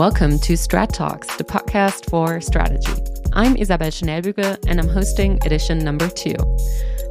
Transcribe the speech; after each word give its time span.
Welcome 0.00 0.38
to 0.38 0.54
Strat 0.54 0.94
Talks, 0.94 1.36
the 1.36 1.44
podcast 1.44 2.08
for 2.08 2.40
strategy. 2.40 2.90
I'm 3.34 3.54
Isabel 3.54 3.90
Schnellbügel 3.90 4.56
and 4.66 4.80
I'm 4.80 4.88
hosting 4.88 5.38
edition 5.44 5.78
number 5.78 6.08
two. 6.08 6.36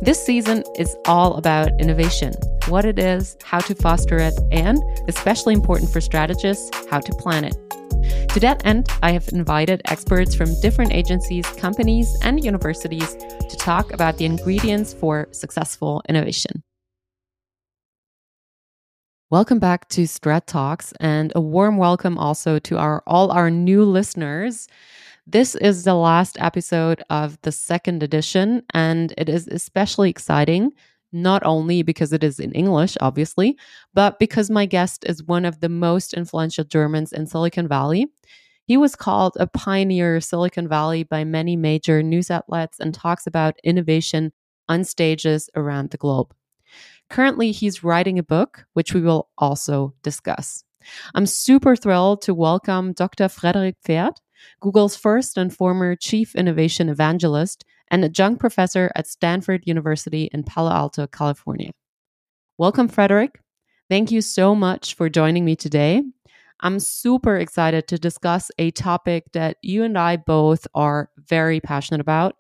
This 0.02 0.26
season 0.26 0.64
is 0.76 0.98
all 1.06 1.36
about 1.36 1.70
innovation, 1.80 2.34
what 2.68 2.86
it 2.86 2.98
is, 2.98 3.38
how 3.44 3.60
to 3.60 3.76
foster 3.76 4.18
it, 4.18 4.34
and, 4.52 4.82
especially 5.08 5.54
important 5.54 5.92
for 5.92 6.02
strategists, 6.02 6.72
how 6.90 7.00
to 7.00 7.14
plan 7.14 7.44
it. 7.44 7.56
To 8.30 8.40
that 8.40 8.66
end, 8.66 8.90
I 9.04 9.12
have 9.12 9.30
invited 9.34 9.84
experts 9.86 10.34
from 10.34 10.60
different 10.60 10.92
agencies, 10.92 11.46
companies, 11.46 12.12
and 12.24 12.44
universities 12.44 13.14
to 13.14 13.56
talk 13.56 13.94
about 13.94 14.18
the 14.18 14.26
ingredients 14.26 14.96
for 14.96 15.28
successful 15.32 16.02
innovation. 16.10 16.64
Welcome 19.32 19.60
back 19.60 19.88
to 19.90 20.06
Strat 20.06 20.48
Talks 20.48 20.92
and 21.00 21.32
a 21.36 21.40
warm 21.40 21.78
welcome 21.78 22.18
also 22.18 22.58
to 22.58 22.80
our 22.80 23.04
all 23.06 23.30
our 23.30 23.52
new 23.52 23.86
listeners. 23.86 24.68
This 25.28 25.54
is 25.54 25.84
the 25.84 25.94
last 25.94 26.36
episode 26.40 27.04
of 27.12 27.40
the 27.44 27.52
second 27.52 28.02
edition 28.02 28.64
and 28.74 29.14
it 29.20 29.30
is 29.30 29.48
especially 29.48 30.10
exciting 30.10 30.72
not 31.12 31.46
only 31.46 31.84
because 31.84 32.12
it 32.12 32.24
is 32.24 32.40
in 32.40 32.52
English 32.54 32.98
obviously, 33.02 33.56
but 33.94 34.18
because 34.18 34.50
my 34.50 34.66
guest 34.66 35.06
is 35.08 35.24
one 35.24 35.46
of 35.46 35.60
the 35.60 35.70
most 35.70 36.16
influential 36.16 36.64
Germans 36.64 37.14
in 37.14 37.28
Silicon 37.28 37.68
Valley. 37.68 38.08
He 38.64 38.78
was 38.78 38.96
called 38.96 39.38
a 39.40 39.46
pioneer 39.46 40.16
of 40.16 40.24
Silicon 40.24 40.68
Valley 40.68 41.04
by 41.04 41.24
many 41.24 41.56
major 41.56 42.02
news 42.02 42.32
outlets 42.32 42.80
and 42.80 42.96
talks 42.96 43.28
about 43.28 43.60
innovation 43.64 44.32
on 44.68 44.84
stages 44.84 45.52
around 45.56 45.92
the 45.92 45.98
globe. 45.98 46.34
Currently, 47.10 47.52
he's 47.52 47.84
writing 47.84 48.20
a 48.20 48.24
book, 48.24 48.66
which 48.74 48.94
we 48.94 49.02
will 49.02 49.30
also 49.38 49.94
discuss. 50.04 50.64
I'm 51.16 51.26
super 51.26 51.76
thrilled 51.76 52.22
to 52.24 52.34
welcome 52.34 52.94
Dr. 52.94 53.28
Frederik 53.30 53.76
Pferdt, 53.86 54.18
Google's 54.60 54.96
first 54.96 55.38
and 55.38 55.54
former 55.54 55.96
chief 55.96 56.36
innovation 56.36 56.88
evangelist 56.88 57.66
and 57.92 58.06
adjunct 58.06 58.40
professor 58.40 58.92
at 58.96 59.08
Stanford 59.08 59.64
University 59.66 60.30
in 60.32 60.44
Palo 60.44 60.72
Alto, 60.72 61.08
California. 61.08 61.72
Welcome, 62.58 62.88
Frederik. 62.88 63.40
Thank 63.90 64.12
you 64.12 64.22
so 64.22 64.54
much 64.54 64.94
for 64.94 65.10
joining 65.10 65.46
me 65.46 65.56
today. 65.56 66.04
I'm 66.62 66.80
super 66.80 67.38
excited 67.38 67.88
to 67.88 67.98
discuss 67.98 68.52
a 68.60 68.72
topic 68.72 69.32
that 69.34 69.58
you 69.62 69.84
and 69.84 69.98
I 69.98 70.18
both 70.18 70.68
are 70.76 71.10
very 71.18 71.60
passionate 71.60 72.02
about 72.02 72.36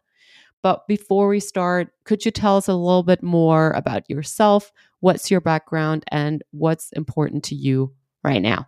but 0.61 0.87
before 0.87 1.27
we 1.27 1.39
start, 1.39 1.93
could 2.03 2.25
you 2.25 2.31
tell 2.31 2.57
us 2.57 2.67
a 2.67 2.73
little 2.73 3.03
bit 3.03 3.23
more 3.23 3.71
about 3.71 4.09
yourself? 4.09 4.71
What's 4.99 5.31
your 5.31 5.41
background 5.41 6.03
and 6.09 6.43
what's 6.51 6.91
important 6.93 7.43
to 7.45 7.55
you 7.55 7.93
right 8.23 8.41
now? 8.41 8.67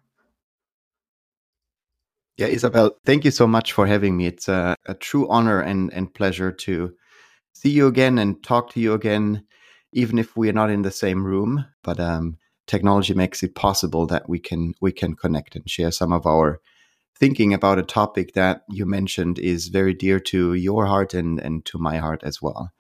Yeah, 2.37 2.47
Isabel, 2.47 2.95
thank 3.05 3.25
you 3.25 3.31
so 3.31 3.45
much 3.45 3.73
for 3.73 3.85
having 3.85 4.17
me. 4.17 4.25
It's 4.25 4.47
a, 4.47 4.75
a 4.85 4.93
true 4.93 5.29
honor 5.29 5.59
and, 5.59 5.93
and 5.93 6.13
pleasure 6.13 6.51
to 6.51 6.93
see 7.53 7.69
you 7.69 7.87
again 7.87 8.17
and 8.17 8.41
talk 8.41 8.71
to 8.71 8.79
you 8.79 8.93
again, 8.93 9.45
even 9.91 10.17
if 10.17 10.35
we 10.37 10.49
are 10.49 10.53
not 10.53 10.69
in 10.69 10.81
the 10.81 10.91
same 10.91 11.23
room. 11.25 11.65
But 11.83 11.99
um, 11.99 12.37
technology 12.67 13.13
makes 13.13 13.43
it 13.43 13.53
possible 13.53 14.07
that 14.07 14.29
we 14.29 14.39
can 14.39 14.73
we 14.81 14.91
can 14.91 15.13
connect 15.13 15.55
and 15.55 15.69
share 15.69 15.91
some 15.91 16.13
of 16.13 16.25
our 16.25 16.61
thinking 17.21 17.53
about 17.53 17.77
a 17.77 17.83
topic 17.83 18.33
that 18.33 18.63
you 18.67 18.83
mentioned 18.83 19.37
is 19.37 19.67
very 19.67 19.93
dear 19.93 20.19
to 20.19 20.55
your 20.55 20.87
heart 20.87 21.13
and, 21.13 21.39
and 21.39 21.63
to 21.65 21.77
my 21.77 21.97
heart 21.97 22.23
as 22.23 22.41
well. 22.41 22.71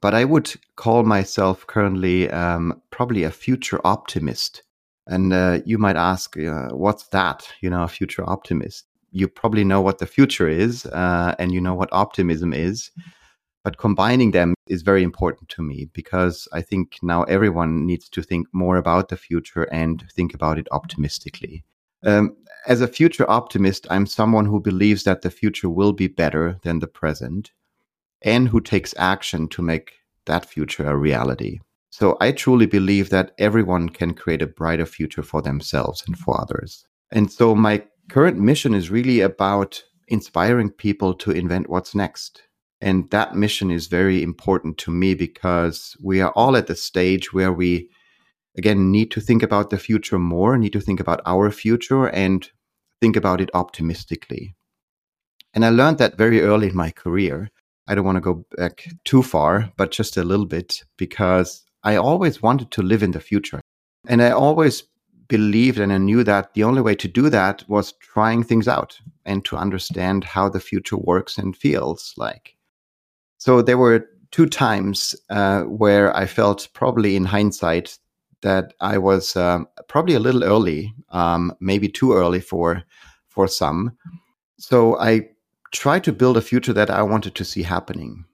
But 0.00 0.14
I 0.14 0.24
would 0.24 0.54
call 0.76 1.02
myself 1.02 1.66
currently 1.66 2.30
um, 2.30 2.80
probably 2.88 3.22
a 3.22 3.30
future 3.30 3.78
optimist. 3.84 4.62
And 5.06 5.30
uh, 5.34 5.60
you 5.66 5.76
might 5.76 5.96
ask, 5.96 6.38
uh, 6.38 6.70
what's 6.70 7.08
that? 7.08 7.46
You 7.60 7.68
know, 7.68 7.82
a 7.82 7.88
future 7.88 8.24
optimist. 8.26 8.86
You 9.12 9.28
probably 9.28 9.62
know 9.62 9.82
what 9.82 9.98
the 9.98 10.06
future 10.06 10.48
is 10.48 10.86
uh, 10.86 11.34
and 11.38 11.52
you 11.52 11.60
know 11.60 11.74
what 11.74 11.90
optimism 11.92 12.54
is. 12.54 12.90
But 13.62 13.76
combining 13.76 14.30
them 14.30 14.54
is 14.66 14.80
very 14.80 15.02
important 15.02 15.50
to 15.50 15.62
me 15.62 15.90
because 15.92 16.48
I 16.50 16.62
think 16.62 16.96
now 17.02 17.24
everyone 17.24 17.84
needs 17.84 18.08
to 18.08 18.22
think 18.22 18.46
more 18.54 18.78
about 18.78 19.10
the 19.10 19.18
future 19.18 19.64
and 19.64 20.02
think 20.14 20.32
about 20.32 20.58
it 20.58 20.66
optimistically. 20.70 21.62
Um, 22.06 22.36
as 22.66 22.80
a 22.80 22.88
future 22.88 23.28
optimist, 23.28 23.86
I'm 23.90 24.06
someone 24.06 24.46
who 24.46 24.60
believes 24.60 25.04
that 25.04 25.22
the 25.22 25.30
future 25.30 25.68
will 25.68 25.92
be 25.92 26.06
better 26.06 26.58
than 26.62 26.78
the 26.78 26.86
present 26.86 27.52
and 28.22 28.48
who 28.48 28.60
takes 28.60 28.94
action 28.96 29.48
to 29.48 29.62
make 29.62 29.92
that 30.24 30.46
future 30.46 30.86
a 30.86 30.96
reality. 30.96 31.58
So 31.90 32.16
I 32.20 32.32
truly 32.32 32.66
believe 32.66 33.10
that 33.10 33.32
everyone 33.38 33.88
can 33.88 34.14
create 34.14 34.42
a 34.42 34.46
brighter 34.46 34.86
future 34.86 35.22
for 35.22 35.42
themselves 35.42 36.02
and 36.06 36.16
for 36.16 36.40
others. 36.40 36.86
And 37.10 37.30
so 37.30 37.54
my 37.54 37.84
current 38.08 38.38
mission 38.38 38.74
is 38.74 38.90
really 38.90 39.20
about 39.20 39.82
inspiring 40.08 40.70
people 40.70 41.14
to 41.14 41.30
invent 41.32 41.68
what's 41.68 41.94
next. 41.94 42.42
And 42.80 43.10
that 43.10 43.34
mission 43.34 43.70
is 43.70 43.86
very 43.86 44.22
important 44.22 44.78
to 44.78 44.90
me 44.90 45.14
because 45.14 45.96
we 46.02 46.20
are 46.20 46.32
all 46.32 46.56
at 46.56 46.66
the 46.66 46.76
stage 46.76 47.32
where 47.32 47.52
we 47.52 47.88
again 48.56 48.90
need 48.90 49.10
to 49.12 49.20
think 49.20 49.42
about 49.42 49.70
the 49.70 49.78
future 49.78 50.18
more, 50.18 50.56
need 50.56 50.72
to 50.72 50.80
think 50.80 51.00
about 51.00 51.20
our 51.26 51.50
future 51.50 52.08
and 52.08 52.50
think 53.00 53.16
about 53.16 53.40
it 53.40 53.50
optimistically. 53.54 54.54
And 55.54 55.64
I 55.64 55.70
learned 55.70 55.98
that 55.98 56.18
very 56.18 56.42
early 56.42 56.68
in 56.68 56.76
my 56.76 56.90
career. 56.90 57.50
I 57.88 57.94
don't 57.94 58.04
want 58.04 58.16
to 58.16 58.20
go 58.20 58.44
back 58.56 58.88
too 59.04 59.22
far, 59.22 59.72
but 59.76 59.90
just 59.90 60.16
a 60.16 60.24
little 60.24 60.46
bit 60.46 60.82
because 60.96 61.64
I 61.82 61.96
always 61.96 62.42
wanted 62.42 62.70
to 62.72 62.82
live 62.82 63.02
in 63.02 63.12
the 63.12 63.20
future. 63.20 63.60
And 64.08 64.22
I 64.22 64.30
always 64.30 64.84
believed 65.28 65.78
and 65.78 65.92
I 65.92 65.98
knew 65.98 66.24
that 66.24 66.54
the 66.54 66.64
only 66.64 66.80
way 66.80 66.94
to 66.96 67.08
do 67.08 67.28
that 67.30 67.64
was 67.68 67.92
trying 68.00 68.42
things 68.42 68.68
out 68.68 68.98
and 69.24 69.44
to 69.44 69.56
understand 69.56 70.24
how 70.24 70.48
the 70.48 70.60
future 70.60 70.96
works 70.96 71.38
and 71.38 71.56
feels 71.56 72.14
like. 72.16 72.56
So 73.38 73.62
there 73.62 73.78
were 73.78 74.08
two 74.30 74.46
times 74.46 75.14
uh, 75.30 75.62
where 75.62 76.14
I 76.16 76.26
felt, 76.26 76.68
probably 76.74 77.16
in 77.16 77.24
hindsight, 77.24 77.98
that 78.42 78.74
I 78.80 78.98
was 78.98 79.36
um, 79.36 79.68
probably 79.88 80.14
a 80.14 80.20
little 80.20 80.44
early, 80.44 80.94
um, 81.10 81.52
maybe 81.60 81.88
too 81.88 82.12
early 82.12 82.40
for 82.40 82.82
for 83.28 83.48
some. 83.48 83.96
So 84.58 84.98
I 84.98 85.28
tried 85.72 86.04
to 86.04 86.12
build 86.12 86.36
a 86.36 86.42
future 86.42 86.72
that 86.72 86.90
I 86.90 87.02
wanted 87.02 87.34
to 87.34 87.44
see 87.44 87.62
happening. 87.62 88.24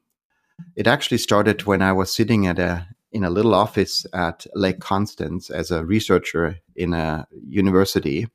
It 0.77 0.87
actually 0.87 1.19
started 1.19 1.65
when 1.65 1.83
I 1.83 1.93
was 1.93 2.13
sitting 2.13 2.47
at 2.47 2.59
a 2.59 2.87
in 3.11 3.25
a 3.25 3.31
little 3.31 3.55
office 3.55 4.07
at 4.15 4.47
Lake 4.55 4.81
Constance 4.81 5.51
as 5.51 5.71
a 5.71 5.85
researcher 5.85 6.59
in 6.77 6.95
a 6.95 7.27
university, 7.47 8.27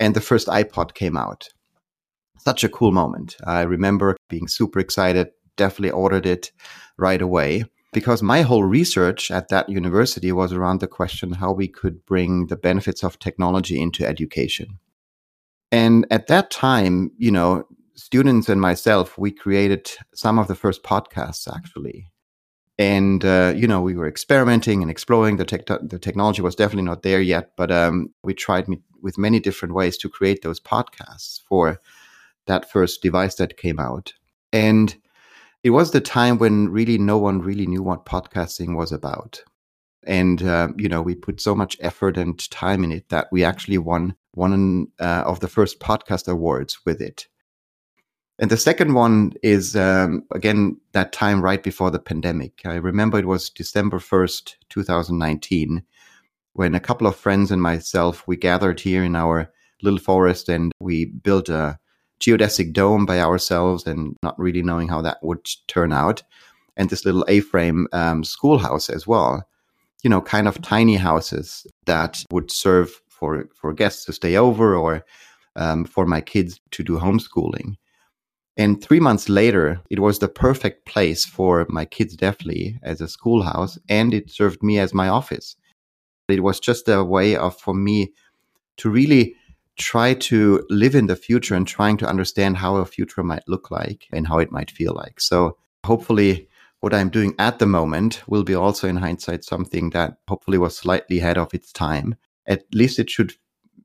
and 0.00 0.14
the 0.14 0.20
first 0.20 0.48
iPod 0.48 0.94
came 0.94 1.16
out. 1.16 1.48
Such 2.38 2.64
a 2.64 2.68
cool 2.68 2.90
moment. 2.90 3.36
I 3.44 3.62
remember 3.62 4.16
being 4.28 4.48
super 4.48 4.80
excited. 4.80 5.28
Definitely 5.56 5.92
ordered 5.92 6.26
it 6.26 6.50
right 6.96 7.22
away 7.22 7.64
because 7.92 8.22
my 8.22 8.42
whole 8.42 8.64
research 8.64 9.30
at 9.30 9.48
that 9.48 9.68
university 9.68 10.32
was 10.32 10.52
around 10.52 10.80
the 10.80 10.88
question 10.88 11.32
how 11.32 11.52
we 11.52 11.68
could 11.68 12.04
bring 12.06 12.46
the 12.46 12.56
benefits 12.56 13.02
of 13.02 13.18
technology 13.18 13.80
into 13.80 14.06
education. 14.06 14.78
And 15.70 16.06
at 16.10 16.26
that 16.26 16.50
time, 16.50 17.12
you 17.18 17.30
know, 17.30 17.66
students 17.94 18.48
and 18.48 18.60
myself, 18.60 19.18
we 19.18 19.30
created 19.30 19.90
some 20.14 20.38
of 20.38 20.48
the 20.48 20.54
first 20.54 20.82
podcasts 20.82 21.52
actually. 21.54 22.08
And, 22.78 23.24
uh, 23.24 23.52
you 23.54 23.68
know, 23.68 23.82
we 23.82 23.94
were 23.94 24.08
experimenting 24.08 24.80
and 24.80 24.90
exploring. 24.90 25.36
The, 25.36 25.44
tech- 25.44 25.66
the 25.66 25.98
technology 26.00 26.40
was 26.40 26.54
definitely 26.54 26.84
not 26.84 27.02
there 27.02 27.20
yet, 27.20 27.52
but 27.56 27.70
um, 27.70 28.12
we 28.24 28.32
tried 28.32 28.66
with 29.02 29.18
many 29.18 29.40
different 29.40 29.74
ways 29.74 29.98
to 29.98 30.08
create 30.08 30.42
those 30.42 30.58
podcasts 30.58 31.40
for 31.46 31.80
that 32.46 32.70
first 32.70 33.02
device 33.02 33.34
that 33.36 33.58
came 33.58 33.78
out. 33.78 34.14
And 34.52 34.96
it 35.62 35.70
was 35.70 35.90
the 35.90 36.00
time 36.00 36.38
when 36.38 36.68
really 36.68 36.98
no 36.98 37.18
one 37.18 37.40
really 37.40 37.66
knew 37.66 37.82
what 37.82 38.04
podcasting 38.04 38.76
was 38.76 38.92
about. 38.92 39.42
And, 40.04 40.42
uh, 40.42 40.68
you 40.76 40.88
know, 40.88 41.00
we 41.00 41.14
put 41.14 41.40
so 41.40 41.54
much 41.54 41.76
effort 41.80 42.16
and 42.16 42.50
time 42.50 42.82
in 42.82 42.90
it 42.90 43.08
that 43.10 43.28
we 43.30 43.44
actually 43.44 43.78
won 43.78 44.16
one 44.32 44.88
uh, 44.98 45.22
of 45.24 45.40
the 45.40 45.48
first 45.48 45.78
podcast 45.78 46.26
awards 46.26 46.84
with 46.84 47.00
it. 47.00 47.28
And 48.38 48.50
the 48.50 48.56
second 48.56 48.94
one 48.94 49.34
is, 49.42 49.76
um, 49.76 50.24
again, 50.34 50.80
that 50.92 51.12
time 51.12 51.42
right 51.42 51.62
before 51.62 51.92
the 51.92 52.00
pandemic. 52.00 52.62
I 52.64 52.74
remember 52.74 53.18
it 53.18 53.26
was 53.26 53.50
December 53.50 53.98
1st, 53.98 54.56
2019, 54.70 55.84
when 56.54 56.74
a 56.74 56.80
couple 56.80 57.06
of 57.06 57.14
friends 57.14 57.52
and 57.52 57.62
myself, 57.62 58.26
we 58.26 58.36
gathered 58.36 58.80
here 58.80 59.04
in 59.04 59.14
our 59.14 59.52
little 59.82 60.00
forest 60.00 60.48
and 60.48 60.72
we 60.80 61.04
built 61.04 61.48
a 61.48 61.78
geodesic 62.22 62.72
dome 62.72 63.04
by 63.04 63.20
ourselves 63.20 63.86
and 63.86 64.16
not 64.22 64.38
really 64.38 64.62
knowing 64.62 64.88
how 64.88 65.02
that 65.02 65.18
would 65.22 65.44
turn 65.66 65.92
out. 65.92 66.22
And 66.76 66.88
this 66.88 67.04
little 67.04 67.24
A 67.28 67.40
frame 67.40 67.86
um, 67.92 68.24
schoolhouse 68.24 68.88
as 68.88 69.06
well. 69.06 69.46
You 70.02 70.10
know, 70.10 70.22
kind 70.22 70.48
of 70.48 70.62
tiny 70.62 70.96
houses 70.96 71.66
that 71.86 72.24
would 72.30 72.50
serve 72.50 72.90
for, 73.08 73.48
for 73.54 73.72
guests 73.72 74.04
to 74.06 74.12
stay 74.12 74.36
over 74.36 74.74
or 74.74 75.04
um, 75.56 75.84
for 75.84 76.06
my 76.06 76.20
kids 76.20 76.60
to 76.70 76.82
do 76.82 76.98
homeschooling. 76.98 77.74
And 78.56 78.82
three 78.82 79.00
months 79.00 79.28
later, 79.28 79.80
it 79.90 80.00
was 80.00 80.18
the 80.18 80.28
perfect 80.28 80.86
place 80.86 81.24
for 81.24 81.66
my 81.68 81.84
kids, 81.84 82.16
definitely 82.16 82.78
as 82.82 83.00
a 83.00 83.08
schoolhouse, 83.08 83.78
and 83.88 84.12
it 84.12 84.30
served 84.30 84.62
me 84.62 84.78
as 84.78 84.92
my 84.92 85.08
office. 85.08 85.56
It 86.28 86.42
was 86.42 86.60
just 86.60 86.88
a 86.88 87.02
way 87.02 87.36
of 87.36 87.58
for 87.58 87.74
me 87.74 88.12
to 88.78 88.90
really 88.90 89.34
try 89.78 90.14
to 90.14 90.64
live 90.68 90.94
in 90.94 91.06
the 91.06 91.16
future 91.16 91.54
and 91.54 91.66
trying 91.66 91.96
to 91.98 92.08
understand 92.08 92.56
how 92.56 92.76
a 92.76 92.84
future 92.84 93.22
might 93.22 93.42
look 93.48 93.70
like 93.70 94.06
and 94.12 94.26
how 94.26 94.38
it 94.38 94.52
might 94.52 94.70
feel 94.70 94.94
like. 94.94 95.20
So 95.20 95.56
hopefully 95.84 96.48
what 96.80 96.92
I'm 96.92 97.10
doing 97.10 97.34
at 97.38 97.58
the 97.58 97.66
moment 97.66 98.22
will 98.26 98.42
be 98.42 98.54
also 98.54 98.88
in 98.88 98.96
hindsight 98.96 99.44
something 99.44 99.90
that 99.90 100.18
hopefully 100.28 100.58
was 100.58 100.76
slightly 100.76 101.20
ahead 101.20 101.38
of 101.38 101.54
its 101.54 101.72
time. 101.72 102.16
At 102.46 102.64
least 102.74 102.98
it 102.98 103.08
should 103.08 103.34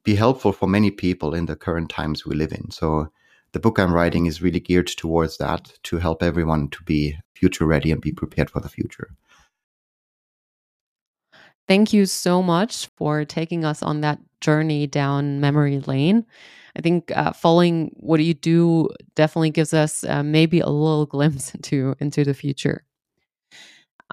be 0.03 0.15
helpful 0.15 0.51
for 0.51 0.67
many 0.67 0.89
people 0.89 1.33
in 1.33 1.45
the 1.45 1.55
current 1.55 1.89
times 1.89 2.25
we 2.25 2.35
live 2.35 2.51
in. 2.51 2.71
So 2.71 3.09
the 3.51 3.59
book 3.59 3.79
I'm 3.79 3.93
writing 3.93 4.25
is 4.25 4.41
really 4.41 4.59
geared 4.59 4.87
towards 4.87 5.37
that 5.37 5.71
to 5.83 5.97
help 5.97 6.23
everyone 6.23 6.69
to 6.69 6.83
be 6.83 7.17
future 7.33 7.65
ready 7.65 7.91
and 7.91 8.01
be 8.01 8.11
prepared 8.11 8.49
for 8.49 8.59
the 8.59 8.69
future. 8.69 9.09
Thank 11.67 11.91
you 11.91 12.05
so 12.05 12.41
much 12.41 12.87
for 12.95 13.25
taking 13.25 13.65
us 13.65 13.83
on 13.83 14.01
that 14.01 14.19
journey 14.39 14.87
down 14.87 15.41
memory 15.41 15.79
lane. 15.81 16.25
I 16.77 16.81
think 16.81 17.11
uh, 17.15 17.33
following 17.33 17.91
what 17.97 18.23
you 18.23 18.33
do 18.33 18.89
definitely 19.15 19.49
gives 19.49 19.73
us 19.73 20.03
uh, 20.03 20.23
maybe 20.23 20.59
a 20.59 20.67
little 20.69 21.05
glimpse 21.15 21.53
into 21.53 21.95
into 21.99 22.23
the 22.23 22.33
future. 22.33 22.83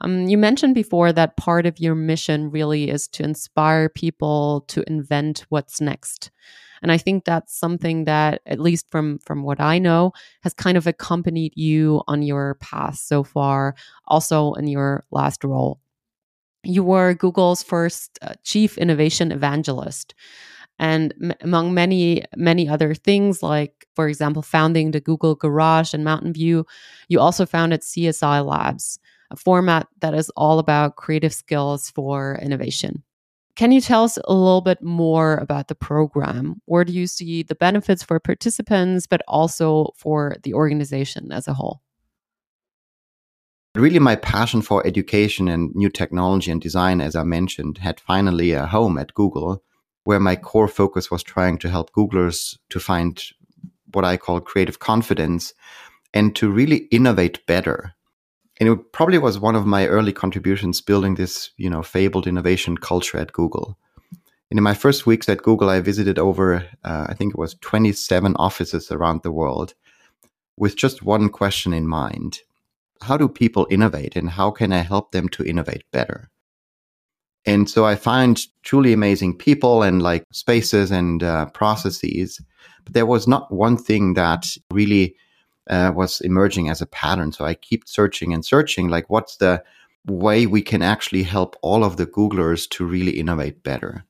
Um, 0.01 0.29
you 0.29 0.37
mentioned 0.37 0.75
before 0.75 1.13
that 1.13 1.37
part 1.37 1.67
of 1.67 1.79
your 1.79 1.95
mission 1.95 2.51
really 2.51 2.91
is 2.91 3.07
to 3.09 3.23
inspire 3.23 3.89
people 3.89 4.65
to 4.69 4.83
invent 4.89 5.47
what's 5.51 5.81
next. 5.81 6.31
And 6.83 6.91
I 6.91 6.99
think 6.99 7.25
that's 7.25 7.57
something 7.57 8.05
that, 8.05 8.43
at 8.45 8.61
least 8.61 8.91
from 8.91 9.19
from 9.21 9.43
what 9.45 9.61
I 9.61 9.79
know, 9.79 10.13
has 10.43 10.53
kind 10.53 10.77
of 10.77 10.87
accompanied 10.87 11.53
you 11.57 12.03
on 12.09 12.23
your 12.23 12.57
path 12.57 12.97
so 12.99 13.23
far, 13.23 13.75
also 14.07 14.53
in 14.55 14.67
your 14.67 15.05
last 15.11 15.45
role 15.45 15.81
you 16.65 16.83
were 16.85 17.15
Google's 17.15 17.63
first 17.63 18.19
uh, 18.23 18.35
chief 18.43 18.79
innovation 18.79 19.33
evangelist. 19.33 20.15
And 20.79 21.15
m- 21.23 21.33
among 21.41 21.75
many, 21.75 22.25
many 22.37 22.69
other 22.69 22.95
things, 22.95 23.43
like, 23.43 23.87
for 23.95 24.09
example, 24.09 24.43
founding 24.43 24.91
the 24.91 25.01
Google 25.01 25.35
Garage 25.35 25.95
in 25.95 26.05
Mountain 26.05 26.33
View, 26.33 26.67
you 27.09 27.21
also 27.21 27.47
founded 27.47 27.83
CSI 27.83 28.41
Labs, 28.41 28.99
a 29.31 29.37
format 29.37 29.89
that 30.01 30.15
is 30.15 30.31
all 30.37 30.59
about 30.59 30.97
creative 30.97 31.33
skills 31.33 31.91
for 31.91 32.39
innovation. 32.43 33.03
Can 33.57 33.71
you 33.71 33.81
tell 33.81 34.03
us 34.03 34.19
a 34.25 34.35
little 34.35 34.63
bit 34.63 34.83
more 34.83 35.37
about 35.37 35.69
the 35.69 35.77
program? 35.77 36.61
Where 36.65 36.85
do 36.85 36.93
you 36.93 37.07
see 37.07 37.45
the 37.45 37.55
benefits 37.55 38.03
for 38.03 38.19
participants, 38.19 39.07
but 39.07 39.23
also 39.29 39.91
for 39.97 40.37
the 40.43 40.55
organization 40.55 41.31
as 41.31 41.47
a 41.47 41.55
whole? 41.55 41.81
Really, 43.77 43.99
my 43.99 44.15
passion 44.15 44.63
for 44.63 44.87
education 44.87 45.49
and 45.49 45.75
new 45.75 45.89
technology 45.89 46.53
and 46.53 46.61
design, 46.61 47.01
as 47.01 47.17
I 47.17 47.25
mentioned, 47.25 47.79
had 47.79 47.99
finally 47.99 48.53
a 48.53 48.67
home 48.67 48.97
at 48.99 49.15
Google, 49.15 49.65
where 50.05 50.21
my 50.21 50.37
core 50.37 50.69
focus 50.69 51.11
was 51.11 51.25
trying 51.25 51.59
to 51.59 51.69
help 51.69 51.91
Googlers 51.93 52.57
to 52.71 52.79
find 52.79 53.21
what 53.93 54.05
I 54.05 54.17
call 54.17 54.41
creative 54.41 54.79
confidence 54.79 55.55
and 56.13 56.37
to 56.37 56.53
really 56.53 56.87
innovate 56.93 57.45
better. 57.47 57.95
And 58.61 58.69
it 58.69 58.93
probably 58.93 59.19
was 59.19 59.41
one 59.41 59.57
of 59.57 59.67
my 59.67 59.89
early 59.89 60.13
contributions 60.13 60.81
building 60.81 61.17
this, 61.17 61.51
you 61.57 61.69
know, 61.69 61.83
fabled 61.83 62.29
innovation 62.29 62.79
culture 62.79 63.19
at 63.19 63.33
Google. 63.33 63.77
And 64.51 64.59
in 64.59 64.63
my 64.63 64.75
first 64.75 65.05
weeks 65.05 65.29
at 65.29 65.43
Google, 65.43 65.69
I 65.69 65.81
visited 65.81 66.17
over, 66.17 66.65
uh, 66.85 67.07
I 67.09 67.15
think 67.15 67.35
it 67.35 67.41
was 67.41 67.55
27 67.55 68.37
offices 68.37 68.93
around 68.93 69.25
the 69.25 69.33
world 69.33 69.75
with 70.57 70.77
just 70.77 71.03
one 71.03 71.29
question 71.29 71.73
in 71.73 71.89
mind 71.89 72.43
how 73.03 73.17
do 73.17 73.29
people 73.29 73.67
innovate 73.71 74.17
and 74.17 74.31
how 74.31 74.51
can 74.51 74.73
I 74.73 74.79
help 74.79 75.13
them 75.13 75.29
to 75.31 75.45
innovate 75.45 75.85
better? 75.93 76.31
And 77.47 77.69
so 77.69 77.85
I 77.85 77.95
find 77.95 78.41
truly 78.63 78.93
amazing 78.93 79.37
people 79.37 79.83
and 79.83 80.03
like 80.03 80.25
spaces 80.33 80.91
and 80.91 81.23
uh, 81.23 81.47
processes. 81.47 82.41
But 82.85 82.95
there 82.95 83.07
was 83.07 83.29
not 83.29 83.53
one 83.53 83.77
thing 83.77 84.15
that 84.15 84.57
really 84.71 85.17
uh, 85.69 85.93
was 85.95 86.21
emerging 86.23 86.69
as 86.69 86.81
a 86.81 86.87
pattern. 86.87 87.33
So 87.33 87.45
I 87.45 87.55
keep 87.55 87.87
searching 87.87 88.33
and 88.33 88.45
searching 88.45 88.89
like, 88.89 89.11
what's 89.11 89.37
the 89.37 89.63
way 90.07 90.47
we 90.47 90.63
can 90.63 90.83
actually 90.83 91.23
help 91.23 91.57
all 91.63 91.85
of 91.85 91.97
the 91.97 92.07
Googlers 92.07 92.69
to 92.71 92.85
really 92.85 93.13
innovate 93.13 93.63
better? 93.63 94.05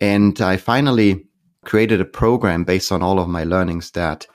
And 0.00 0.40
I 0.40 0.56
finally 0.56 1.26
created 1.64 2.00
a 2.00 2.06
program 2.06 2.64
based 2.64 2.92
on 2.92 3.02
all 3.02 3.18
of 3.18 3.28
my 3.28 3.44
learnings 3.44 3.90
that 3.92 4.26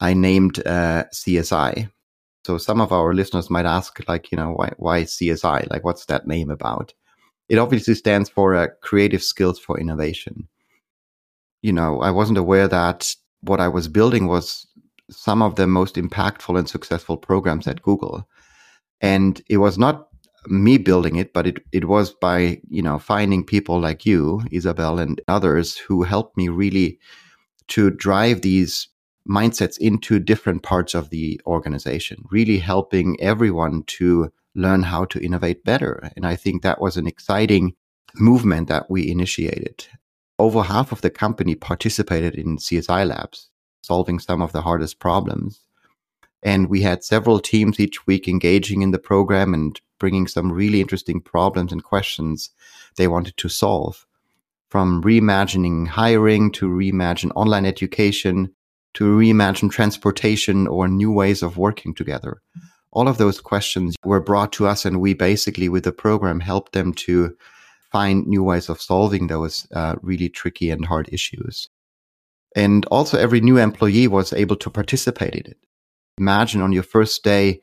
I 0.00 0.14
named 0.14 0.66
uh, 0.66 1.04
CSI, 1.12 1.90
so 2.44 2.58
some 2.58 2.80
of 2.80 2.92
our 2.92 3.12
listeners 3.12 3.50
might 3.50 3.66
ask, 3.66 4.00
like, 4.08 4.32
you 4.32 4.36
know, 4.36 4.52
why, 4.52 4.72
why 4.78 5.02
CSI? 5.02 5.70
Like, 5.70 5.84
what's 5.84 6.06
that 6.06 6.26
name 6.26 6.50
about? 6.50 6.94
It 7.48 7.58
obviously 7.58 7.94
stands 7.94 8.30
for 8.30 8.54
uh, 8.54 8.68
Creative 8.80 9.22
Skills 9.22 9.58
for 9.58 9.78
Innovation. 9.78 10.48
You 11.62 11.72
know, 11.72 12.00
I 12.00 12.10
wasn't 12.10 12.38
aware 12.38 12.68
that 12.68 13.14
what 13.42 13.60
I 13.60 13.68
was 13.68 13.88
building 13.88 14.26
was 14.26 14.66
some 15.10 15.42
of 15.42 15.56
the 15.56 15.66
most 15.66 15.96
impactful 15.96 16.58
and 16.58 16.68
successful 16.68 17.16
programs 17.16 17.66
at 17.66 17.82
Google. 17.82 18.26
And 19.00 19.42
it 19.50 19.58
was 19.58 19.76
not 19.76 20.08
me 20.46 20.78
building 20.78 21.16
it, 21.16 21.32
but 21.34 21.46
it, 21.46 21.62
it 21.72 21.86
was 21.86 22.12
by, 22.12 22.60
you 22.68 22.80
know, 22.80 22.98
finding 22.98 23.44
people 23.44 23.78
like 23.80 24.06
you, 24.06 24.42
Isabel, 24.50 24.98
and 24.98 25.20
others 25.28 25.76
who 25.76 26.02
helped 26.02 26.36
me 26.36 26.48
really 26.48 26.98
to 27.68 27.90
drive 27.90 28.40
these 28.40 28.88
mindsets 29.28 29.78
into 29.78 30.18
different 30.18 30.62
parts 30.62 30.94
of 30.94 31.10
the 31.10 31.40
organization, 31.46 32.24
really 32.30 32.58
helping 32.58 33.20
everyone 33.20 33.82
to 33.84 34.32
learn 34.54 34.82
how 34.82 35.04
to 35.04 35.24
innovate 35.24 35.64
better. 35.64 36.10
And 36.16 36.26
I 36.26 36.36
think 36.36 36.62
that 36.62 36.80
was 36.80 36.96
an 36.96 37.06
exciting 37.06 37.74
movement 38.14 38.68
that 38.68 38.90
we 38.90 39.10
initiated. 39.10 39.86
Over 40.38 40.62
half 40.62 40.90
of 40.90 41.02
the 41.02 41.10
company 41.10 41.54
participated 41.54 42.34
in 42.34 42.56
CSI 42.56 43.06
labs, 43.06 43.50
solving 43.82 44.18
some 44.18 44.42
of 44.42 44.52
the 44.52 44.62
hardest 44.62 44.98
problems. 44.98 45.60
And 46.42 46.68
we 46.68 46.80
had 46.80 47.04
several 47.04 47.38
teams 47.38 47.78
each 47.78 48.06
week 48.06 48.26
engaging 48.26 48.82
in 48.82 48.90
the 48.90 48.98
program 48.98 49.52
and 49.52 49.78
bringing 49.98 50.26
some 50.26 50.50
really 50.50 50.80
interesting 50.80 51.20
problems 51.20 51.70
and 51.70 51.84
questions 51.84 52.50
they 52.96 53.06
wanted 53.06 53.36
to 53.36 53.48
solve. 53.48 54.06
From 54.70 55.02
reimagining 55.02 55.88
hiring 55.88 56.50
to 56.52 56.68
reimagine 56.68 57.32
online 57.34 57.66
education 57.66 58.54
to 58.94 59.04
reimagine 59.04 59.70
transportation 59.70 60.66
or 60.66 60.88
new 60.88 61.12
ways 61.12 61.42
of 61.42 61.56
working 61.56 61.94
together? 61.94 62.40
All 62.92 63.08
of 63.08 63.18
those 63.18 63.40
questions 63.40 63.94
were 64.04 64.20
brought 64.20 64.52
to 64.54 64.66
us, 64.66 64.84
and 64.84 65.00
we 65.00 65.14
basically, 65.14 65.68
with 65.68 65.84
the 65.84 65.92
program, 65.92 66.40
helped 66.40 66.72
them 66.72 66.92
to 66.94 67.36
find 67.92 68.26
new 68.26 68.42
ways 68.42 68.68
of 68.68 68.80
solving 68.80 69.26
those 69.26 69.66
uh, 69.72 69.96
really 70.02 70.28
tricky 70.28 70.70
and 70.70 70.84
hard 70.84 71.08
issues. 71.12 71.68
And 72.56 72.84
also, 72.86 73.18
every 73.18 73.40
new 73.40 73.58
employee 73.58 74.08
was 74.08 74.32
able 74.32 74.56
to 74.56 74.70
participate 74.70 75.34
in 75.34 75.46
it. 75.52 75.58
Imagine 76.18 76.62
on 76.62 76.72
your 76.72 76.82
first 76.82 77.22
day 77.22 77.60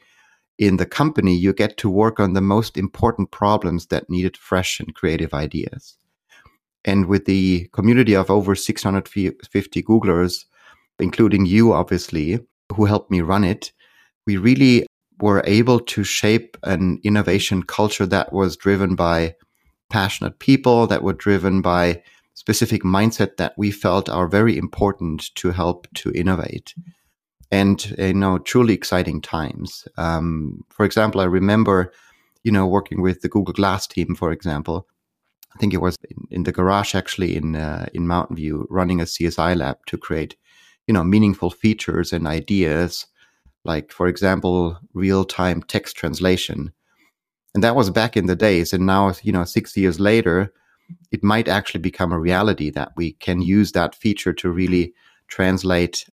in 0.57 0.77
the 0.77 0.85
company, 0.85 1.35
you 1.35 1.53
get 1.53 1.77
to 1.77 1.89
work 1.89 2.19
on 2.19 2.33
the 2.33 2.41
most 2.41 2.77
important 2.77 3.31
problems 3.31 3.87
that 3.87 4.09
needed 4.09 4.35
fresh 4.35 4.79
and 4.79 4.95
creative 4.95 5.33
ideas. 5.33 5.97
And 6.83 7.05
with 7.05 7.25
the 7.25 7.67
community 7.73 8.15
of 8.15 8.31
over 8.31 8.55
650 8.55 9.83
Googlers, 9.83 10.45
including 10.99 11.45
you, 11.45 11.73
obviously, 11.73 12.39
who 12.73 12.85
helped 12.85 13.11
me 13.11 13.21
run 13.21 13.43
it, 13.43 13.71
we 14.25 14.37
really 14.37 14.85
were 15.19 15.43
able 15.45 15.79
to 15.79 16.03
shape 16.03 16.57
an 16.63 16.99
innovation 17.03 17.63
culture 17.63 18.05
that 18.05 18.31
was 18.31 18.55
driven 18.55 18.95
by 18.95 19.35
passionate 19.89 20.39
people, 20.39 20.87
that 20.87 21.03
were 21.03 21.13
driven 21.13 21.61
by 21.61 22.01
specific 22.33 22.83
mindset 22.83 23.37
that 23.37 23.53
we 23.57 23.71
felt 23.71 24.09
are 24.09 24.27
very 24.27 24.57
important 24.57 25.33
to 25.35 25.51
help 25.51 25.87
to 25.95 26.11
innovate. 26.11 26.75
And, 27.49 27.83
you 27.97 28.13
know, 28.13 28.37
truly 28.37 28.73
exciting 28.73 29.21
times. 29.21 29.87
Um, 29.97 30.63
for 30.69 30.85
example, 30.85 31.21
I 31.21 31.25
remember, 31.25 31.93
you 32.43 32.51
know, 32.51 32.67
working 32.67 33.01
with 33.01 33.21
the 33.21 33.29
Google 33.29 33.53
Glass 33.53 33.87
team, 33.87 34.15
for 34.15 34.31
example. 34.31 34.87
I 35.55 35.59
think 35.59 35.73
it 35.73 35.81
was 35.81 35.95
in, 36.09 36.17
in 36.29 36.43
the 36.43 36.51
garage 36.51 36.93
actually 36.93 37.35
in 37.35 37.55
uh, 37.55 37.87
in 37.93 38.05
Mountain 38.05 38.35
View, 38.35 38.67
running 38.69 39.01
a 39.01 39.05
CSI 39.05 39.55
lab 39.55 39.77
to 39.87 39.97
create 39.97 40.35
you 40.87 40.93
know 40.93 41.03
meaningful 41.03 41.51
features 41.51 42.13
and 42.13 42.27
ideas 42.27 43.05
like 43.65 43.91
for 43.91 44.07
example 44.07 44.79
real-time 44.93 45.61
text 45.63 45.95
translation. 45.97 46.71
And 47.53 47.63
that 47.63 47.75
was 47.75 47.89
back 47.89 48.15
in 48.15 48.27
the 48.27 48.35
days 48.35 48.73
and 48.73 48.85
now 48.85 49.13
you 49.23 49.31
know 49.31 49.43
6 49.43 49.77
years 49.77 49.99
later 49.99 50.53
it 51.11 51.23
might 51.23 51.47
actually 51.47 51.81
become 51.81 52.13
a 52.13 52.19
reality 52.19 52.69
that 52.71 52.93
we 52.95 53.13
can 53.13 53.41
use 53.41 53.73
that 53.73 53.95
feature 53.95 54.33
to 54.33 54.49
really 54.49 54.93
translate 55.27 56.09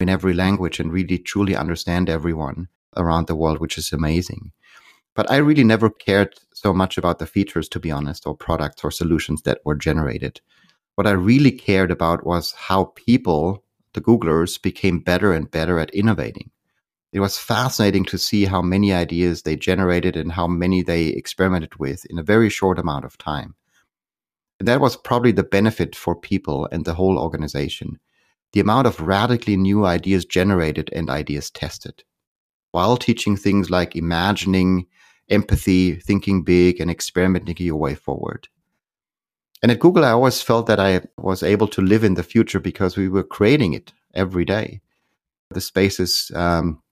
in 0.00 0.08
every 0.08 0.32
language 0.32 0.80
and 0.80 0.92
really 0.92 1.18
truly 1.18 1.54
understand 1.54 2.08
everyone 2.08 2.68
around 2.96 3.26
the 3.26 3.36
world 3.36 3.60
which 3.60 3.78
is 3.78 3.92
amazing. 3.92 4.52
But 5.14 5.30
i 5.30 5.36
really 5.36 5.64
never 5.64 5.90
cared 5.90 6.34
so 6.54 6.72
much 6.72 6.96
about 6.98 7.18
the 7.18 7.26
features 7.26 7.68
to 7.70 7.80
be 7.80 7.90
honest 7.90 8.26
or 8.26 8.36
products 8.36 8.84
or 8.84 8.90
solutions 8.90 9.42
that 9.42 9.60
were 9.64 9.74
generated. 9.74 10.40
What 10.94 11.06
i 11.06 11.10
really 11.12 11.52
cared 11.52 11.90
about 11.90 12.24
was 12.24 12.52
how 12.52 12.92
people 12.94 13.62
the 13.96 14.00
Googlers 14.02 14.60
became 14.60 15.00
better 15.00 15.32
and 15.32 15.50
better 15.50 15.80
at 15.80 15.90
innovating. 15.90 16.50
It 17.12 17.20
was 17.20 17.38
fascinating 17.38 18.04
to 18.04 18.18
see 18.18 18.44
how 18.44 18.60
many 18.60 18.92
ideas 18.92 19.42
they 19.42 19.56
generated 19.56 20.16
and 20.16 20.30
how 20.32 20.46
many 20.46 20.82
they 20.82 21.06
experimented 21.06 21.76
with 21.76 22.04
in 22.10 22.18
a 22.18 22.22
very 22.22 22.50
short 22.50 22.78
amount 22.78 23.06
of 23.06 23.16
time. 23.16 23.54
And 24.60 24.68
that 24.68 24.82
was 24.82 24.98
probably 24.98 25.32
the 25.32 25.42
benefit 25.42 25.96
for 25.96 26.14
people 26.14 26.68
and 26.70 26.84
the 26.84 26.94
whole 26.94 27.18
organization. 27.18 27.98
The 28.52 28.60
amount 28.60 28.86
of 28.86 29.00
radically 29.00 29.56
new 29.56 29.86
ideas 29.86 30.26
generated 30.26 30.90
and 30.92 31.08
ideas 31.08 31.50
tested 31.50 32.04
while 32.72 32.98
teaching 32.98 33.34
things 33.34 33.70
like 33.70 33.96
imagining, 33.96 34.86
empathy, 35.30 35.94
thinking 35.94 36.42
big, 36.42 36.78
and 36.78 36.90
experimenting 36.90 37.56
your 37.58 37.76
way 37.76 37.94
forward. 37.94 38.48
And 39.62 39.72
at 39.72 39.80
Google, 39.80 40.04
I 40.04 40.10
always 40.10 40.42
felt 40.42 40.66
that 40.66 40.80
I 40.80 41.02
was 41.16 41.42
able 41.42 41.68
to 41.68 41.80
live 41.80 42.04
in 42.04 42.14
the 42.14 42.22
future 42.22 42.60
because 42.60 42.96
we 42.96 43.08
were 43.08 43.24
creating 43.24 43.72
it 43.72 43.92
every 44.14 44.44
day. 44.44 44.80
The 45.50 45.60
spaces 45.60 46.30
um, 46.34 46.82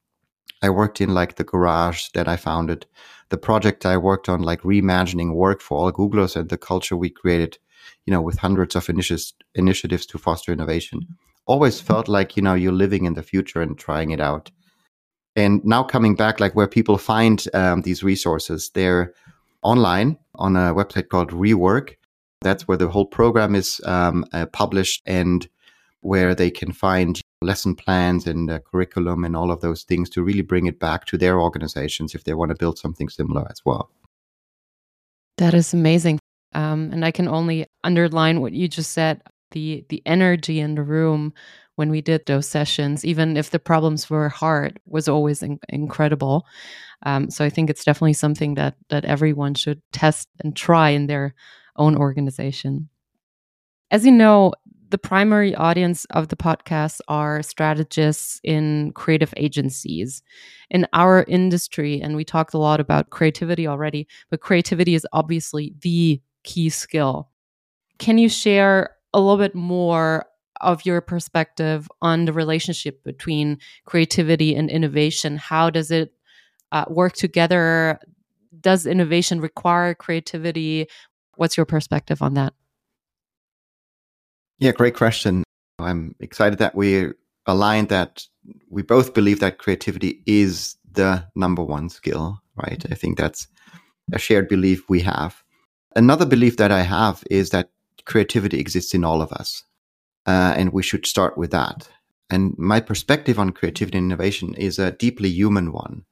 I 0.62 0.70
worked 0.70 1.00
in, 1.00 1.12
like 1.12 1.36
the 1.36 1.44
garage 1.44 2.08
that 2.14 2.26
I 2.26 2.36
founded, 2.36 2.86
the 3.28 3.36
project 3.36 3.84
I 3.84 3.96
worked 3.96 4.28
on, 4.28 4.42
like 4.42 4.62
reimagining 4.62 5.34
work 5.34 5.60
for 5.60 5.78
all 5.78 5.92
Googlers 5.92 6.36
and 6.36 6.48
the 6.48 6.56
culture 6.56 6.96
we 6.96 7.10
created, 7.10 7.58
you 8.06 8.12
know, 8.12 8.22
with 8.22 8.38
hundreds 8.38 8.74
of 8.76 8.86
initi- 8.86 9.32
initiatives 9.54 10.06
to 10.06 10.18
foster 10.18 10.52
innovation, 10.52 11.00
always 11.46 11.80
felt 11.80 12.08
like, 12.08 12.36
you 12.36 12.42
know, 12.42 12.54
you're 12.54 12.72
living 12.72 13.04
in 13.04 13.14
the 13.14 13.22
future 13.22 13.60
and 13.60 13.78
trying 13.78 14.10
it 14.10 14.20
out. 14.20 14.50
And 15.36 15.62
now 15.64 15.82
coming 15.82 16.14
back, 16.14 16.40
like 16.40 16.54
where 16.54 16.68
people 16.68 16.96
find 16.96 17.44
um, 17.54 17.82
these 17.82 18.02
resources, 18.02 18.70
they're 18.70 19.12
online 19.62 20.16
on 20.36 20.56
a 20.56 20.74
website 20.74 21.08
called 21.08 21.30
Rework. 21.30 21.96
That's 22.44 22.68
where 22.68 22.76
the 22.76 22.88
whole 22.88 23.06
program 23.06 23.56
is 23.56 23.80
um, 23.84 24.24
uh, 24.32 24.46
published 24.46 25.02
and 25.06 25.48
where 26.00 26.34
they 26.34 26.50
can 26.50 26.72
find 26.72 27.20
lesson 27.40 27.74
plans 27.74 28.26
and 28.26 28.50
uh, 28.50 28.58
curriculum 28.60 29.24
and 29.24 29.34
all 29.34 29.50
of 29.50 29.60
those 29.60 29.82
things 29.82 30.08
to 30.10 30.22
really 30.22 30.42
bring 30.42 30.66
it 30.66 30.78
back 30.78 31.06
to 31.06 31.18
their 31.18 31.40
organizations 31.40 32.14
if 32.14 32.24
they 32.24 32.34
want 32.34 32.50
to 32.50 32.56
build 32.56 32.78
something 32.78 33.08
similar 33.08 33.46
as 33.50 33.62
well. 33.64 33.90
That 35.38 35.54
is 35.54 35.74
amazing. 35.74 36.20
Um, 36.52 36.90
and 36.92 37.04
I 37.04 37.10
can 37.10 37.26
only 37.26 37.66
underline 37.82 38.40
what 38.40 38.52
you 38.52 38.68
just 38.68 38.92
said 38.92 39.22
the 39.50 39.84
the 39.88 40.02
energy 40.04 40.60
in 40.60 40.74
the 40.74 40.82
room 40.82 41.32
when 41.76 41.90
we 41.90 42.00
did 42.00 42.26
those 42.26 42.48
sessions, 42.48 43.04
even 43.04 43.36
if 43.36 43.50
the 43.50 43.58
problems 43.58 44.08
were 44.08 44.28
hard, 44.28 44.78
was 44.86 45.08
always 45.08 45.42
in- 45.42 45.58
incredible. 45.68 46.46
Um, 47.04 47.30
so 47.30 47.44
I 47.44 47.50
think 47.50 47.68
it's 47.68 47.84
definitely 47.84 48.12
something 48.12 48.54
that 48.54 48.74
that 48.90 49.04
everyone 49.04 49.54
should 49.54 49.80
test 49.92 50.28
and 50.42 50.54
try 50.54 50.90
in 50.90 51.06
their 51.06 51.34
own 51.76 51.96
organization. 51.96 52.88
As 53.90 54.04
you 54.04 54.12
know, 54.12 54.52
the 54.90 54.98
primary 54.98 55.54
audience 55.54 56.04
of 56.10 56.28
the 56.28 56.36
podcast 56.36 57.00
are 57.08 57.42
strategists 57.42 58.40
in 58.44 58.92
creative 58.94 59.32
agencies. 59.36 60.22
In 60.70 60.86
our 60.92 61.24
industry, 61.26 62.00
and 62.00 62.16
we 62.16 62.24
talked 62.24 62.54
a 62.54 62.58
lot 62.58 62.80
about 62.80 63.10
creativity 63.10 63.66
already, 63.66 64.06
but 64.30 64.40
creativity 64.40 64.94
is 64.94 65.06
obviously 65.12 65.74
the 65.80 66.20
key 66.44 66.68
skill. 66.68 67.30
Can 67.98 68.18
you 68.18 68.28
share 68.28 68.90
a 69.12 69.20
little 69.20 69.38
bit 69.38 69.54
more 69.54 70.26
of 70.60 70.86
your 70.86 71.00
perspective 71.00 71.88
on 72.02 72.24
the 72.24 72.32
relationship 72.32 73.02
between 73.04 73.58
creativity 73.86 74.54
and 74.54 74.70
innovation? 74.70 75.36
How 75.36 75.70
does 75.70 75.90
it 75.90 76.12
uh, 76.72 76.84
work 76.88 77.14
together? 77.14 77.98
Does 78.60 78.86
innovation 78.86 79.40
require 79.40 79.94
creativity? 79.94 80.86
What's 81.36 81.56
your 81.56 81.66
perspective 81.66 82.22
on 82.22 82.34
that? 82.34 82.54
Yeah, 84.58 84.72
great 84.72 84.94
question. 84.94 85.42
I'm 85.78 86.14
excited 86.20 86.58
that 86.58 86.74
we 86.74 87.08
aligned 87.46 87.88
that 87.88 88.24
we 88.70 88.82
both 88.82 89.14
believe 89.14 89.40
that 89.40 89.58
creativity 89.58 90.22
is 90.26 90.76
the 90.90 91.26
number 91.34 91.62
one 91.62 91.88
skill, 91.88 92.40
right? 92.56 92.84
I 92.90 92.94
think 92.94 93.18
that's 93.18 93.48
a 94.12 94.18
shared 94.18 94.48
belief 94.48 94.88
we 94.88 95.00
have. 95.00 95.42
Another 95.96 96.26
belief 96.26 96.56
that 96.56 96.72
I 96.72 96.82
have 96.82 97.24
is 97.30 97.50
that 97.50 97.70
creativity 98.04 98.58
exists 98.58 98.94
in 98.94 99.04
all 99.04 99.22
of 99.22 99.32
us, 99.32 99.64
uh, 100.26 100.54
and 100.56 100.72
we 100.72 100.82
should 100.82 101.06
start 101.06 101.36
with 101.36 101.50
that. 101.50 101.88
And 102.30 102.54
my 102.56 102.80
perspective 102.80 103.38
on 103.38 103.50
creativity 103.50 103.98
and 103.98 104.06
innovation 104.06 104.54
is 104.54 104.78
a 104.78 104.92
deeply 104.92 105.28
human 105.28 105.72
one, 105.72 106.04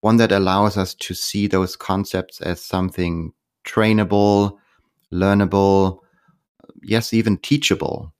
one 0.00 0.16
that 0.16 0.32
allows 0.32 0.76
us 0.76 0.94
to 0.94 1.14
see 1.14 1.46
those 1.46 1.76
concepts 1.76 2.40
as 2.40 2.60
something 2.62 3.32
trainable, 3.64 4.58
learnable, 5.12 6.00
yes, 6.82 7.12
even 7.12 7.36
teachable. 7.38 8.12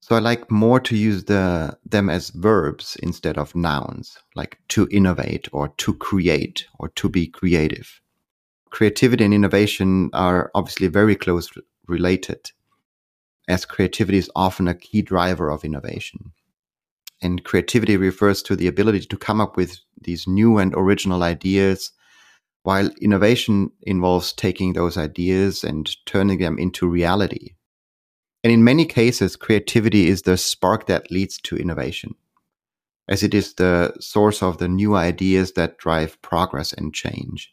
So 0.00 0.16
I 0.16 0.20
like 0.20 0.50
more 0.50 0.80
to 0.80 0.96
use 0.96 1.24
the 1.24 1.76
them 1.84 2.08
as 2.08 2.30
verbs 2.30 2.96
instead 3.02 3.36
of 3.36 3.54
nouns, 3.54 4.16
like 4.34 4.58
to 4.68 4.88
innovate 4.90 5.48
or 5.52 5.68
to 5.68 5.94
create 5.94 6.66
or 6.78 6.88
to 6.90 7.08
be 7.08 7.26
creative. 7.26 8.00
Creativity 8.70 9.24
and 9.24 9.34
innovation 9.34 10.10
are 10.12 10.50
obviously 10.54 10.88
very 10.88 11.14
close 11.14 11.50
related, 11.86 12.50
as 13.48 13.64
creativity 13.64 14.18
is 14.18 14.30
often 14.34 14.68
a 14.68 14.74
key 14.74 15.02
driver 15.02 15.50
of 15.50 15.64
innovation. 15.64 16.32
And 17.20 17.44
creativity 17.44 17.96
refers 17.96 18.42
to 18.44 18.56
the 18.56 18.66
ability 18.66 19.00
to 19.00 19.16
come 19.16 19.40
up 19.40 19.56
with 19.56 19.78
these 20.00 20.26
new 20.26 20.58
and 20.58 20.72
original 20.74 21.22
ideas, 21.22 21.92
while 22.68 22.90
innovation 23.00 23.70
involves 23.82 24.32
taking 24.32 24.72
those 24.72 24.96
ideas 24.96 25.64
and 25.64 25.96
turning 26.06 26.38
them 26.38 26.58
into 26.58 26.86
reality 26.86 27.54
and 28.44 28.52
in 28.52 28.64
many 28.64 28.86
cases, 28.86 29.36
creativity 29.36 30.08
is 30.08 30.22
the 30.22 30.36
spark 30.36 30.86
that 30.86 31.10
leads 31.10 31.38
to 31.38 31.56
innovation, 31.56 32.14
as 33.08 33.22
it 33.22 33.34
is 33.34 33.54
the 33.54 33.92
source 34.00 34.42
of 34.42 34.58
the 34.58 34.68
new 34.68 34.94
ideas 34.94 35.52
that 35.52 35.78
drive 35.78 36.20
progress 36.22 36.72
and 36.72 36.94
change. 36.94 37.52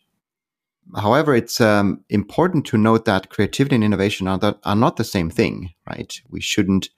However, 0.95 1.34
it's 1.34 1.60
um, 1.60 2.03
important 2.10 2.65
to 2.67 2.77
note 2.77 3.05
that 3.05 3.29
creativity 3.29 3.75
and 3.75 3.84
innovation 3.84 4.27
are, 4.27 4.55
are 4.63 4.75
not 4.75 4.98
the 4.98 5.03
same 5.03 5.31
thing, 5.31 5.74
right? 5.89 6.22
We 6.29 6.39
shouldn't, 6.39 6.89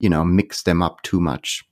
you 0.00 0.10
know, 0.10 0.24
mix 0.24 0.64
them 0.64 0.82
up 0.82 1.02
too 1.02 1.20
much. 1.20 1.64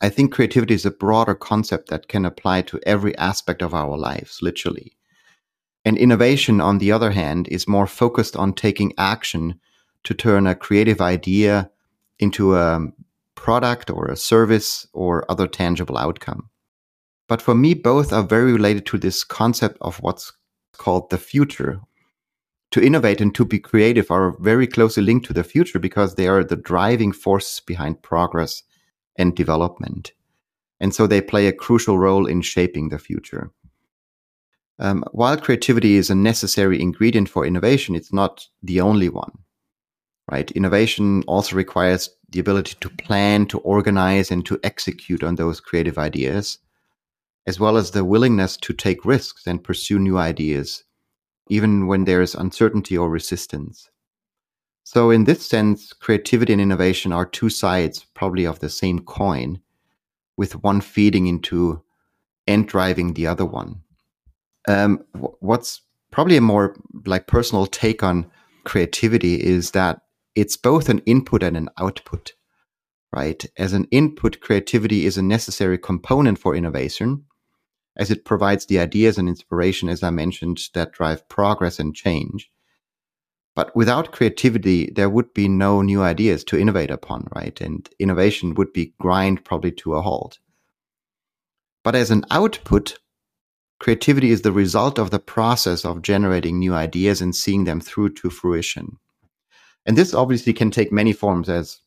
I 0.00 0.08
think 0.08 0.32
creativity 0.32 0.74
is 0.74 0.86
a 0.86 0.92
broader 0.92 1.34
concept 1.34 1.88
that 1.90 2.06
can 2.06 2.24
apply 2.24 2.62
to 2.62 2.80
every 2.86 3.16
aspect 3.18 3.60
of 3.60 3.74
our 3.74 3.98
lives, 3.98 4.38
literally. 4.40 4.92
And 5.84 5.98
innovation, 5.98 6.60
on 6.60 6.78
the 6.78 6.92
other 6.92 7.10
hand, 7.10 7.48
is 7.48 7.68
more 7.68 7.86
focused 7.86 8.36
on 8.36 8.54
taking 8.54 8.94
action 8.96 9.60
to 10.04 10.14
turn 10.14 10.46
a 10.46 10.54
creative 10.54 11.00
idea 11.00 11.70
into 12.18 12.56
a 12.56 12.88
product 13.34 13.90
or 13.90 14.06
a 14.06 14.16
service 14.16 14.86
or 14.92 15.30
other 15.30 15.46
tangible 15.46 15.98
outcome. 15.98 16.48
But 17.28 17.42
for 17.42 17.54
me, 17.54 17.74
both 17.74 18.12
are 18.12 18.22
very 18.22 18.52
related 18.52 18.86
to 18.86 18.98
this 18.98 19.24
concept 19.24 19.78
of 19.80 19.98
what's 19.98 20.32
called 20.76 21.10
the 21.10 21.18
future. 21.18 21.80
To 22.70 22.82
innovate 22.82 23.20
and 23.20 23.34
to 23.34 23.44
be 23.44 23.58
creative 23.58 24.10
are 24.10 24.36
very 24.40 24.66
closely 24.66 25.02
linked 25.02 25.26
to 25.26 25.32
the 25.32 25.44
future 25.44 25.78
because 25.78 26.14
they 26.14 26.26
are 26.26 26.42
the 26.42 26.56
driving 26.56 27.12
forces 27.12 27.60
behind 27.60 28.02
progress 28.02 28.62
and 29.16 29.36
development. 29.36 30.12
And 30.80 30.94
so 30.94 31.06
they 31.06 31.20
play 31.20 31.46
a 31.46 31.52
crucial 31.52 31.98
role 31.98 32.26
in 32.26 32.42
shaping 32.42 32.88
the 32.88 32.98
future. 32.98 33.52
Um, 34.78 35.04
while 35.12 35.36
creativity 35.36 35.94
is 35.94 36.10
a 36.10 36.14
necessary 36.14 36.80
ingredient 36.80 37.28
for 37.28 37.46
innovation, 37.46 37.94
it's 37.94 38.12
not 38.12 38.46
the 38.62 38.80
only 38.80 39.08
one 39.08 39.32
right? 40.30 40.50
Innovation 40.52 41.22
also 41.26 41.56
requires 41.56 42.10
the 42.30 42.40
ability 42.40 42.76
to 42.80 42.88
plan, 42.88 43.46
to 43.46 43.58
organize, 43.58 44.30
and 44.30 44.44
to 44.46 44.58
execute 44.62 45.22
on 45.22 45.36
those 45.36 45.60
creative 45.60 45.98
ideas, 45.98 46.58
as 47.46 47.60
well 47.60 47.76
as 47.76 47.90
the 47.90 48.04
willingness 48.04 48.56
to 48.56 48.72
take 48.72 49.04
risks 49.04 49.46
and 49.46 49.62
pursue 49.62 49.98
new 49.98 50.16
ideas, 50.16 50.84
even 51.48 51.86
when 51.86 52.04
there 52.04 52.22
is 52.22 52.34
uncertainty 52.34 52.96
or 52.96 53.10
resistance. 53.10 53.90
So, 54.82 55.10
in 55.10 55.24
this 55.24 55.46
sense, 55.46 55.92
creativity 55.92 56.52
and 56.52 56.60
innovation 56.60 57.12
are 57.12 57.26
two 57.26 57.48
sides, 57.48 58.04
probably 58.14 58.44
of 58.44 58.60
the 58.60 58.68
same 58.68 59.00
coin, 59.00 59.60
with 60.36 60.62
one 60.62 60.80
feeding 60.80 61.26
into 61.26 61.82
and 62.46 62.68
driving 62.68 63.14
the 63.14 63.26
other 63.26 63.46
one. 63.46 63.83
Um, 64.66 65.04
what's 65.40 65.82
probably 66.10 66.36
a 66.36 66.40
more 66.40 66.76
like 67.06 67.26
personal 67.26 67.66
take 67.66 68.02
on 68.02 68.30
creativity 68.64 69.34
is 69.34 69.72
that 69.72 70.00
it's 70.34 70.56
both 70.56 70.88
an 70.88 71.00
input 71.00 71.42
and 71.42 71.56
an 71.56 71.68
output, 71.78 72.32
right? 73.12 73.44
As 73.58 73.72
an 73.72 73.86
input, 73.90 74.40
creativity 74.40 75.06
is 75.06 75.18
a 75.18 75.22
necessary 75.22 75.78
component 75.78 76.38
for 76.38 76.54
innovation, 76.54 77.24
as 77.96 78.10
it 78.10 78.24
provides 78.24 78.66
the 78.66 78.78
ideas 78.78 79.18
and 79.18 79.28
inspiration, 79.28 79.88
as 79.88 80.02
I 80.02 80.10
mentioned, 80.10 80.60
that 80.74 80.92
drive 80.92 81.28
progress 81.28 81.78
and 81.78 81.94
change. 81.94 82.50
But 83.54 83.74
without 83.76 84.10
creativity, 84.10 84.90
there 84.90 85.08
would 85.08 85.32
be 85.32 85.46
no 85.46 85.80
new 85.80 86.02
ideas 86.02 86.42
to 86.44 86.58
innovate 86.58 86.90
upon, 86.90 87.28
right? 87.34 87.60
And 87.60 87.88
innovation 88.00 88.54
would 88.54 88.72
be 88.72 88.94
grind 89.00 89.44
probably 89.44 89.70
to 89.72 89.94
a 89.94 90.02
halt. 90.02 90.40
But 91.84 91.94
as 91.94 92.10
an 92.10 92.24
output, 92.32 92.98
creativity 93.78 94.30
is 94.30 94.42
the 94.42 94.52
result 94.52 94.98
of 94.98 95.10
the 95.10 95.18
process 95.18 95.84
of 95.84 96.02
generating 96.02 96.58
new 96.58 96.74
ideas 96.74 97.20
and 97.20 97.34
seeing 97.34 97.64
them 97.64 97.80
through 97.80 98.14
to 98.14 98.30
fruition. 98.30 98.98
And 99.86 99.96
this 99.98 100.14
obviously 100.14 100.52
can 100.52 100.70
take 100.70 100.92
many 100.92 101.12
forms 101.12 101.48
as 101.48 101.78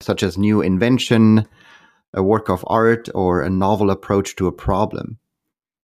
such 0.00 0.22
as 0.22 0.36
new 0.36 0.60
invention, 0.62 1.46
a 2.12 2.22
work 2.22 2.48
of 2.48 2.64
art, 2.68 3.08
or 3.14 3.42
a 3.42 3.50
novel 3.50 3.90
approach 3.90 4.36
to 4.36 4.46
a 4.46 4.52
problem. 4.52 5.18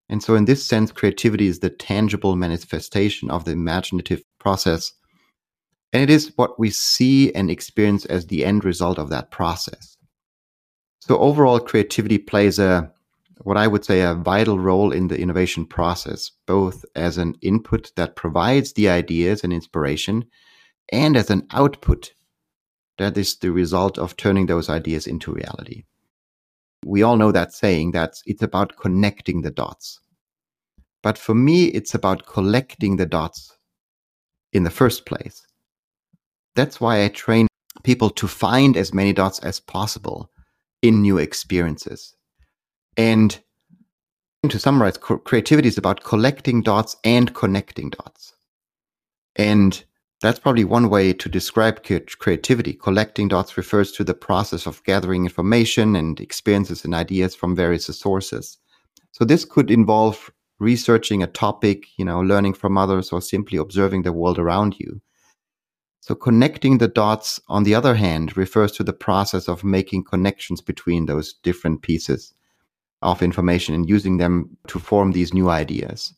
And 0.08 0.22
so 0.22 0.34
in 0.34 0.44
this 0.44 0.66
sense, 0.66 0.92
creativity 0.92 1.46
is 1.46 1.60
the 1.60 1.70
tangible 1.70 2.36
manifestation 2.36 3.30
of 3.30 3.44
the 3.44 3.52
imaginative 3.52 4.22
process 4.38 4.92
And 5.92 6.02
it 6.02 6.10
is 6.10 6.32
what 6.36 6.58
we 6.58 6.70
see 6.70 7.32
and 7.34 7.50
experience 7.50 8.06
as 8.06 8.26
the 8.26 8.44
end 8.44 8.64
result 8.64 8.98
of 8.98 9.10
that 9.10 9.30
process. 9.30 9.96
So 11.00 11.18
overall, 11.18 11.60
creativity 11.60 12.18
plays 12.18 12.58
a, 12.58 12.90
what 13.44 13.56
I 13.56 13.66
would 13.66 13.84
say, 13.84 14.02
a 14.02 14.14
vital 14.14 14.58
role 14.58 14.92
in 14.92 15.08
the 15.08 15.18
innovation 15.18 15.66
process, 15.66 16.30
both 16.46 16.84
as 16.94 17.18
an 17.18 17.36
input 17.42 17.92
that 17.96 18.16
provides 18.16 18.72
the 18.72 18.88
ideas 18.88 19.42
and 19.42 19.52
inspiration 19.52 20.24
and 20.90 21.16
as 21.16 21.30
an 21.30 21.46
output 21.50 22.12
that 22.98 23.16
is 23.16 23.36
the 23.36 23.50
result 23.50 23.98
of 23.98 24.16
turning 24.16 24.46
those 24.46 24.68
ideas 24.68 25.06
into 25.06 25.32
reality. 25.32 25.84
We 26.84 27.02
all 27.02 27.16
know 27.16 27.32
that 27.32 27.52
saying 27.52 27.92
that 27.92 28.14
it's 28.26 28.42
about 28.42 28.76
connecting 28.76 29.42
the 29.42 29.50
dots. 29.50 30.00
But 31.02 31.18
for 31.18 31.34
me, 31.34 31.66
it's 31.66 31.94
about 31.94 32.26
collecting 32.26 32.96
the 32.96 33.06
dots 33.06 33.56
in 34.52 34.62
the 34.62 34.70
first 34.70 35.06
place. 35.06 35.46
That's 36.54 36.80
why 36.80 37.04
I 37.04 37.08
train 37.08 37.48
people 37.82 38.10
to 38.10 38.28
find 38.28 38.76
as 38.76 38.92
many 38.92 39.12
dots 39.12 39.38
as 39.40 39.58
possible 39.58 40.30
in 40.82 41.02
new 41.02 41.18
experiences. 41.18 42.14
And 42.96 43.38
to 44.48 44.58
summarize, 44.58 44.98
creativity 44.98 45.68
is 45.68 45.78
about 45.78 46.02
collecting 46.02 46.62
dots 46.62 46.96
and 47.04 47.34
connecting 47.34 47.90
dots. 47.90 48.34
And 49.36 49.82
that's 50.20 50.38
probably 50.38 50.64
one 50.64 50.88
way 50.88 51.12
to 51.12 51.28
describe 51.28 51.82
creativity. 51.82 52.74
Collecting 52.74 53.28
dots 53.28 53.56
refers 53.56 53.92
to 53.92 54.04
the 54.04 54.14
process 54.14 54.66
of 54.66 54.84
gathering 54.84 55.24
information 55.24 55.96
and 55.96 56.20
experiences 56.20 56.84
and 56.84 56.94
ideas 56.94 57.34
from 57.34 57.56
various 57.56 57.86
sources. 57.86 58.58
So 59.12 59.24
this 59.24 59.44
could 59.44 59.70
involve 59.70 60.30
researching 60.58 61.22
a 61.22 61.26
topic, 61.26 61.86
you 61.96 62.04
know, 62.04 62.20
learning 62.20 62.54
from 62.54 62.78
others 62.78 63.10
or 63.10 63.20
simply 63.20 63.58
observing 63.58 64.02
the 64.02 64.12
world 64.12 64.38
around 64.38 64.78
you. 64.78 65.00
So 66.00 66.14
connecting 66.14 66.78
the 66.78 66.88
dots, 66.88 67.40
on 67.48 67.62
the 67.62 67.74
other 67.74 67.94
hand, 67.94 68.36
refers 68.36 68.72
to 68.72 68.84
the 68.84 68.92
process 68.92 69.48
of 69.48 69.64
making 69.64 70.04
connections 70.04 70.60
between 70.60 71.06
those 71.06 71.34
different 71.42 71.82
pieces 71.82 72.34
of 73.02 73.22
information 73.22 73.74
and 73.74 73.88
using 73.88 74.16
them 74.16 74.56
to 74.68 74.78
form 74.78 75.12
these 75.12 75.34
new 75.34 75.50
ideas. 75.50 76.14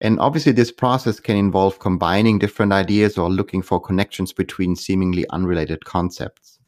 And 0.00 0.20
obviously, 0.20 0.52
this 0.52 0.70
process 0.70 1.18
can 1.18 1.36
involve 1.36 1.80
combining 1.80 2.38
different 2.38 2.72
ideas 2.72 3.18
or 3.18 3.28
looking 3.28 3.62
for 3.62 3.80
connections 3.80 4.32
between 4.32 4.76
seemingly 4.76 5.28
unrelated 5.30 5.84
concepts. 5.84 6.58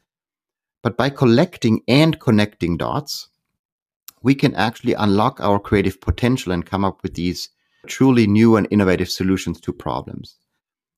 But 0.83 0.97
by 0.97 1.09
collecting 1.09 1.81
and 1.87 2.19
connecting 2.19 2.75
dots, 2.75 3.29
we 4.21 4.35
can 4.35 4.53
actually 4.55 4.93
unlock 4.93 5.39
our 5.39 5.59
creative 5.59 6.01
potential 6.01 6.51
and 6.51 6.65
come 6.65 6.83
up 6.83 7.01
with 7.03 7.13
these 7.13 7.49
truly 7.87 8.27
new 8.27 8.55
and 8.55 8.67
innovative 8.69 9.09
solutions 9.09 9.59
to 9.61 9.73
problems. 9.73 10.35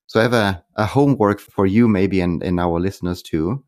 So 0.07 0.19
I 0.19 0.23
have 0.23 0.33
a, 0.33 0.63
a 0.75 0.85
homework 0.85 1.39
for 1.39 1.65
you, 1.65 1.87
maybe, 1.87 2.19
and, 2.21 2.43
and 2.43 2.59
our 2.59 2.79
listeners 2.79 3.21
too. 3.21 3.63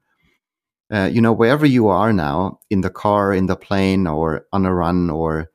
Uh, 0.92 1.10
you 1.12 1.22
know, 1.22 1.34
wherever 1.34 1.65
you 1.65 1.88
are 1.88 2.13
now, 2.13 2.60
in 2.70 2.82
the 2.82 2.89
car, 2.89 3.34
in 3.34 3.48
the 3.48 3.56
plane, 3.56 4.06
or 4.08 4.46
on 4.54 4.65
a 4.65 4.74
run, 4.74 5.10
or 5.10 5.51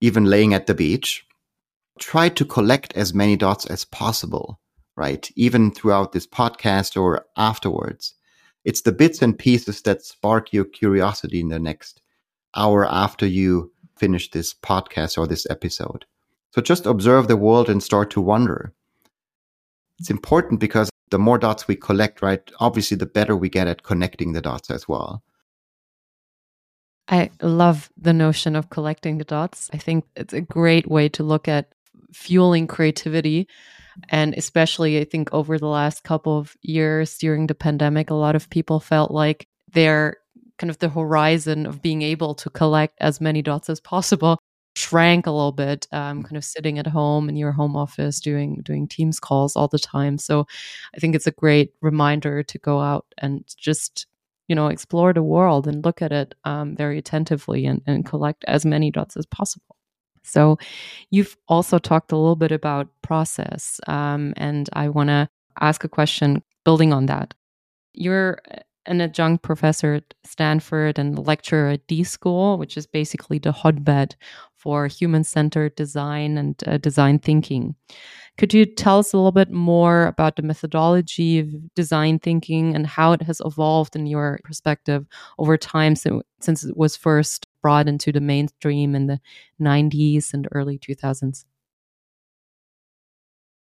even 0.00 0.24
laying 0.24 0.52
at 0.54 0.66
the 0.66 0.74
beach, 0.74 1.24
try 1.98 2.28
to 2.28 2.44
collect 2.44 2.92
as 2.96 3.14
many 3.14 3.36
dots 3.36 3.66
as 3.66 3.84
possible, 3.84 4.60
right? 4.96 5.30
Even 5.36 5.70
throughout 5.70 6.12
this 6.12 6.26
podcast 6.26 7.00
or 7.00 7.26
afterwards. 7.36 8.14
It's 8.64 8.82
the 8.82 8.92
bits 8.92 9.22
and 9.22 9.38
pieces 9.38 9.82
that 9.82 10.04
spark 10.04 10.52
your 10.52 10.64
curiosity 10.64 11.40
in 11.40 11.48
the 11.48 11.58
next 11.58 12.00
hour 12.56 12.86
after 12.86 13.26
you 13.26 13.72
finish 13.96 14.30
this 14.30 14.54
podcast 14.54 15.18
or 15.18 15.26
this 15.26 15.46
episode. 15.48 16.04
So 16.50 16.60
just 16.60 16.86
observe 16.86 17.28
the 17.28 17.36
world 17.36 17.68
and 17.68 17.82
start 17.82 18.10
to 18.10 18.20
wonder. 18.20 18.74
It's 20.02 20.10
important 20.10 20.58
because 20.58 20.90
the 21.12 21.18
more 21.20 21.38
dots 21.38 21.68
we 21.68 21.76
collect, 21.76 22.22
right, 22.22 22.42
obviously 22.58 22.96
the 22.96 23.06
better 23.06 23.36
we 23.36 23.48
get 23.48 23.68
at 23.68 23.84
connecting 23.84 24.32
the 24.32 24.40
dots 24.40 24.68
as 24.68 24.88
well. 24.88 25.22
I 27.06 27.30
love 27.40 27.88
the 27.96 28.12
notion 28.12 28.56
of 28.56 28.68
collecting 28.68 29.18
the 29.18 29.24
dots. 29.24 29.70
I 29.72 29.76
think 29.76 30.04
it's 30.16 30.34
a 30.34 30.40
great 30.40 30.90
way 30.90 31.08
to 31.10 31.22
look 31.22 31.46
at 31.46 31.72
fueling 32.12 32.66
creativity. 32.66 33.46
And 34.08 34.34
especially, 34.34 34.98
I 34.98 35.04
think 35.04 35.32
over 35.32 35.56
the 35.56 35.68
last 35.68 36.02
couple 36.02 36.36
of 36.36 36.56
years 36.62 37.16
during 37.18 37.46
the 37.46 37.54
pandemic, 37.54 38.10
a 38.10 38.14
lot 38.14 38.34
of 38.34 38.50
people 38.50 38.80
felt 38.80 39.12
like 39.12 39.46
their 39.72 40.16
kind 40.58 40.68
of 40.68 40.80
the 40.80 40.88
horizon 40.88 41.64
of 41.64 41.80
being 41.80 42.02
able 42.02 42.34
to 42.34 42.50
collect 42.50 42.98
as 43.00 43.20
many 43.20 43.40
dots 43.40 43.70
as 43.70 43.78
possible 43.78 44.40
shrank 44.74 45.26
a 45.26 45.30
little 45.30 45.52
bit 45.52 45.86
um, 45.92 46.22
kind 46.22 46.36
of 46.36 46.44
sitting 46.44 46.78
at 46.78 46.86
home 46.86 47.28
in 47.28 47.36
your 47.36 47.52
home 47.52 47.76
office 47.76 48.20
doing 48.20 48.60
doing 48.62 48.88
teams 48.88 49.20
calls 49.20 49.54
all 49.56 49.68
the 49.68 49.78
time 49.78 50.18
so 50.18 50.46
i 50.94 50.98
think 50.98 51.14
it's 51.14 51.26
a 51.26 51.32
great 51.32 51.72
reminder 51.82 52.42
to 52.42 52.58
go 52.58 52.80
out 52.80 53.06
and 53.18 53.44
just 53.56 54.06
you 54.48 54.54
know 54.54 54.68
explore 54.68 55.12
the 55.12 55.22
world 55.22 55.66
and 55.66 55.84
look 55.84 56.00
at 56.02 56.12
it 56.12 56.34
um, 56.44 56.74
very 56.76 56.98
attentively 56.98 57.66
and, 57.66 57.82
and 57.86 58.06
collect 58.06 58.44
as 58.48 58.64
many 58.64 58.90
dots 58.90 59.16
as 59.16 59.26
possible 59.26 59.76
so, 60.22 60.58
you've 61.10 61.36
also 61.48 61.78
talked 61.78 62.12
a 62.12 62.16
little 62.16 62.36
bit 62.36 62.52
about 62.52 62.88
process, 63.02 63.80
um, 63.88 64.34
and 64.36 64.68
I 64.72 64.88
want 64.88 65.08
to 65.08 65.28
ask 65.60 65.84
a 65.84 65.88
question 65.88 66.42
building 66.64 66.92
on 66.92 67.06
that. 67.06 67.34
You're 67.94 68.38
an 68.86 69.00
adjunct 69.00 69.42
professor 69.42 69.94
at 69.94 70.14
Stanford 70.24 70.98
and 70.98 71.18
lecturer 71.26 71.70
at 71.70 71.86
D 71.86 72.04
School, 72.04 72.58
which 72.58 72.76
is 72.76 72.86
basically 72.86 73.38
the 73.38 73.52
hotbed 73.52 74.16
for 74.56 74.86
human 74.86 75.24
centered 75.24 75.74
design 75.74 76.38
and 76.38 76.62
uh, 76.66 76.78
design 76.78 77.18
thinking. 77.18 77.74
Could 78.38 78.54
you 78.54 78.64
tell 78.64 78.98
us 78.98 79.12
a 79.12 79.16
little 79.16 79.32
bit 79.32 79.50
more 79.50 80.06
about 80.06 80.36
the 80.36 80.42
methodology 80.42 81.38
of 81.38 81.74
design 81.74 82.18
thinking 82.18 82.74
and 82.74 82.86
how 82.86 83.12
it 83.12 83.22
has 83.22 83.42
evolved 83.44 83.94
in 83.94 84.06
your 84.06 84.40
perspective 84.44 85.06
over 85.38 85.56
time 85.56 85.94
so, 85.94 86.22
since 86.40 86.64
it 86.64 86.76
was 86.76 86.96
first 86.96 87.46
brought 87.60 87.88
into 87.88 88.10
the 88.10 88.20
mainstream 88.20 88.94
in 88.94 89.06
the 89.06 89.20
90s 89.60 90.32
and 90.32 90.48
early 90.52 90.78
2000s? 90.78 91.44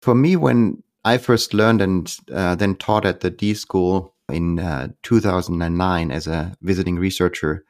For 0.03 0.15
me, 0.15 0.37
when 0.37 0.83
I 1.05 1.19
first 1.19 1.53
learned 1.53 1.81
and 1.81 2.17
uh, 2.33 2.55
then 2.55 2.77
taught 2.77 3.05
at 3.05 3.21
the 3.21 3.31
D 3.31 3.55
School 3.55 4.10
in 4.31 4.59
uh, 4.59 4.89
2009 5.03 6.11
as 6.11 6.27
a 6.27 6.57
visiting 6.63 6.97
researcher, 6.97 7.65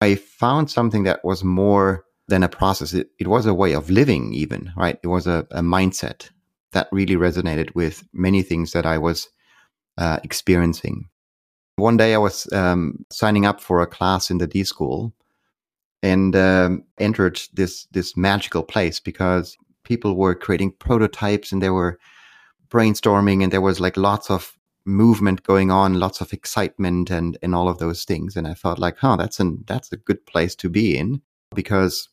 I 0.00 0.16
found 0.16 0.70
something 0.70 1.04
that 1.04 1.24
was 1.24 1.42
more 1.42 2.04
than 2.28 2.42
a 2.42 2.48
process. 2.48 2.92
It, 2.92 3.08
it 3.18 3.28
was 3.28 3.46
a 3.46 3.54
way 3.54 3.72
of 3.72 3.90
living, 3.90 4.32
even, 4.34 4.72
right? 4.76 4.98
It 5.02 5.08
was 5.08 5.26
a, 5.26 5.46
a 5.50 5.62
mindset 5.62 6.30
that 6.72 6.88
really 6.92 7.16
resonated 7.16 7.74
with 7.74 8.06
many 8.12 8.42
things 8.42 8.72
that 8.72 8.86
I 8.86 8.98
was 8.98 9.28
uh, 9.96 10.18
experiencing. 10.24 11.08
One 11.76 11.96
day 11.96 12.14
I 12.14 12.18
was 12.18 12.52
um, 12.52 13.04
signing 13.10 13.46
up 13.46 13.60
for 13.60 13.80
a 13.80 13.86
class 13.86 14.30
in 14.30 14.38
the 14.38 14.46
D 14.46 14.64
school 14.64 15.12
and 16.02 16.36
um, 16.36 16.84
entered 16.98 17.40
this 17.54 17.86
this 17.86 18.16
magical 18.16 18.62
place 18.62 19.00
because 19.00 19.56
people 19.84 20.16
were 20.16 20.34
creating 20.34 20.72
prototypes 20.72 21.50
and 21.52 21.62
they 21.62 21.70
were 21.70 21.98
brainstorming 22.68 23.42
and 23.42 23.52
there 23.52 23.60
was 23.60 23.80
like 23.80 23.96
lots 23.96 24.30
of 24.30 24.56
movement 24.86 25.42
going 25.42 25.70
on, 25.70 25.94
lots 25.94 26.20
of 26.20 26.32
excitement 26.32 27.10
and 27.10 27.38
and 27.42 27.54
all 27.54 27.68
of 27.68 27.78
those 27.78 28.04
things. 28.04 28.36
And 28.36 28.46
I 28.46 28.54
thought 28.54 28.78
like, 28.78 28.98
huh, 28.98 29.16
that's 29.16 29.40
an 29.40 29.64
that's 29.66 29.92
a 29.92 29.96
good 29.96 30.24
place 30.26 30.54
to 30.56 30.68
be 30.68 30.96
in 30.96 31.22
because 31.54 32.08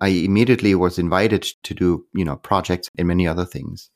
I 0.00 0.08
immediately 0.08 0.74
was 0.74 0.98
invited 0.98 1.42
to 1.62 1.74
do, 1.74 2.06
you 2.12 2.24
know, 2.24 2.36
projects 2.36 2.90
and 2.98 3.08
many 3.08 3.26
other 3.26 3.44
things. 3.44 3.90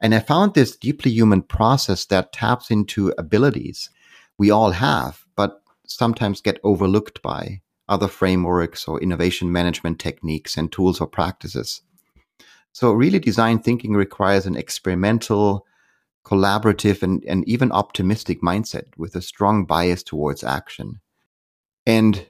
And 0.00 0.14
I 0.14 0.20
found 0.20 0.54
this 0.54 0.76
deeply 0.76 1.10
human 1.10 1.42
process 1.42 2.04
that 2.06 2.32
taps 2.32 2.70
into 2.70 3.14
abilities 3.16 3.88
we 4.38 4.50
all 4.50 4.72
have, 4.72 5.24
but 5.36 5.62
sometimes 5.86 6.40
get 6.40 6.60
overlooked 6.62 7.22
by 7.22 7.62
other 7.88 8.08
frameworks 8.08 8.88
or 8.88 9.00
innovation 9.00 9.50
management 9.52 9.98
techniques 9.98 10.56
and 10.56 10.70
tools 10.70 11.00
or 11.00 11.06
practices. 11.06 11.82
So, 12.72 12.92
really, 12.92 13.18
design 13.18 13.60
thinking 13.60 13.94
requires 13.94 14.44
an 14.44 14.56
experimental, 14.56 15.66
collaborative, 16.26 17.02
and, 17.02 17.24
and 17.24 17.48
even 17.48 17.70
optimistic 17.70 18.42
mindset 18.42 18.86
with 18.96 19.14
a 19.14 19.22
strong 19.22 19.64
bias 19.64 20.02
towards 20.02 20.42
action. 20.42 21.00
And 21.86 22.26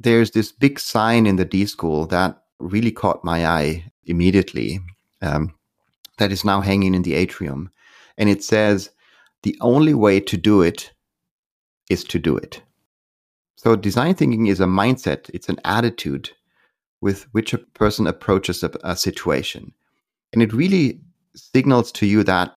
there's 0.00 0.32
this 0.32 0.50
big 0.50 0.80
sign 0.80 1.26
in 1.26 1.36
the 1.36 1.44
D 1.44 1.64
school 1.66 2.06
that 2.06 2.42
really 2.58 2.90
caught 2.90 3.24
my 3.24 3.46
eye 3.46 3.84
immediately 4.04 4.80
um, 5.22 5.54
that 6.18 6.32
is 6.32 6.44
now 6.44 6.60
hanging 6.60 6.94
in 6.94 7.02
the 7.02 7.14
atrium. 7.14 7.70
And 8.18 8.28
it 8.28 8.42
says, 8.42 8.90
the 9.44 9.56
only 9.60 9.94
way 9.94 10.18
to 10.18 10.36
do 10.36 10.60
it 10.60 10.92
is 11.88 12.02
to 12.04 12.18
do 12.18 12.36
it. 12.36 12.60
So, 13.54 13.76
design 13.76 14.14
thinking 14.14 14.48
is 14.48 14.60
a 14.60 14.66
mindset, 14.66 15.30
it's 15.32 15.48
an 15.48 15.60
attitude 15.64 16.30
with 17.00 17.32
which 17.32 17.54
a 17.54 17.58
person 17.58 18.08
approaches 18.08 18.64
a, 18.64 18.70
a 18.82 18.96
situation. 18.96 19.72
And 20.32 20.42
it 20.42 20.52
really 20.52 21.00
signals 21.36 21.92
to 21.92 22.06
you 22.06 22.24
that 22.24 22.55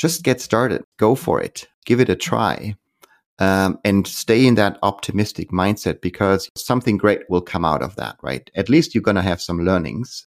just 0.00 0.22
get 0.22 0.40
started, 0.40 0.82
go 0.98 1.14
for 1.14 1.42
it, 1.42 1.68
give 1.84 2.00
it 2.00 2.08
a 2.08 2.16
try 2.16 2.74
um, 3.38 3.78
and 3.84 4.06
stay 4.06 4.46
in 4.46 4.54
that 4.54 4.78
optimistic 4.82 5.50
mindset 5.50 6.00
because 6.00 6.48
something 6.56 6.96
great 6.96 7.20
will 7.28 7.42
come 7.42 7.64
out 7.64 7.82
of 7.82 7.96
that, 7.96 8.16
right? 8.22 8.50
At 8.54 8.70
least 8.70 8.94
you're 8.94 9.02
going 9.02 9.16
to 9.16 9.22
have 9.22 9.42
some 9.42 9.64
learnings. 9.64 10.26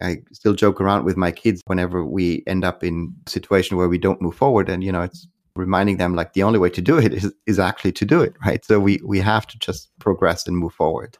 I 0.00 0.18
still 0.32 0.54
joke 0.54 0.80
around 0.80 1.04
with 1.04 1.16
my 1.16 1.30
kids 1.30 1.62
whenever 1.66 2.04
we 2.04 2.44
end 2.46 2.64
up 2.64 2.82
in 2.84 3.14
a 3.26 3.30
situation 3.30 3.76
where 3.76 3.88
we 3.88 3.98
don't 3.98 4.22
move 4.22 4.34
forward. 4.34 4.68
And, 4.68 4.82
you 4.82 4.92
know, 4.92 5.02
it's 5.02 5.26
reminding 5.56 5.98
them 5.98 6.14
like 6.14 6.32
the 6.32 6.44
only 6.44 6.58
way 6.58 6.70
to 6.70 6.80
do 6.80 6.96
it 6.98 7.12
is, 7.12 7.32
is 7.46 7.58
actually 7.58 7.92
to 7.92 8.04
do 8.04 8.20
it, 8.20 8.34
right? 8.44 8.64
So 8.64 8.78
we, 8.78 9.00
we 9.04 9.18
have 9.18 9.46
to 9.48 9.58
just 9.58 9.90
progress 9.98 10.46
and 10.46 10.56
move 10.56 10.72
forward. 10.72 11.18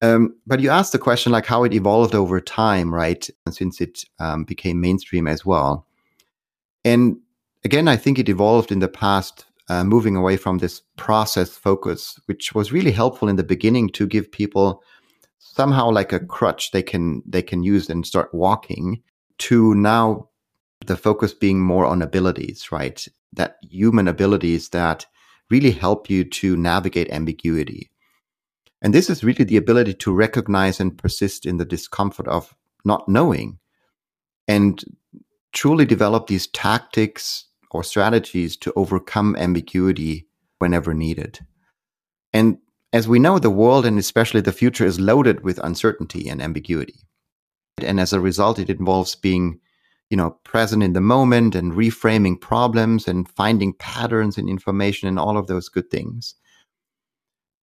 Um, 0.00 0.34
but 0.46 0.60
you 0.60 0.70
asked 0.70 0.92
the 0.92 0.98
question 0.98 1.30
like 1.30 1.46
how 1.46 1.62
it 1.62 1.74
evolved 1.74 2.14
over 2.14 2.40
time, 2.40 2.92
right? 2.92 3.28
And 3.46 3.54
Since 3.54 3.80
it 3.80 4.04
um, 4.18 4.42
became 4.42 4.80
mainstream 4.80 5.28
as 5.28 5.44
well. 5.46 5.86
And 6.84 7.18
again, 7.64 7.88
I 7.88 7.96
think 7.96 8.18
it 8.18 8.28
evolved 8.28 8.72
in 8.72 8.80
the 8.80 8.88
past, 8.88 9.46
uh, 9.68 9.84
moving 9.84 10.16
away 10.16 10.36
from 10.36 10.58
this 10.58 10.82
process 10.96 11.56
focus, 11.56 12.18
which 12.26 12.54
was 12.54 12.72
really 12.72 12.90
helpful 12.90 13.28
in 13.28 13.36
the 13.36 13.44
beginning 13.44 13.90
to 13.90 14.06
give 14.06 14.32
people 14.32 14.82
somehow 15.38 15.90
like 15.90 16.12
a 16.12 16.20
crutch 16.20 16.70
they 16.70 16.82
can 16.82 17.22
they 17.26 17.42
can 17.42 17.62
use 17.62 17.90
and 17.90 18.06
start 18.06 18.32
walking 18.32 19.02
to 19.38 19.74
now 19.74 20.28
the 20.86 20.96
focus 20.96 21.34
being 21.34 21.60
more 21.60 21.84
on 21.84 22.00
abilities 22.00 22.70
right? 22.70 23.06
That 23.32 23.56
human 23.68 24.08
abilities 24.08 24.68
that 24.70 25.06
really 25.50 25.70
help 25.70 26.08
you 26.08 26.24
to 26.24 26.56
navigate 26.56 27.10
ambiguity. 27.10 27.90
And 28.80 28.92
this 28.92 29.10
is 29.10 29.22
really 29.22 29.44
the 29.44 29.58
ability 29.58 29.94
to 29.94 30.12
recognize 30.12 30.80
and 30.80 30.96
persist 30.96 31.46
in 31.46 31.58
the 31.58 31.64
discomfort 31.64 32.26
of 32.26 32.54
not 32.84 33.08
knowing. 33.08 33.58
And 34.48 34.82
truly 35.52 35.84
develop 35.84 36.26
these 36.26 36.46
tactics 36.48 37.46
or 37.70 37.82
strategies 37.82 38.56
to 38.56 38.72
overcome 38.74 39.36
ambiguity 39.36 40.26
whenever 40.58 40.94
needed 40.94 41.40
and 42.32 42.58
as 42.92 43.08
we 43.08 43.18
know, 43.18 43.38
the 43.38 43.50
world 43.50 43.86
and 43.86 43.98
especially 43.98 44.40
the 44.40 44.52
future 44.52 44.84
is 44.84 45.00
loaded 45.00 45.42
with 45.42 45.58
uncertainty 45.64 46.28
and 46.28 46.42
ambiguity. 46.42 47.00
And 47.78 47.98
as 47.98 48.12
a 48.12 48.20
result, 48.20 48.58
it 48.58 48.68
involves 48.68 49.14
being, 49.14 49.60
you 50.10 50.16
know, 50.16 50.38
present 50.44 50.82
in 50.82 50.92
the 50.92 51.00
moment 51.00 51.54
and 51.54 51.72
reframing 51.72 52.38
problems 52.38 53.08
and 53.08 53.28
finding 53.28 53.72
patterns 53.74 54.36
in 54.36 54.48
information 54.48 55.08
and 55.08 55.18
all 55.18 55.38
of 55.38 55.46
those 55.46 55.70
good 55.70 55.90
things. 55.90 56.34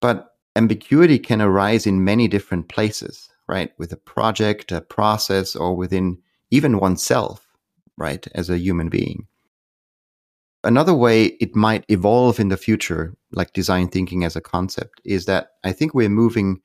But 0.01 0.29
ambiguity 0.55 1.19
can 1.19 1.41
arise 1.41 1.85
in 1.85 2.03
many 2.03 2.27
different 2.27 2.67
places, 2.67 3.29
right? 3.47 3.71
With 3.77 3.91
a 3.91 3.97
project, 3.97 4.71
a 4.71 4.81
process, 4.81 5.55
or 5.55 5.75
within 5.75 6.17
even 6.49 6.79
oneself, 6.79 7.45
right? 7.99 8.25
As 8.33 8.49
a 8.49 8.57
human 8.57 8.89
being. 8.89 9.27
Another 10.63 10.93
way 10.93 11.25
it 11.39 11.55
might 11.55 11.85
evolve 11.87 12.39
in 12.39 12.49
the 12.49 12.57
future, 12.57 13.15
like 13.31 13.53
design 13.53 13.87
thinking 13.87 14.23
as 14.23 14.35
a 14.35 14.41
concept, 14.41 14.99
is 15.05 15.25
that 15.25 15.51
I 15.63 15.71
think 15.71 15.93
we're 15.93 16.09
moving 16.09 16.61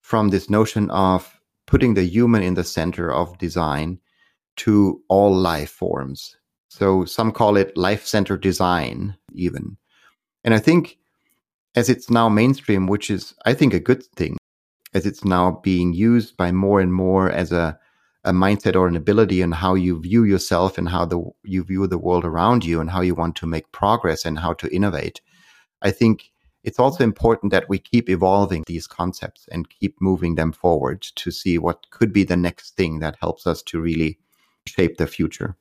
from 0.00 0.28
this 0.28 0.48
notion 0.48 0.90
of 0.90 1.40
putting 1.66 1.94
the 1.94 2.04
human 2.04 2.42
in 2.42 2.54
the 2.54 2.64
center 2.64 3.12
of 3.12 3.36
design 3.38 3.98
to 4.56 5.02
all 5.08 5.34
life 5.34 5.70
forms. 5.70 6.36
So 6.68 7.04
some 7.04 7.32
call 7.32 7.56
it 7.56 7.76
life 7.76 8.06
centered 8.06 8.40
design, 8.40 9.16
even. 9.34 9.76
And 10.44 10.54
I 10.54 10.58
think 10.58 10.98
as 11.74 11.90
it's 11.90 12.08
now 12.08 12.28
mainstream, 12.28 12.86
which 12.86 13.10
is, 13.10 13.34
I 13.44 13.54
think, 13.54 13.74
a 13.74 13.80
good 13.80 14.02
thing, 14.16 14.38
as 14.94 15.04
it's 15.04 15.24
now 15.24 15.60
being 15.62 15.92
used 15.92 16.36
by 16.36 16.50
more 16.52 16.80
and 16.80 16.92
more 16.92 17.30
as 17.30 17.52
a 17.52 17.78
a 18.24 18.32
mindset 18.32 18.74
or 18.74 18.88
an 18.88 18.96
ability 18.96 19.40
and 19.42 19.54
how 19.54 19.74
you 19.74 20.00
view 20.00 20.24
yourself 20.24 20.76
and 20.76 20.88
how 20.88 21.04
the 21.04 21.22
you 21.44 21.62
view 21.64 21.86
the 21.86 21.98
world 21.98 22.24
around 22.24 22.64
you 22.64 22.80
and 22.80 22.90
how 22.90 23.00
you 23.00 23.14
want 23.14 23.36
to 23.36 23.46
make 23.46 23.70
progress 23.72 24.24
and 24.24 24.38
how 24.38 24.52
to 24.54 24.74
innovate. 24.74 25.20
I 25.82 25.90
think 25.90 26.30
it's 26.64 26.78
also 26.78 27.04
important 27.04 27.52
that 27.52 27.68
we 27.68 27.78
keep 27.78 28.10
evolving 28.10 28.64
these 28.66 28.86
concepts 28.86 29.46
and 29.52 29.70
keep 29.70 29.96
moving 30.00 30.34
them 30.34 30.52
forward 30.52 31.02
to 31.02 31.30
see 31.30 31.56
what 31.56 31.88
could 31.90 32.12
be 32.12 32.24
the 32.24 32.36
next 32.36 32.76
thing 32.76 32.98
that 32.98 33.16
helps 33.20 33.46
us 33.46 33.62
to 33.62 33.80
really 33.80 34.18
shape 34.66 34.98
the 34.98 35.06
future. 35.06 35.56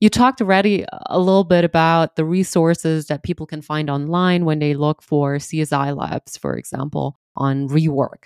You 0.00 0.10
talked 0.10 0.42
already 0.42 0.84
a 1.06 1.18
little 1.18 1.44
bit 1.44 1.64
about 1.64 2.16
the 2.16 2.24
resources 2.24 3.06
that 3.06 3.22
people 3.22 3.46
can 3.46 3.62
find 3.62 3.88
online 3.88 4.44
when 4.44 4.58
they 4.58 4.74
look 4.74 5.02
for 5.02 5.36
CSI 5.36 5.96
labs, 5.96 6.36
for 6.36 6.56
example, 6.56 7.18
on 7.34 7.68
rework. 7.68 8.24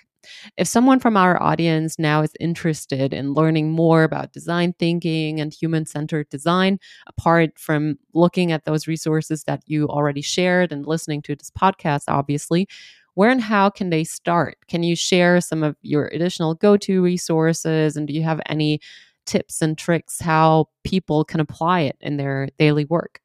If 0.57 0.67
someone 0.67 0.99
from 0.99 1.17
our 1.17 1.41
audience 1.41 1.97
now 1.97 2.21
is 2.21 2.33
interested 2.39 3.13
in 3.13 3.33
learning 3.33 3.71
more 3.71 4.03
about 4.03 4.33
design 4.33 4.73
thinking 4.79 5.39
and 5.39 5.53
human 5.53 5.85
centered 5.85 6.29
design, 6.29 6.79
apart 7.07 7.57
from 7.57 7.97
looking 8.13 8.51
at 8.51 8.65
those 8.65 8.87
resources 8.87 9.43
that 9.45 9.63
you 9.65 9.87
already 9.87 10.21
shared 10.21 10.71
and 10.71 10.85
listening 10.85 11.21
to 11.23 11.35
this 11.35 11.51
podcast, 11.51 12.03
obviously, 12.07 12.67
where 13.15 13.29
and 13.29 13.41
how 13.41 13.69
can 13.69 13.89
they 13.89 14.03
start? 14.03 14.57
Can 14.67 14.83
you 14.83 14.95
share 14.95 15.41
some 15.41 15.63
of 15.63 15.75
your 15.81 16.07
additional 16.07 16.55
go 16.55 16.77
to 16.77 17.01
resources? 17.01 17.97
And 17.97 18.07
do 18.07 18.13
you 18.13 18.23
have 18.23 18.41
any 18.45 18.79
tips 19.25 19.61
and 19.61 19.77
tricks 19.77 20.19
how 20.19 20.67
people 20.83 21.25
can 21.25 21.39
apply 21.39 21.81
it 21.81 21.97
in 22.01 22.17
their 22.17 22.49
daily 22.57 22.85
work? 22.85 23.19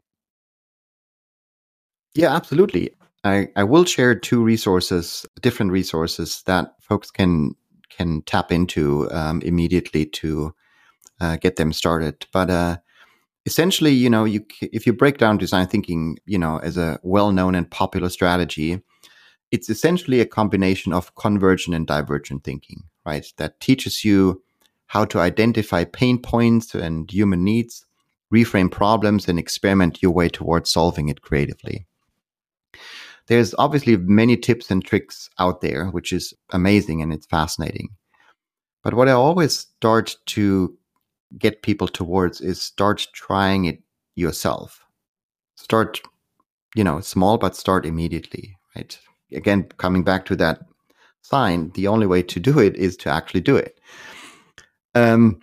Yeah, 2.14 2.34
absolutely. 2.34 2.92
I, 3.26 3.48
I 3.56 3.64
will 3.64 3.84
share 3.84 4.14
two 4.14 4.42
resources, 4.42 5.26
different 5.42 5.72
resources 5.72 6.42
that 6.46 6.74
folks 6.80 7.10
can 7.10 7.54
can 7.88 8.22
tap 8.22 8.52
into 8.52 9.10
um, 9.10 9.40
immediately 9.42 10.04
to 10.06 10.54
uh, 11.20 11.36
get 11.36 11.56
them 11.56 11.72
started. 11.72 12.26
But 12.32 12.50
uh, 12.50 12.76
essentially, 13.46 13.92
you 13.92 14.10
know, 14.10 14.24
you 14.24 14.44
if 14.60 14.86
you 14.86 14.92
break 14.92 15.18
down 15.18 15.38
design 15.38 15.66
thinking, 15.66 16.18
you 16.26 16.38
know, 16.38 16.58
as 16.58 16.76
a 16.76 17.00
well-known 17.02 17.54
and 17.54 17.70
popular 17.70 18.10
strategy, 18.10 18.80
it's 19.50 19.68
essentially 19.68 20.20
a 20.20 20.26
combination 20.26 20.92
of 20.92 21.14
convergent 21.16 21.74
and 21.74 21.86
divergent 21.86 22.44
thinking, 22.44 22.84
right? 23.04 23.26
That 23.38 23.60
teaches 23.60 24.04
you 24.04 24.42
how 24.86 25.04
to 25.06 25.18
identify 25.18 25.84
pain 25.84 26.22
points 26.22 26.74
and 26.74 27.10
human 27.10 27.42
needs, 27.42 27.84
reframe 28.32 28.70
problems, 28.70 29.28
and 29.28 29.38
experiment 29.38 30.02
your 30.02 30.12
way 30.12 30.28
towards 30.28 30.70
solving 30.70 31.08
it 31.08 31.22
creatively 31.22 31.85
there's 33.28 33.54
obviously 33.58 33.96
many 33.96 34.36
tips 34.36 34.70
and 34.70 34.84
tricks 34.84 35.28
out 35.38 35.60
there, 35.60 35.86
which 35.86 36.12
is 36.12 36.32
amazing 36.50 37.02
and 37.02 37.12
it's 37.12 37.26
fascinating. 37.26 37.88
But 38.82 38.94
what 38.94 39.08
I 39.08 39.12
always 39.12 39.58
start 39.58 40.16
to 40.26 40.76
get 41.38 41.62
people 41.62 41.88
towards 41.88 42.40
is 42.40 42.62
start 42.62 43.06
trying 43.12 43.64
it 43.64 43.82
yourself. 44.14 44.84
Start, 45.56 46.00
you 46.74 46.84
know, 46.84 47.00
small, 47.00 47.36
but 47.36 47.56
start 47.56 47.84
immediately, 47.84 48.56
right? 48.76 48.96
Again, 49.32 49.64
coming 49.76 50.04
back 50.04 50.24
to 50.26 50.36
that 50.36 50.60
sign, 51.22 51.70
the 51.74 51.88
only 51.88 52.06
way 52.06 52.22
to 52.22 52.38
do 52.38 52.60
it 52.60 52.76
is 52.76 52.96
to 52.98 53.10
actually 53.10 53.40
do 53.40 53.56
it. 53.56 53.80
Um, 54.94 55.40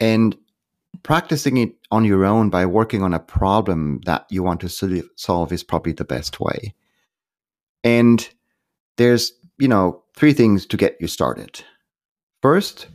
and 0.00 0.36
practicing 1.02 1.56
it 1.56 1.74
on 1.90 2.04
your 2.04 2.24
own 2.24 2.50
by 2.50 2.66
working 2.66 3.02
on 3.02 3.14
a 3.14 3.20
problem 3.20 4.00
that 4.06 4.26
you 4.30 4.42
want 4.42 4.60
to 4.60 5.02
solve 5.16 5.52
is 5.52 5.62
probably 5.62 5.92
the 5.92 6.04
best 6.04 6.40
way. 6.40 6.74
And 7.82 8.28
there's, 8.96 9.32
you 9.58 9.68
know, 9.68 10.02
three 10.14 10.32
things 10.32 10.66
to 10.66 10.76
get 10.76 10.96
you 11.00 11.06
started. 11.06 11.62
First, 12.42 12.88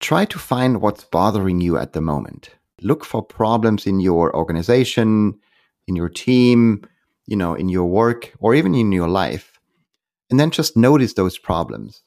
try 0.00 0.24
to 0.26 0.38
find 0.38 0.80
what's 0.80 1.04
bothering 1.04 1.60
you 1.60 1.78
at 1.78 1.92
the 1.92 2.00
moment. 2.00 2.50
Look 2.82 3.04
for 3.04 3.22
problems 3.22 3.86
in 3.86 4.00
your 4.00 4.34
organization, 4.36 5.38
in 5.86 5.96
your 5.96 6.08
team, 6.08 6.86
you 7.26 7.36
know, 7.36 7.54
in 7.54 7.68
your 7.68 7.86
work, 7.86 8.32
or 8.38 8.54
even 8.54 8.74
in 8.74 8.92
your 8.92 9.08
life. 9.08 9.58
And 10.30 10.38
then 10.38 10.50
just 10.50 10.76
notice 10.76 11.14
those 11.14 11.38
problems. 11.38 12.02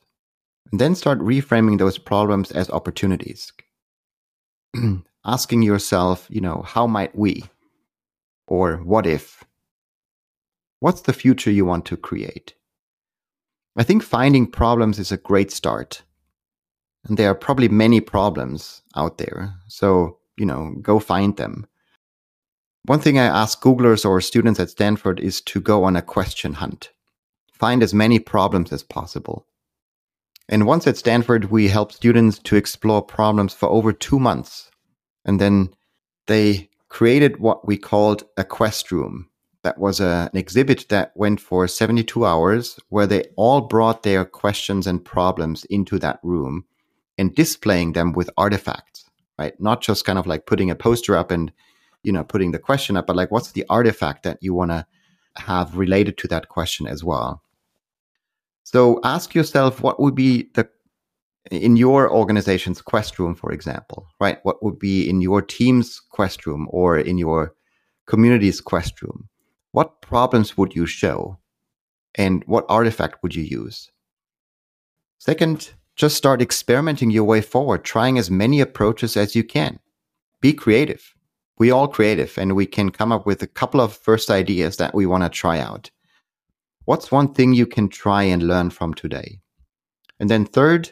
And 0.71 0.79
then 0.79 0.95
start 0.95 1.19
reframing 1.19 1.79
those 1.79 1.97
problems 1.97 2.51
as 2.51 2.69
opportunities. 2.69 3.51
Asking 5.25 5.63
yourself, 5.63 6.27
you 6.29 6.41
know, 6.41 6.63
how 6.65 6.85
might 6.87 7.15
we? 7.15 7.43
Or 8.47 8.77
what 8.77 9.05
if? 9.05 9.43
What's 10.81 11.01
the 11.01 11.13
future 11.13 11.51
you 11.51 11.65
want 11.65 11.85
to 11.87 11.97
create? 11.97 12.53
I 13.75 13.83
think 13.83 14.01
finding 14.01 14.49
problems 14.49 14.97
is 14.97 15.11
a 15.11 15.17
great 15.17 15.51
start. 15.51 16.03
And 17.05 17.17
there 17.17 17.29
are 17.29 17.35
probably 17.35 17.67
many 17.67 18.01
problems 18.01 18.81
out 18.95 19.17
there. 19.17 19.53
So, 19.67 20.19
you 20.37 20.45
know, 20.45 20.73
go 20.81 20.99
find 20.99 21.35
them. 21.35 21.67
One 22.83 22.99
thing 22.99 23.19
I 23.19 23.25
ask 23.25 23.61
Googlers 23.61 24.05
or 24.05 24.21
students 24.21 24.59
at 24.59 24.69
Stanford 24.69 25.19
is 25.19 25.41
to 25.41 25.59
go 25.59 25.83
on 25.83 25.95
a 25.95 26.01
question 26.01 26.53
hunt. 26.53 26.91
Find 27.51 27.83
as 27.83 27.93
many 27.93 28.19
problems 28.19 28.71
as 28.71 28.83
possible. 28.83 29.45
And 30.47 30.65
once 30.65 30.87
at 30.87 30.97
Stanford, 30.97 31.45
we 31.51 31.67
help 31.67 31.91
students 31.91 32.39
to 32.39 32.55
explore 32.55 33.01
problems 33.01 33.53
for 33.53 33.69
over 33.69 33.91
two 33.91 34.17
months. 34.17 34.71
And 35.25 35.39
then 35.41 35.69
they 36.27 36.69
created 36.87 37.39
what 37.39 37.67
we 37.67 37.77
called 37.77 38.23
a 38.37 38.43
quest 38.43 38.91
room 38.91 39.28
that 39.63 39.77
was 39.79 39.99
a, 39.99 40.29
an 40.33 40.39
exhibit 40.39 40.87
that 40.89 41.11
went 41.15 41.41
for 41.41 41.67
72 41.67 42.25
hours 42.25 42.79
where 42.89 43.07
they 43.07 43.25
all 43.37 43.61
brought 43.61 44.03
their 44.03 44.25
questions 44.25 44.87
and 44.87 45.03
problems 45.05 45.65
into 45.65 45.99
that 45.99 46.19
room 46.23 46.65
and 47.17 47.35
displaying 47.35 47.93
them 47.93 48.13
with 48.13 48.29
artifacts 48.37 49.09
right 49.39 49.59
not 49.59 49.81
just 49.81 50.05
kind 50.05 50.19
of 50.19 50.27
like 50.27 50.45
putting 50.45 50.71
a 50.71 50.75
poster 50.75 51.15
up 51.15 51.31
and 51.31 51.51
you 52.03 52.11
know 52.11 52.23
putting 52.23 52.51
the 52.51 52.59
question 52.59 52.97
up 52.97 53.07
but 53.07 53.15
like 53.15 53.31
what's 53.31 53.51
the 53.53 53.65
artifact 53.69 54.23
that 54.23 54.37
you 54.41 54.53
want 54.53 54.71
to 54.71 54.85
have 55.37 55.77
related 55.77 56.17
to 56.17 56.27
that 56.27 56.49
question 56.49 56.87
as 56.87 57.03
well 57.03 57.41
So 58.63 58.99
ask 59.03 59.35
yourself 59.35 59.81
what 59.81 59.99
would 59.99 60.15
be 60.15 60.49
the 60.55 60.69
in 61.51 61.77
your 61.77 62.11
organization's 62.11 62.81
quest 62.81 63.17
room, 63.19 63.35
for 63.35 63.51
example, 63.51 64.07
right? 64.19 64.39
What 64.43 64.63
would 64.63 64.79
be 64.79 65.09
in 65.09 65.21
your 65.21 65.41
team's 65.41 65.99
quest 66.11 66.45
room 66.45 66.67
or 66.71 66.99
in 66.99 67.17
your 67.17 67.55
community's 68.07 68.61
quest 68.61 69.01
room? 69.01 69.29
What 69.71 70.01
problems 70.01 70.57
would 70.57 70.75
you 70.75 70.85
show? 70.85 71.37
And 72.15 72.43
what 72.47 72.65
artifact 72.69 73.21
would 73.21 73.35
you 73.35 73.43
use? 73.43 73.91
Second, 75.19 75.71
just 75.95 76.15
start 76.15 76.41
experimenting 76.41 77.11
your 77.11 77.25
way 77.25 77.41
forward, 77.41 77.83
trying 77.83 78.17
as 78.17 78.31
many 78.31 78.61
approaches 78.61 79.17
as 79.17 79.35
you 79.35 79.43
can. 79.43 79.79
Be 80.41 80.53
creative. 80.53 81.13
We 81.57 81.71
all 81.71 81.89
creative 81.89 82.37
and 82.37 82.55
we 82.55 82.65
can 82.65 82.89
come 82.89 83.11
up 83.11 83.25
with 83.25 83.43
a 83.43 83.47
couple 83.47 83.81
of 83.81 83.93
first 83.93 84.31
ideas 84.31 84.77
that 84.77 84.95
we 84.95 85.05
want 85.05 85.23
to 85.23 85.29
try 85.29 85.59
out. 85.59 85.91
What's 86.85 87.11
one 87.11 87.33
thing 87.33 87.53
you 87.53 87.67
can 87.67 87.89
try 87.89 88.23
and 88.23 88.41
learn 88.41 88.69
from 88.69 88.93
today? 88.93 89.41
And 90.19 90.29
then 90.29 90.45
third, 90.45 90.91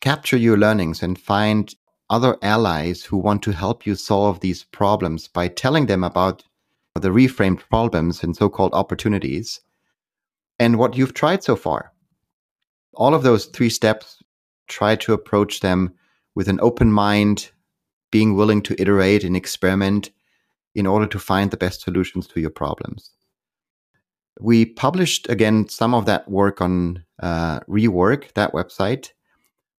capture 0.00 0.36
your 0.36 0.58
learnings 0.58 1.02
and 1.02 1.18
find 1.18 1.74
other 2.10 2.36
allies 2.42 3.04
who 3.04 3.16
want 3.16 3.42
to 3.44 3.52
help 3.52 3.86
you 3.86 3.94
solve 3.94 4.40
these 4.40 4.64
problems 4.64 5.28
by 5.28 5.48
telling 5.48 5.86
them 5.86 6.04
about 6.04 6.42
the 6.94 7.10
reframed 7.10 7.60
problems 7.70 8.22
and 8.22 8.36
so-called 8.36 8.74
opportunities 8.74 9.60
and 10.58 10.78
what 10.78 10.96
you've 10.96 11.14
tried 11.14 11.42
so 11.42 11.56
far. 11.56 11.92
All 12.94 13.14
of 13.14 13.22
those 13.22 13.46
three 13.46 13.70
steps 13.70 14.22
try 14.68 14.96
to 14.96 15.12
approach 15.12 15.60
them 15.60 15.94
with 16.34 16.48
an 16.48 16.60
open 16.60 16.92
mind, 16.92 17.50
being 18.10 18.36
willing 18.36 18.62
to 18.62 18.80
iterate 18.80 19.24
and 19.24 19.36
experiment 19.36 20.10
in 20.74 20.86
order 20.86 21.06
to 21.06 21.18
find 21.18 21.50
the 21.50 21.56
best 21.56 21.80
solutions 21.82 22.26
to 22.26 22.40
your 22.40 22.50
problems. 22.50 23.10
We 24.40 24.64
published 24.64 25.28
again 25.28 25.68
some 25.68 25.94
of 25.94 26.06
that 26.06 26.30
work 26.30 26.60
on 26.60 27.04
uh, 27.22 27.60
Rework, 27.60 28.32
that 28.34 28.52
website. 28.52 29.10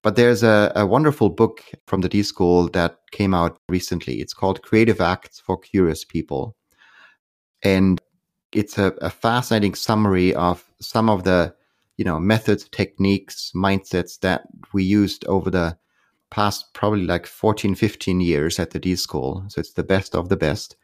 But 0.04 0.16
there's 0.18 0.44
a, 0.44 0.72
a 0.76 0.86
wonderful 0.86 1.30
book 1.30 1.64
from 1.88 2.02
the 2.02 2.10
D 2.10 2.24
School 2.24 2.68
that 2.70 2.98
came 3.12 3.34
out 3.34 3.58
recently. 3.70 4.20
It's 4.20 4.34
called 4.34 4.62
Creative 4.62 5.00
Acts 5.00 5.40
for 5.40 5.58
Curious 5.58 6.04
People. 6.04 6.58
And 7.64 8.02
it's 8.52 8.78
a, 8.78 8.94
a 9.02 9.10
fascinating 9.10 9.76
summary 9.76 10.34
of 10.36 10.64
some 10.80 11.10
of 11.10 11.24
the 11.24 11.56
you 11.98 12.06
know 12.06 12.20
methods 12.20 12.68
techniques 12.70 13.52
mindsets 13.56 14.20
that 14.20 14.44
we 14.74 14.84
used 14.84 15.26
over 15.28 15.50
the 15.50 15.78
past 16.32 16.74
probably 16.74 17.06
like 17.06 17.28
14 17.28 17.76
15 17.76 18.22
years 18.22 18.60
at 18.60 18.72
the 18.72 18.80
d 18.80 18.96
school. 18.96 19.44
So 19.48 19.60
it's 19.60 19.74
the 19.74 19.84
best 19.84 20.16
of 20.16 20.30
the 20.30 20.38
best. 20.38 20.76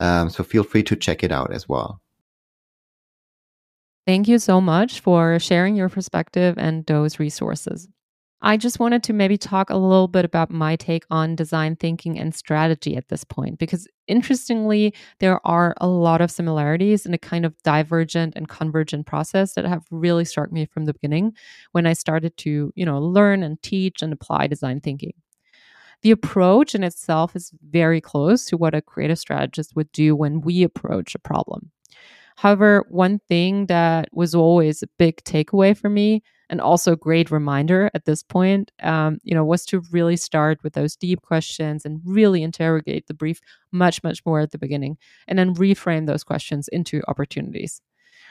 Um, 0.00 0.30
so 0.30 0.44
feel 0.44 0.64
free 0.64 0.82
to 0.84 0.96
check 0.96 1.22
it 1.22 1.32
out 1.32 1.52
as 1.52 1.68
well. 1.68 2.00
Thank 4.06 4.28
you 4.28 4.38
so 4.38 4.60
much 4.60 5.00
for 5.00 5.38
sharing 5.38 5.76
your 5.76 5.88
perspective 5.88 6.56
and 6.58 6.84
those 6.86 7.18
resources 7.18 7.88
I 8.42 8.58
just 8.58 8.78
wanted 8.78 9.02
to 9.04 9.14
maybe 9.14 9.38
talk 9.38 9.70
a 9.70 9.76
little 9.76 10.08
bit 10.08 10.24
about 10.24 10.50
my 10.50 10.76
take 10.76 11.04
on 11.10 11.34
design 11.34 11.76
thinking 11.76 12.18
and 12.18 12.34
strategy 12.34 12.94
at 12.96 13.08
this 13.08 13.24
point, 13.24 13.58
because 13.58 13.88
interestingly, 14.06 14.94
there 15.18 15.40
are 15.46 15.74
a 15.80 15.86
lot 15.86 16.20
of 16.20 16.30
similarities 16.30 17.06
in 17.06 17.14
a 17.14 17.18
kind 17.18 17.46
of 17.46 17.54
divergent 17.62 18.34
and 18.36 18.48
convergent 18.48 19.06
process 19.06 19.54
that 19.54 19.64
have 19.64 19.84
really 19.90 20.26
struck 20.26 20.52
me 20.52 20.66
from 20.66 20.84
the 20.84 20.92
beginning 20.92 21.32
when 21.72 21.86
I 21.86 21.94
started 21.94 22.36
to, 22.38 22.70
you 22.74 22.84
know, 22.84 22.98
learn 22.98 23.42
and 23.42 23.62
teach 23.62 24.02
and 24.02 24.12
apply 24.12 24.48
design 24.48 24.80
thinking. 24.80 25.14
The 26.02 26.10
approach 26.10 26.74
in 26.74 26.84
itself 26.84 27.34
is 27.34 27.50
very 27.70 28.02
close 28.02 28.44
to 28.46 28.58
what 28.58 28.74
a 28.74 28.82
creative 28.82 29.18
strategist 29.18 29.74
would 29.74 29.90
do 29.92 30.14
when 30.14 30.42
we 30.42 30.62
approach 30.62 31.14
a 31.14 31.18
problem. 31.18 31.70
However, 32.36 32.84
one 32.90 33.20
thing 33.20 33.66
that 33.66 34.08
was 34.12 34.34
always 34.34 34.82
a 34.82 34.88
big 34.98 35.22
takeaway 35.24 35.74
for 35.74 35.88
me 35.88 36.22
and 36.50 36.60
also 36.60 36.96
great 36.96 37.30
reminder 37.30 37.90
at 37.94 38.04
this 38.04 38.22
point, 38.22 38.70
um, 38.82 39.18
you 39.22 39.34
know, 39.34 39.44
was 39.44 39.64
to 39.66 39.82
really 39.90 40.16
start 40.16 40.62
with 40.62 40.74
those 40.74 40.96
deep 40.96 41.22
questions 41.22 41.84
and 41.84 42.00
really 42.04 42.42
interrogate 42.42 43.06
the 43.06 43.14
brief 43.14 43.40
much, 43.72 44.02
much 44.02 44.24
more 44.26 44.40
at 44.40 44.50
the 44.50 44.58
beginning, 44.58 44.96
and 45.26 45.38
then 45.38 45.54
reframe 45.54 46.06
those 46.06 46.24
questions 46.24 46.68
into 46.68 47.02
opportunities. 47.08 47.80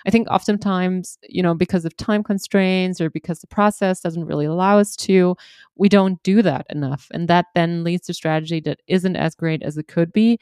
I 0.06 0.10
think 0.10 0.28
oftentimes, 0.30 1.18
you 1.30 1.42
know, 1.42 1.56
because 1.56 1.86
of 1.86 1.96
time 1.96 2.24
constraints 2.24 3.00
or 3.00 3.10
because 3.10 3.40
the 3.40 3.48
process 3.48 4.02
doesn't 4.02 4.26
really 4.26 4.46
allow 4.46 4.78
us 4.78 4.96
to, 4.98 5.36
we 5.76 5.88
don't 5.88 6.22
do 6.24 6.42
that 6.42 6.66
enough. 6.70 7.08
And 7.14 7.28
that 7.30 7.46
then 7.56 7.84
leads 7.84 8.08
to 8.08 8.14
strategy 8.14 8.60
that 8.62 8.82
isn't 8.88 9.16
as 9.16 9.34
great 9.34 9.64
as 9.64 9.78
it 9.78 9.88
could 9.88 10.12
be. 10.12 10.40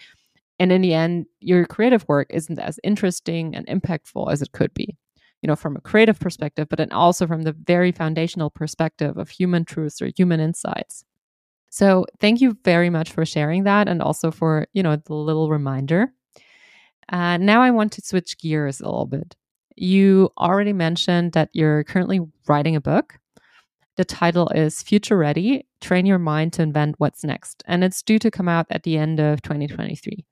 And 0.58 0.72
in 0.72 0.82
the 0.82 0.94
end, 0.94 1.28
your 1.40 1.66
creative 1.66 2.08
work 2.08 2.28
isn't 2.32 2.60
as 2.60 2.80
interesting 2.84 3.56
and 3.56 3.68
impactful 3.68 4.32
as 4.32 4.42
it 4.42 4.52
could 4.52 4.74
be 4.74 4.98
you 5.42 5.48
know 5.48 5.56
from 5.56 5.76
a 5.76 5.82
creative 5.82 6.20
perspective 6.20 6.68
but 6.70 6.78
then 6.78 6.92
also 6.92 7.28
from 7.28 7.44
the 7.44 7.52
very 7.54 7.92
foundational 7.92 8.50
perspective 8.50 9.18
of 9.18 9.30
human 9.30 9.66
truths 9.66 10.02
or 10.02 10.12
human 10.16 10.40
insights. 10.40 11.04
So 11.70 12.06
thank 12.20 12.42
you 12.42 12.58
very 12.66 12.90
much 12.90 13.12
for 13.12 13.26
sharing 13.26 13.64
that 13.64 13.88
and 13.88 14.02
also 14.02 14.32
for 14.32 14.68
you 14.74 14.84
know 14.84 14.96
the 14.96 15.14
little 15.14 15.50
reminder. 15.50 16.14
Uh, 17.10 17.38
now 17.38 17.62
i 17.62 17.72
want 17.72 17.92
to 17.94 18.02
switch 18.02 18.38
gears 18.38 18.80
a 18.80 18.86
little 18.86 19.06
bit. 19.06 19.36
You 19.76 20.30
already 20.38 20.74
mentioned 20.74 21.34
that 21.34 21.50
you're 21.54 21.84
currently 21.84 22.20
writing 22.48 22.76
a 22.76 22.82
book. 22.82 23.18
The 23.98 24.06
title 24.06 24.50
is 24.50 24.82
future 24.82 25.18
ready 25.18 25.66
train 25.82 26.06
your 26.06 26.20
mind 26.20 26.54
to 26.54 26.62
invent 26.62 26.96
what's 27.00 27.24
next 27.24 27.64
and 27.68 27.84
it's 27.84 28.02
due 28.02 28.20
to 28.20 28.32
come 28.32 28.48
out 28.48 28.68
at 28.70 28.84
the 28.84 28.98
end 28.98 29.20
of 29.20 29.42
2023 29.42 30.26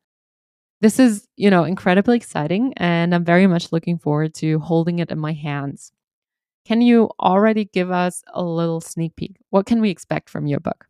this 0.82 1.00
is, 1.00 1.28
you 1.36 1.50
know, 1.50 1.64
incredibly 1.64 2.16
exciting 2.16 2.74
and 2.78 3.14
I'm 3.14 3.26
very 3.26 3.48
much 3.48 3.72
looking 3.72 3.98
forward 3.98 4.34
to 4.36 4.60
holding 4.60 5.00
it 5.00 5.12
in 5.12 5.20
my 5.20 5.34
hands. 5.34 5.92
Can 6.66 6.82
you 6.82 7.10
already 7.20 7.66
give 7.66 7.92
us 7.92 8.24
a 8.34 8.44
little 8.44 8.82
sneak 8.82 9.16
peek? 9.16 9.38
What 9.50 9.66
can 9.66 9.82
we 9.82 9.90
expect 9.90 10.30
from 10.30 10.48
your 10.48 10.60
book? 10.60 10.86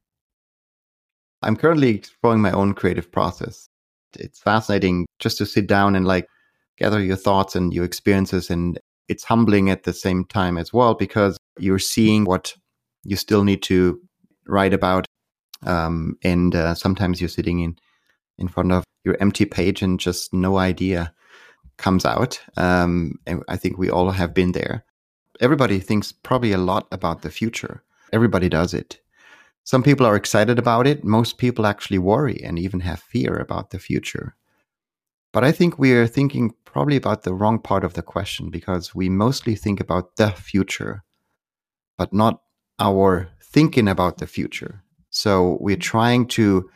I'm 1.41 1.56
currently 1.56 1.89
exploring 1.89 2.41
my 2.41 2.52
own 2.52 2.73
creative 2.73 3.12
process. 3.12 3.69
It's 4.17 4.39
fascinating 4.39 5.06
just 5.19 5.38
to 5.38 5.45
sit 5.45 5.67
down 5.67 5.95
and 5.95 6.06
like 6.06 6.28
gather 6.78 7.02
your 7.02 7.15
thoughts 7.15 7.56
and 7.56 7.73
your 7.73 7.86
experiences 7.86 8.49
and 8.49 8.80
it's 9.08 9.23
humbling 9.23 9.69
at 9.69 9.84
the 9.84 9.93
same 9.93 10.25
time 10.25 10.58
as 10.58 10.71
well 10.73 10.93
because 10.93 11.38
you're 11.58 11.80
seeing 11.80 12.25
what 12.25 12.54
you 13.04 13.15
still 13.15 13.43
need 13.43 13.63
to 13.63 13.99
write 14.47 14.73
about 14.73 15.06
um, 15.65 16.15
and 16.23 16.56
uh, 16.56 16.73
sometimes 16.73 17.19
you're 17.19 17.28
sitting 17.28 17.60
in 17.60 17.75
in 18.39 18.47
front 18.47 18.71
of 18.71 18.84
your 19.04 19.17
empty 19.19 19.45
page 19.45 19.82
and 19.82 19.99
just 19.99 20.34
no 20.34 20.58
idea 20.58 21.13
comes 21.78 22.06
out. 22.06 22.41
Um, 22.58 23.19
and 23.25 23.43
I 23.47 23.58
think 23.58 23.78
we 23.78 23.89
all 23.89 24.12
have 24.12 24.34
been 24.34 24.52
there. 24.52 24.86
Everybody 25.39 25.80
thinks 25.80 26.12
probably 26.12 26.52
a 26.52 26.58
lot 26.58 26.88
about 26.91 27.21
the 27.21 27.32
future. 27.32 27.84
Everybody 28.12 28.49
does 28.49 28.73
it. 28.73 28.99
Some 29.63 29.84
people 29.84 30.06
are 30.06 30.15
excited 30.15 30.58
about 30.58 30.88
it. 30.88 31.04
Most 31.04 31.38
people 31.38 31.65
actually 31.65 31.99
worry 31.99 32.41
and 32.43 32.58
even 32.58 32.80
have 32.82 32.99
fear 32.99 33.38
about 33.38 33.69
the 33.69 33.80
future. 33.80 34.36
But 35.32 35.43
I 35.43 35.52
think 35.52 35.78
we 35.78 35.93
are 35.93 36.08
thinking 36.08 36.54
probably 36.65 36.95
about 36.95 37.23
the 37.23 37.34
wrong 37.34 37.60
part 37.60 37.84
of 37.84 37.93
the 37.93 38.02
question 38.02 38.49
because 38.49 38.95
we 38.95 39.10
mostly 39.10 39.56
think 39.56 39.80
about 39.80 40.15
the 40.15 40.32
future, 40.32 41.04
but 41.97 42.12
not 42.13 42.41
our 42.80 43.30
thinking 43.41 43.88
about 43.88 44.17
the 44.17 44.28
future. 44.28 44.84
So 45.12 45.58
we're 45.60 45.78
trying 45.78 46.28
to 46.30 46.69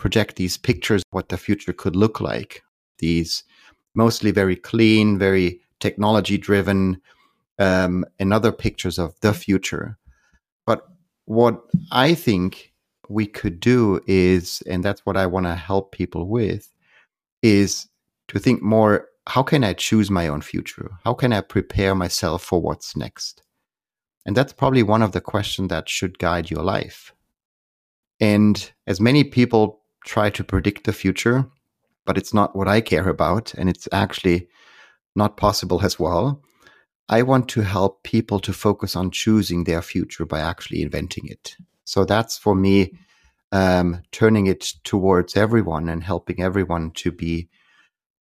project 0.00 0.36
these 0.36 0.56
pictures 0.56 1.02
what 1.10 1.28
the 1.28 1.36
future 1.36 1.74
could 1.74 1.94
look 1.94 2.20
like. 2.20 2.62
These 2.98 3.44
mostly 3.94 4.30
very 4.30 4.56
clean, 4.56 5.18
very 5.18 5.60
technology 5.78 6.38
driven, 6.38 7.00
um, 7.58 8.06
and 8.18 8.32
other 8.32 8.50
pictures 8.50 8.98
of 8.98 9.14
the 9.20 9.34
future. 9.34 9.98
But 10.66 10.88
what 11.26 11.60
I 11.92 12.14
think 12.14 12.72
we 13.10 13.26
could 13.26 13.60
do 13.60 14.00
is, 14.06 14.62
and 14.66 14.82
that's 14.82 15.04
what 15.04 15.18
I 15.18 15.26
want 15.26 15.46
to 15.46 15.54
help 15.54 15.92
people 15.92 16.28
with, 16.28 16.72
is 17.42 17.86
to 18.28 18.38
think 18.38 18.62
more 18.62 19.06
how 19.26 19.42
can 19.42 19.62
I 19.62 19.74
choose 19.74 20.10
my 20.10 20.28
own 20.28 20.40
future? 20.40 20.90
How 21.04 21.12
can 21.12 21.32
I 21.32 21.42
prepare 21.42 21.94
myself 21.94 22.42
for 22.42 22.60
what's 22.60 22.96
next? 22.96 23.42
And 24.24 24.34
that's 24.34 24.54
probably 24.54 24.82
one 24.82 25.02
of 25.02 25.12
the 25.12 25.20
questions 25.20 25.68
that 25.68 25.88
should 25.90 26.18
guide 26.18 26.50
your 26.50 26.62
life. 26.62 27.12
And 28.18 28.72
as 28.86 29.00
many 29.00 29.24
people 29.24 29.79
try 30.04 30.30
to 30.30 30.44
predict 30.44 30.84
the 30.84 30.92
future, 30.92 31.48
but 32.06 32.18
it's 32.18 32.34
not 32.34 32.56
what 32.56 32.68
I 32.68 32.80
care 32.80 33.08
about. 33.08 33.54
And 33.54 33.68
it's 33.68 33.88
actually 33.92 34.48
not 35.14 35.36
possible 35.36 35.80
as 35.82 35.98
well. 35.98 36.42
I 37.08 37.22
want 37.22 37.48
to 37.50 37.62
help 37.62 38.04
people 38.04 38.38
to 38.40 38.52
focus 38.52 38.94
on 38.94 39.10
choosing 39.10 39.64
their 39.64 39.82
future 39.82 40.24
by 40.24 40.40
actually 40.40 40.82
inventing 40.82 41.26
it. 41.26 41.56
So 41.84 42.04
that's 42.04 42.38
for 42.38 42.54
me, 42.54 42.92
um, 43.50 44.02
turning 44.12 44.46
it 44.46 44.74
towards 44.84 45.36
everyone 45.36 45.88
and 45.88 46.04
helping 46.04 46.40
everyone 46.40 46.92
to 46.92 47.10
be 47.10 47.48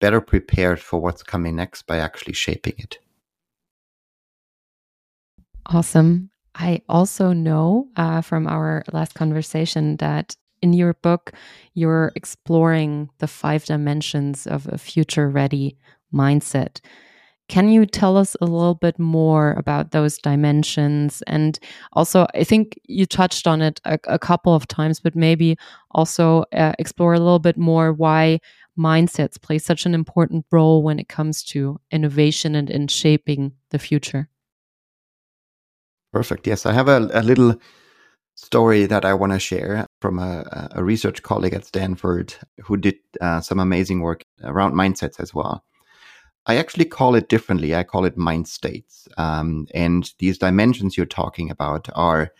better 0.02 0.22
prepared 0.22 0.80
for 0.80 1.00
what's 1.00 1.22
coming 1.22 1.56
next 1.56 1.84
by 1.84 1.98
actually 1.98 2.34
shaping 2.34 2.74
it. 2.78 2.98
Awesome. 5.68 6.32
I 6.56 6.82
also 6.90 7.32
know 7.32 7.90
uh, 7.96 8.22
from 8.22 8.48
our 8.48 8.84
last 8.92 9.14
conversation 9.14 9.98
that 9.98 10.36
in 10.62 10.74
your 10.74 10.94
book, 10.96 11.32
you're 11.74 12.12
exploring 12.16 13.10
the 13.20 13.28
five 13.28 13.66
dimensions 13.66 14.48
of 14.48 14.68
a 14.68 14.78
future 14.78 15.30
ready 15.30 15.78
mindset. 16.14 16.80
Can 17.50 17.70
you 17.70 17.88
tell 17.88 18.16
us 18.16 18.36
a 18.42 18.46
little 18.46 18.76
bit 18.76 19.00
more 19.00 19.54
about 19.54 19.90
those 19.90 20.20
dimensions? 20.20 21.24
And 21.26 21.58
also, 21.94 22.28
I 22.36 22.44
think 22.44 22.80
you 22.88 23.08
touched 23.08 23.48
on 23.48 23.64
it 23.64 23.82
a, 23.86 23.98
a 24.04 24.20
couple 24.20 24.54
of 24.54 24.68
times, 24.68 25.00
but 25.00 25.16
maybe 25.16 25.58
also 25.92 26.46
uh, 26.54 26.74
explore 26.78 27.16
a 27.16 27.20
little 27.20 27.40
bit 27.40 27.58
more 27.58 27.92
why 27.92 28.40
mindsets 28.78 29.42
play 29.42 29.58
such 29.58 29.88
an 29.88 29.96
important 29.96 30.46
role 30.52 30.84
when 30.84 31.00
it 31.00 31.10
comes 31.10 31.44
to 31.46 31.82
innovation 31.92 32.54
and 32.54 32.70
in 32.70 32.88
shaping 32.88 33.54
the 33.72 33.80
future. 33.80 34.30
Perfect. 36.14 36.46
Yes, 36.46 36.68
I 36.68 36.74
have 36.74 36.88
a, 36.88 37.10
a 37.14 37.24
little 37.24 37.56
story 38.40 38.86
that 38.86 39.04
I 39.04 39.14
want 39.14 39.34
to 39.34 39.40
share 39.40 39.86
from 40.00 40.18
a, 40.18 40.70
a, 40.72 40.84
research 40.84 41.22
colleague 41.24 41.54
at 41.54 41.66
Stanford 41.66 42.34
who 42.62 42.78
did 42.78 42.96
uh, 43.20 43.42
some 43.42 43.60
amazing 43.60 44.00
work 44.00 44.24
around 44.44 44.74
mindsets 44.74 45.20
as 45.20 45.34
well. 45.34 45.66
I 46.46 46.56
actually 46.56 46.86
call 46.86 47.16
it 47.16 47.28
differently. 47.28 47.76
I 47.76 47.84
call 47.84 48.06
it 48.06 48.18
mind 48.18 48.48
states. 48.48 49.10
Um, 49.18 49.68
and 49.74 50.12
these 50.20 50.38
dimensions 50.38 50.96
you're 50.96 51.06
talking 51.06 51.52
about 51.52 51.90
are 51.96 52.32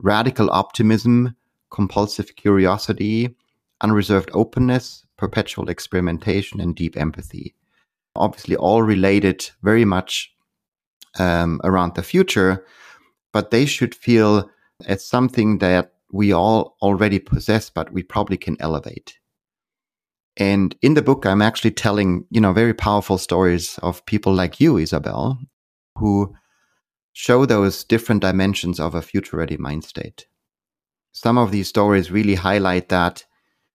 radical 0.00 0.50
optimism, 0.50 1.34
compulsive 1.70 2.36
curiosity, 2.36 3.34
unreserved 3.80 4.30
openness, 4.34 5.06
perpetual 5.16 5.70
experimentation, 5.70 6.60
and 6.60 6.76
deep 6.76 6.96
empathy. 6.96 7.54
Obviously, 8.14 8.54
all 8.54 8.82
related 8.82 9.48
very 9.62 9.86
much 9.86 10.30
um, 11.18 11.58
around 11.64 11.94
the 11.94 12.02
future, 12.02 12.66
but 13.32 13.50
they 13.50 13.64
should 13.64 13.94
feel 13.94 14.50
as 14.86 15.04
something 15.04 15.58
that 15.58 15.92
we 16.12 16.32
all 16.32 16.76
already 16.82 17.18
possess, 17.18 17.70
but 17.70 17.92
we 17.92 18.02
probably 18.02 18.36
can 18.36 18.56
elevate. 18.60 19.18
And 20.36 20.76
in 20.82 20.94
the 20.94 21.02
book, 21.02 21.26
I'm 21.26 21.42
actually 21.42 21.72
telling, 21.72 22.24
you 22.30 22.40
know, 22.40 22.52
very 22.52 22.74
powerful 22.74 23.18
stories 23.18 23.78
of 23.78 24.06
people 24.06 24.32
like 24.32 24.60
you, 24.60 24.76
Isabel, 24.76 25.38
who 25.96 26.34
show 27.12 27.44
those 27.44 27.82
different 27.82 28.22
dimensions 28.22 28.78
of 28.78 28.94
a 28.94 29.02
future 29.02 29.36
ready 29.36 29.56
mind 29.56 29.84
state. 29.84 30.26
Some 31.10 31.36
of 31.36 31.50
these 31.50 31.68
stories 31.68 32.12
really 32.12 32.36
highlight 32.36 32.88
that, 32.90 33.24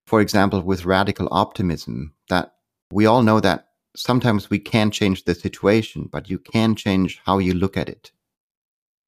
for 0.06 0.22
example, 0.22 0.62
with 0.62 0.86
radical 0.86 1.28
optimism, 1.30 2.14
that 2.30 2.54
we 2.90 3.04
all 3.04 3.22
know 3.22 3.40
that 3.40 3.68
sometimes 3.94 4.48
we 4.48 4.58
can't 4.58 4.92
change 4.92 5.24
the 5.24 5.34
situation, 5.34 6.08
but 6.10 6.30
you 6.30 6.38
can 6.38 6.74
change 6.74 7.20
how 7.26 7.38
you 7.38 7.52
look 7.52 7.76
at 7.76 7.90
it. 7.90 8.12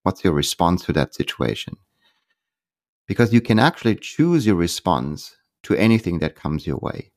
What's 0.03 0.23
your 0.23 0.33
response 0.33 0.85
to 0.85 0.93
that 0.93 1.15
situation? 1.15 1.77
Because 3.07 3.33
you 3.33 3.41
can 3.41 3.59
actually 3.59 3.95
choose 3.95 4.45
your 4.45 4.55
response 4.55 5.35
to 5.63 5.75
anything 5.75 6.19
that 6.19 6.35
comes 6.35 6.67
your 6.67 6.77
way. 6.77 7.11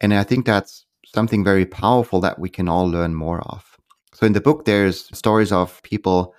And 0.00 0.14
I 0.14 0.22
think 0.22 0.46
that's 0.46 0.86
something 1.06 1.44
very 1.44 1.66
powerful 1.66 2.20
that 2.20 2.38
we 2.38 2.48
can 2.48 2.68
all 2.68 2.88
learn 2.88 3.14
more 3.14 3.40
of. 3.40 3.64
So 4.12 4.26
in 4.26 4.32
the 4.32 4.40
book, 4.40 4.64
there's 4.64 5.16
stories 5.16 5.52
of 5.52 5.82
people 5.82 6.34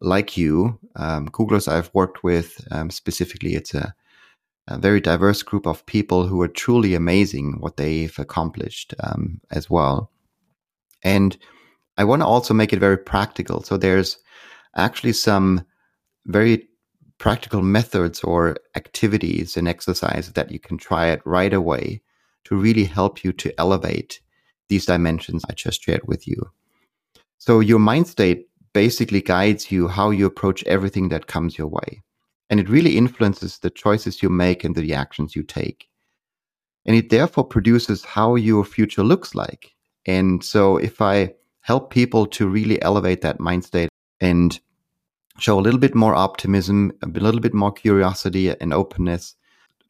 like 0.00 0.36
you, 0.36 0.78
um, 0.96 1.28
Googlers 1.28 1.68
I've 1.68 1.90
worked 1.94 2.22
with 2.22 2.66
um, 2.70 2.90
specifically. 2.90 3.54
It's 3.54 3.74
a, 3.74 3.94
a, 4.68 4.78
very 4.78 5.00
diverse 5.00 5.42
group 5.42 5.66
of 5.66 5.86
people 5.86 6.26
who 6.26 6.40
are 6.42 6.48
truly 6.48 6.94
amazing 6.94 7.56
what 7.60 7.76
they've 7.76 8.18
accomplished 8.18 8.94
um, 9.00 9.40
as 9.50 9.70
well. 9.70 10.10
And 11.02 11.36
I 11.96 12.04
want 12.04 12.22
to 12.22 12.26
also 12.26 12.54
make 12.54 12.72
it 12.72 12.80
very 12.80 12.98
practical. 12.98 13.62
So 13.62 13.76
there's 13.76 14.18
actually 14.76 15.12
some 15.12 15.64
very 16.26 16.68
practical 17.18 17.62
methods 17.62 18.22
or 18.22 18.56
activities 18.76 19.56
and 19.56 19.68
exercises 19.68 20.32
that 20.32 20.50
you 20.50 20.58
can 20.58 20.76
try 20.76 21.06
it 21.06 21.22
right 21.24 21.52
away 21.52 22.02
to 22.44 22.56
really 22.56 22.84
help 22.84 23.24
you 23.24 23.32
to 23.32 23.52
elevate 23.58 24.20
these 24.68 24.86
dimensions 24.86 25.44
I 25.48 25.54
just 25.54 25.82
shared 25.82 26.06
with 26.06 26.26
you. 26.26 26.50
So 27.38 27.60
your 27.60 27.78
mind 27.78 28.08
state 28.08 28.48
basically 28.72 29.22
guides 29.22 29.70
you 29.70 29.88
how 29.88 30.10
you 30.10 30.26
approach 30.26 30.64
everything 30.64 31.08
that 31.10 31.26
comes 31.26 31.56
your 31.56 31.68
way. 31.68 32.02
And 32.50 32.60
it 32.60 32.68
really 32.68 32.96
influences 32.96 33.58
the 33.58 33.70
choices 33.70 34.22
you 34.22 34.28
make 34.28 34.64
and 34.64 34.74
the 34.74 34.94
actions 34.94 35.34
you 35.34 35.42
take. 35.42 35.88
And 36.84 36.94
it 36.96 37.08
therefore 37.08 37.44
produces 37.44 38.04
how 38.04 38.34
your 38.34 38.64
future 38.64 39.02
looks 39.02 39.34
like. 39.34 39.72
And 40.06 40.44
so 40.44 40.76
if 40.76 41.00
I 41.00 41.34
help 41.60 41.90
people 41.90 42.26
to 42.26 42.46
really 42.46 42.80
elevate 42.82 43.22
that 43.22 43.40
mind 43.40 43.64
state 43.64 43.88
and 44.20 44.60
show 45.38 45.58
a 45.58 45.62
little 45.62 45.80
bit 45.80 45.94
more 45.94 46.14
optimism, 46.14 46.92
a 47.02 47.06
little 47.06 47.40
bit 47.40 47.54
more 47.54 47.72
curiosity 47.72 48.48
and 48.48 48.72
openness, 48.72 49.34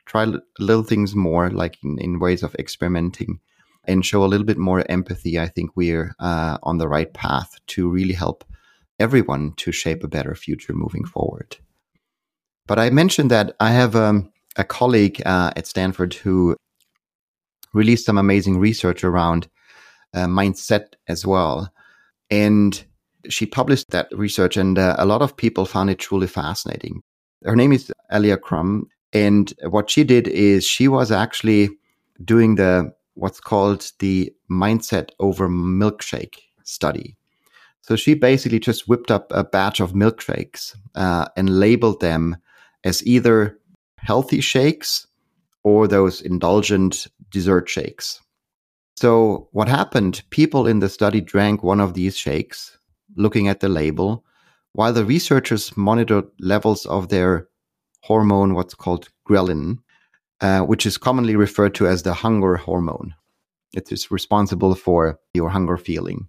try 0.06 0.26
little 0.58 0.82
things 0.82 1.14
more, 1.14 1.50
like 1.50 1.76
in, 1.82 1.98
in 1.98 2.18
ways 2.18 2.42
of 2.42 2.54
experimenting, 2.56 3.40
and 3.84 4.04
show 4.04 4.24
a 4.24 4.26
little 4.26 4.46
bit 4.46 4.58
more 4.58 4.84
empathy. 4.90 5.38
I 5.38 5.48
think 5.48 5.70
we're 5.74 6.14
uh, 6.18 6.58
on 6.62 6.78
the 6.78 6.88
right 6.88 7.12
path 7.12 7.58
to 7.68 7.88
really 7.88 8.14
help 8.14 8.44
everyone 8.98 9.52
to 9.56 9.72
shape 9.72 10.04
a 10.04 10.08
better 10.08 10.34
future 10.34 10.72
moving 10.72 11.04
forward. 11.04 11.56
But 12.66 12.78
I 12.78 12.90
mentioned 12.90 13.30
that 13.30 13.54
I 13.60 13.70
have 13.72 13.94
um, 13.94 14.32
a 14.56 14.64
colleague 14.64 15.20
uh, 15.26 15.52
at 15.56 15.66
Stanford 15.66 16.14
who 16.14 16.56
released 17.74 18.06
some 18.06 18.16
amazing 18.16 18.58
research 18.58 19.04
around 19.04 19.48
uh, 20.14 20.26
mindset 20.26 20.94
as 21.08 21.26
well. 21.26 21.72
And 22.30 22.82
she 23.28 23.46
published 23.46 23.90
that 23.90 24.08
research, 24.12 24.56
and 24.56 24.78
uh, 24.78 24.96
a 24.98 25.06
lot 25.06 25.22
of 25.22 25.36
people 25.36 25.66
found 25.66 25.90
it 25.90 25.98
truly 25.98 26.26
fascinating. 26.26 27.02
Her 27.44 27.56
name 27.56 27.72
is 27.72 27.92
Alia 28.12 28.36
Crum, 28.36 28.88
and 29.12 29.52
what 29.68 29.90
she 29.90 30.04
did 30.04 30.28
is 30.28 30.64
she 30.66 30.88
was 30.88 31.10
actually 31.10 31.70
doing 32.24 32.54
the 32.56 32.92
what's 33.14 33.40
called 33.40 33.92
the 34.00 34.32
mindset 34.50 35.10
over 35.20 35.48
milkshake 35.48 36.38
study. 36.64 37.16
So 37.82 37.96
she 37.96 38.14
basically 38.14 38.58
just 38.58 38.88
whipped 38.88 39.10
up 39.10 39.30
a 39.30 39.44
batch 39.44 39.78
of 39.78 39.92
milkshakes 39.92 40.74
uh, 40.94 41.26
and 41.36 41.60
labeled 41.60 42.00
them 42.00 42.36
as 42.82 43.06
either 43.06 43.58
healthy 43.98 44.40
shakes 44.40 45.06
or 45.64 45.86
those 45.86 46.20
indulgent 46.20 47.06
dessert 47.30 47.68
shakes. 47.68 48.20
So 48.96 49.48
what 49.52 49.68
happened? 49.68 50.22
People 50.30 50.66
in 50.66 50.80
the 50.80 50.88
study 50.88 51.20
drank 51.20 51.62
one 51.62 51.80
of 51.80 51.94
these 51.94 52.16
shakes 52.16 52.78
looking 53.16 53.48
at 53.48 53.60
the 53.60 53.68
label, 53.68 54.24
while 54.72 54.92
the 54.92 55.04
researchers 55.04 55.76
monitored 55.76 56.26
levels 56.40 56.86
of 56.86 57.08
their 57.08 57.48
hormone, 58.02 58.54
what's 58.54 58.74
called 58.74 59.08
ghrelin, 59.28 59.78
uh, 60.40 60.60
which 60.60 60.84
is 60.84 60.98
commonly 60.98 61.36
referred 61.36 61.74
to 61.74 61.86
as 61.86 62.02
the 62.02 62.12
hunger 62.12 62.56
hormone. 62.56 63.14
It 63.74 63.90
is 63.90 64.10
responsible 64.10 64.74
for 64.74 65.18
your 65.32 65.48
hunger 65.48 65.76
feeling. 65.76 66.28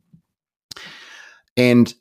And 1.57 1.93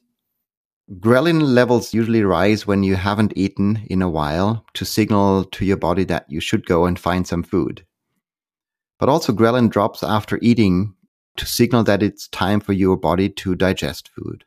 ghrelin 0.99 1.41
levels 1.43 1.95
usually 1.95 2.23
rise 2.23 2.67
when 2.67 2.83
you 2.83 2.97
haven't 2.97 3.33
eaten 3.37 3.85
in 3.89 4.03
a 4.03 4.09
while 4.09 4.65
to 4.75 4.85
signal 4.85 5.45
to 5.45 5.65
your 5.65 5.77
body 5.77 6.05
that 6.05 6.27
you 6.29 6.41
should 6.41 6.67
go 6.67 6.85
and 6.85 6.99
find 6.99 7.27
some 7.27 7.43
food. 7.43 7.85
But 8.99 9.09
also, 9.09 9.33
ghrelin 9.33 9.71
drops 9.71 10.03
after 10.03 10.39
eating 10.41 10.95
to 11.37 11.47
signal 11.47 11.85
that 11.85 12.03
it's 12.03 12.29
time 12.29 12.61
for 12.61 12.73
your 12.73 12.97
body 12.97 13.29
to 13.29 13.55
digest 13.55 14.09
food. 14.09 14.45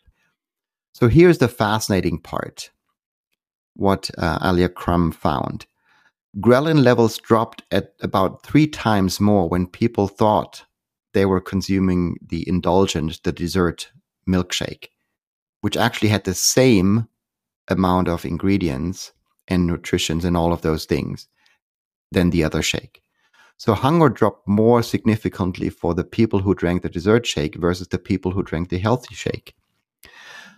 So 1.00 1.08
here's 1.08 1.38
the 1.38 1.48
fascinating 1.48 2.18
part 2.18 2.72
what 3.76 4.10
uh, 4.18 4.40
Alia 4.44 4.68
Crum 4.68 5.12
found. 5.12 5.68
Ghrelin 6.40 6.84
levels 6.84 7.20
dropped 7.20 7.62
at 7.70 7.94
about 8.02 8.42
three 8.42 8.66
times 8.66 9.20
more 9.20 9.48
when 9.48 9.68
people 9.68 10.08
thought 10.08 10.66
they 11.14 11.28
were 11.28 11.40
consuming 11.40 12.18
the 12.28 12.44
indulgent, 12.50 13.22
the 13.22 13.32
dessert 13.32 13.92
milkshake, 14.28 14.88
which 15.62 15.78
actually 15.78 16.10
had 16.10 16.24
the 16.24 16.34
same 16.34 17.08
amount 17.68 18.08
of 18.08 18.26
ingredients 18.26 19.14
and 19.48 19.68
nutritions 19.68 20.26
and 20.26 20.36
all 20.36 20.52
of 20.52 20.64
those 20.64 20.86
things 20.86 21.28
than 22.12 22.32
the 22.32 22.44
other 22.44 22.64
shake. 22.64 23.04
So 23.58 23.76
hunger 23.76 24.10
dropped 24.10 24.48
more 24.48 24.82
significantly 24.82 25.70
for 25.70 25.94
the 25.94 26.04
people 26.04 26.40
who 26.40 26.56
drank 26.56 26.82
the 26.82 26.90
dessert 26.90 27.28
shake 27.28 27.54
versus 27.54 27.90
the 27.90 28.00
people 28.00 28.32
who 28.32 28.42
drank 28.42 28.70
the 28.70 28.80
healthy 28.80 29.14
shake. 29.14 29.54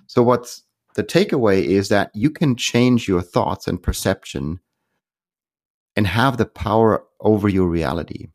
So, 0.10 0.24
what's 0.24 0.64
the 0.96 1.04
takeaway 1.04 1.64
is 1.64 1.90
that 1.90 2.10
you 2.16 2.32
can 2.32 2.56
change 2.56 3.08
your 3.08 3.22
thoughts 3.22 3.68
and 3.68 3.82
perception 3.82 4.60
and 5.96 6.08
have 6.08 6.38
the 6.38 6.48
power 6.48 7.04
over 7.20 7.48
your 7.48 7.68
reality. 7.68 8.30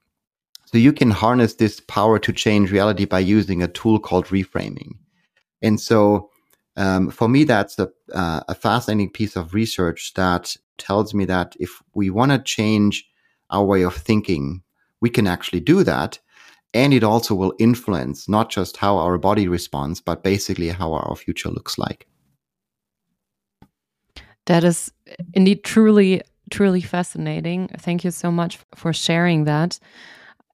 So, 0.67 0.79
you 0.79 0.93
can 0.93 1.11
harness 1.11 1.55
this 1.55 1.81
power 1.81 2.21
to 2.21 2.33
change 2.33 2.71
reality 2.71 3.07
by 3.07 3.19
using 3.19 3.61
a 3.61 3.67
tool 3.67 3.99
called 3.99 4.27
reframing. 4.27 4.93
And 5.63 5.81
so, 5.81 6.31
um, 6.77 7.11
for 7.11 7.29
me, 7.29 7.43
that's 7.43 7.77
a, 7.81 7.91
uh, 8.15 8.43
a 8.49 8.55
fascinating 8.55 9.11
piece 9.11 9.35
of 9.35 9.53
research 9.53 10.15
that 10.15 10.57
tells 10.79 11.13
me 11.13 11.25
that 11.25 11.57
if 11.59 11.83
we 11.93 12.09
want 12.09 12.31
to 12.31 12.39
change 12.39 13.05
our 13.51 13.65
way 13.65 13.83
of 13.83 13.97
thinking, 13.97 14.63
we 15.01 15.11
can 15.11 15.27
actually 15.27 15.61
do 15.61 15.83
that 15.83 16.21
and 16.75 16.93
it 16.93 17.05
also 17.05 17.35
will 17.35 17.55
influence 17.59 18.29
not 18.29 18.51
just 18.51 18.77
how 18.77 18.99
our 18.99 19.17
body 19.17 19.49
responds, 19.49 20.01
but 20.01 20.23
basically 20.25 20.69
how 20.69 20.93
our 20.93 21.17
future 21.17 21.49
looks 21.49 21.79
like. 21.79 22.07
That 24.47 24.65
is 24.65 24.93
indeed 25.33 25.65
truly, 25.65 26.21
truly 26.51 26.83
fascinating. 26.83 27.69
Thank 27.79 28.05
you 28.05 28.11
so 28.11 28.31
much 28.31 28.59
for 28.75 28.93
sharing 28.93 29.45
that. 29.45 29.79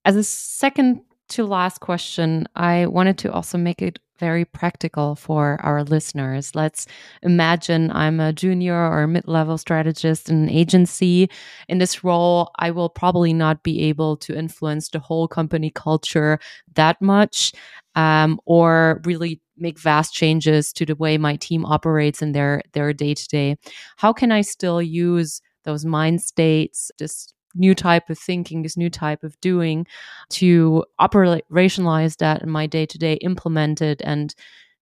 As 0.05 0.15
a 0.15 0.23
second 0.23 1.01
to 1.31 1.45
last 1.45 1.81
question, 1.81 2.47
I 2.55 2.87
wanted 2.87 3.19
to 3.19 3.33
also 3.33 3.59
make 3.59 3.83
it 3.83 3.99
very 4.21 4.45
practical 4.45 5.17
for 5.17 5.59
our 5.63 5.83
listeners. 5.83 6.55
Let's 6.55 6.87
imagine 7.23 7.91
I'm 7.91 8.21
a 8.21 8.33
junior 8.33 8.77
or 8.77 9.07
mid 9.09 9.27
level 9.27 9.59
strategist 9.59 10.29
in 10.29 10.45
an 10.45 10.51
agency. 10.51 11.29
In 11.69 11.79
this 11.79 12.05
role, 12.05 12.51
I 12.59 12.71
will 12.71 12.89
probably 12.91 13.33
not 13.33 13.65
be 13.65 13.83
able 13.85 14.17
to 14.19 14.37
influence 14.37 14.91
the 14.91 15.01
whole 15.01 15.27
company 15.27 15.71
culture 15.71 16.39
that 16.75 17.01
much 17.03 17.53
um, 17.97 18.39
or 18.47 19.01
really 19.05 19.41
make 19.57 19.79
vast 19.79 20.15
changes 20.15 20.73
to 20.75 20.87
the 20.87 20.95
way 20.97 21.19
my 21.19 21.37
team 21.37 21.67
operates 21.67 22.23
in 22.23 22.33
their 22.33 22.63
their 22.73 22.93
day 22.93 23.15
to 23.15 23.29
day. 23.29 23.57
How 23.97 24.13
can 24.13 24.31
I 24.31 24.43
still 24.43 24.81
use 24.81 25.41
those 25.65 25.85
mind 25.85 26.23
states, 26.23 26.91
this 26.99 27.33
new 27.55 27.75
type 27.75 28.11
of 28.11 28.19
thinking, 28.19 28.63
this 28.63 28.77
new 28.77 28.91
type 28.91 29.23
of 29.25 29.41
doing 29.41 29.87
to 30.31 30.85
operationalize 31.01 32.17
that 32.19 32.43
in 32.43 32.51
my 32.51 32.67
day 32.67 32.87
to 32.87 32.99
day, 32.99 33.15
implement 33.15 33.81
it 33.81 34.01
and 34.05 34.35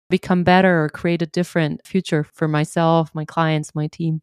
become 0.09 0.43
better 0.43 0.83
or 0.83 0.89
create 0.89 1.21
a 1.21 1.27
different 1.27 1.85
future 1.85 2.23
for 2.23 2.47
myself, 2.47 3.13
my 3.13 3.25
clients, 3.25 3.75
my 3.75 3.87
team? 3.87 4.21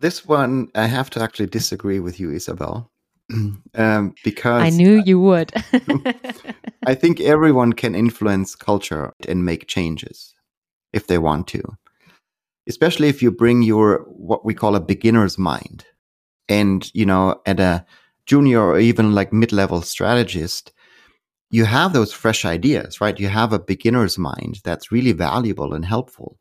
This 0.00 0.24
one, 0.26 0.68
I 0.74 0.86
have 0.86 1.10
to 1.10 1.22
actually 1.22 1.46
disagree 1.46 2.00
with 2.00 2.20
you, 2.20 2.30
Isabel. 2.30 2.90
um, 3.74 4.14
because 4.24 4.62
I 4.62 4.70
knew 4.70 5.02
you 5.04 5.20
would. 5.20 5.52
I 6.86 6.94
think 6.94 7.20
everyone 7.20 7.74
can 7.74 7.94
influence 7.94 8.54
culture 8.54 9.12
and 9.28 9.44
make 9.44 9.66
changes 9.66 10.34
if 10.94 11.06
they 11.06 11.18
want 11.18 11.46
to, 11.48 11.62
especially 12.66 13.08
if 13.08 13.22
you 13.22 13.30
bring 13.30 13.62
your 13.62 14.04
what 14.06 14.46
we 14.46 14.54
call 14.54 14.74
a 14.74 14.80
beginner's 14.80 15.36
mind 15.36 15.84
and 16.48 16.90
you 16.94 17.06
know 17.06 17.40
at 17.46 17.60
a 17.60 17.84
junior 18.26 18.60
or 18.60 18.78
even 18.78 19.14
like 19.14 19.32
mid-level 19.32 19.80
strategist 19.82 20.72
you 21.50 21.64
have 21.64 21.92
those 21.92 22.12
fresh 22.12 22.44
ideas 22.44 23.00
right? 23.00 23.18
You 23.18 23.28
have 23.28 23.52
a 23.52 23.58
beginner's 23.58 24.18
mind 24.18 24.60
that's 24.64 24.92
really 24.92 25.12
valuable 25.12 25.72
and 25.72 25.84
helpful. 25.84 26.38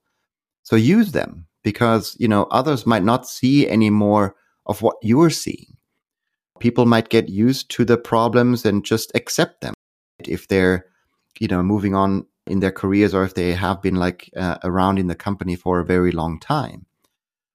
So 0.64 0.76
use 0.76 1.12
them 1.12 1.48
because 1.64 2.16
you 2.20 2.28
know 2.28 2.44
others 2.52 2.86
might 2.86 3.04
not 3.04 3.28
see 3.28 3.68
any 3.68 3.90
more 3.90 4.36
of 4.66 4.82
what 4.82 4.98
you're 5.02 5.30
seeing. 5.30 5.78
People 6.60 6.86
might 6.86 7.10
get 7.10 7.30
used 7.30 7.70
to 7.72 7.86
the 7.86 7.98
problems 7.98 8.66
and 8.66 8.84
just 8.84 9.12
accept 9.16 9.62
them 9.62 9.74
if 10.26 10.48
they're 10.48 10.86
you 11.40 11.48
know 11.48 11.64
moving 11.64 11.96
on 11.96 12.26
in 12.48 12.60
their 12.60 12.72
careers 12.72 13.14
or 13.14 13.24
if 13.24 13.34
they 13.34 13.54
have 13.54 13.82
been 13.82 13.96
like 13.96 14.30
uh, 14.36 14.58
around 14.64 15.00
in 15.00 15.08
the 15.08 15.16
company 15.16 15.56
for 15.56 15.80
a 15.80 15.86
very 15.86 16.12
long 16.12 16.40
time. 16.40 16.86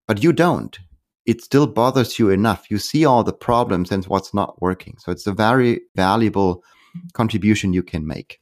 But 0.06 0.22
you 0.22 0.32
don't 0.32 0.78
it 1.26 1.42
still 1.42 1.66
bothers 1.66 2.18
you 2.18 2.30
enough. 2.30 2.70
You 2.70 2.78
see 2.78 3.04
all 3.04 3.22
the 3.22 3.32
problems 3.32 3.92
and 3.92 4.04
what's 4.06 4.34
not 4.34 4.60
working. 4.60 4.96
So 4.98 5.12
it's 5.12 5.26
a 5.26 5.32
very 5.32 5.80
valuable 5.94 6.64
contribution 7.12 7.72
you 7.72 7.82
can 7.82 8.06
make. 8.06 8.40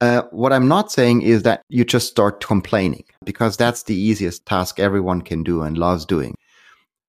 Uh, 0.00 0.22
what 0.32 0.52
I'm 0.52 0.68
not 0.68 0.90
saying 0.90 1.22
is 1.22 1.44
that 1.44 1.62
you 1.68 1.84
just 1.84 2.08
start 2.08 2.44
complaining 2.44 3.04
because 3.24 3.56
that's 3.56 3.84
the 3.84 3.94
easiest 3.94 4.44
task 4.44 4.80
everyone 4.80 5.22
can 5.22 5.42
do 5.42 5.62
and 5.62 5.78
loves 5.78 6.04
doing. 6.04 6.34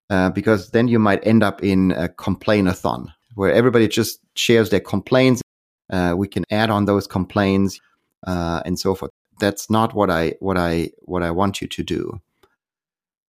Uh, 0.10 0.30
because 0.30 0.70
then 0.70 0.88
you 0.88 1.00
might 1.00 1.26
end 1.26 1.44
up 1.44 1.64
in 1.64 1.92
a 1.94 2.08
complainathon 2.08 3.08
where 3.34 3.52
everybody 3.52 3.88
just 3.88 4.20
shares 4.36 4.70
their 4.70 4.80
complaints. 4.80 5.42
Uh, 5.92 6.14
we 6.16 6.28
can 6.28 6.46
add 6.52 6.70
on 6.70 6.86
those 6.86 7.08
complaints 7.08 7.80
uh, 8.28 8.62
and 8.66 8.80
so 8.80 8.94
forth. 8.94 9.12
That's 9.40 9.70
not 9.70 9.94
what 9.96 10.10
I 10.10 10.36
what 10.40 10.58
I 10.58 10.92
what 11.02 11.24
I 11.24 11.32
want 11.32 11.62
you 11.62 11.68
to 11.68 11.84
do 11.84 12.22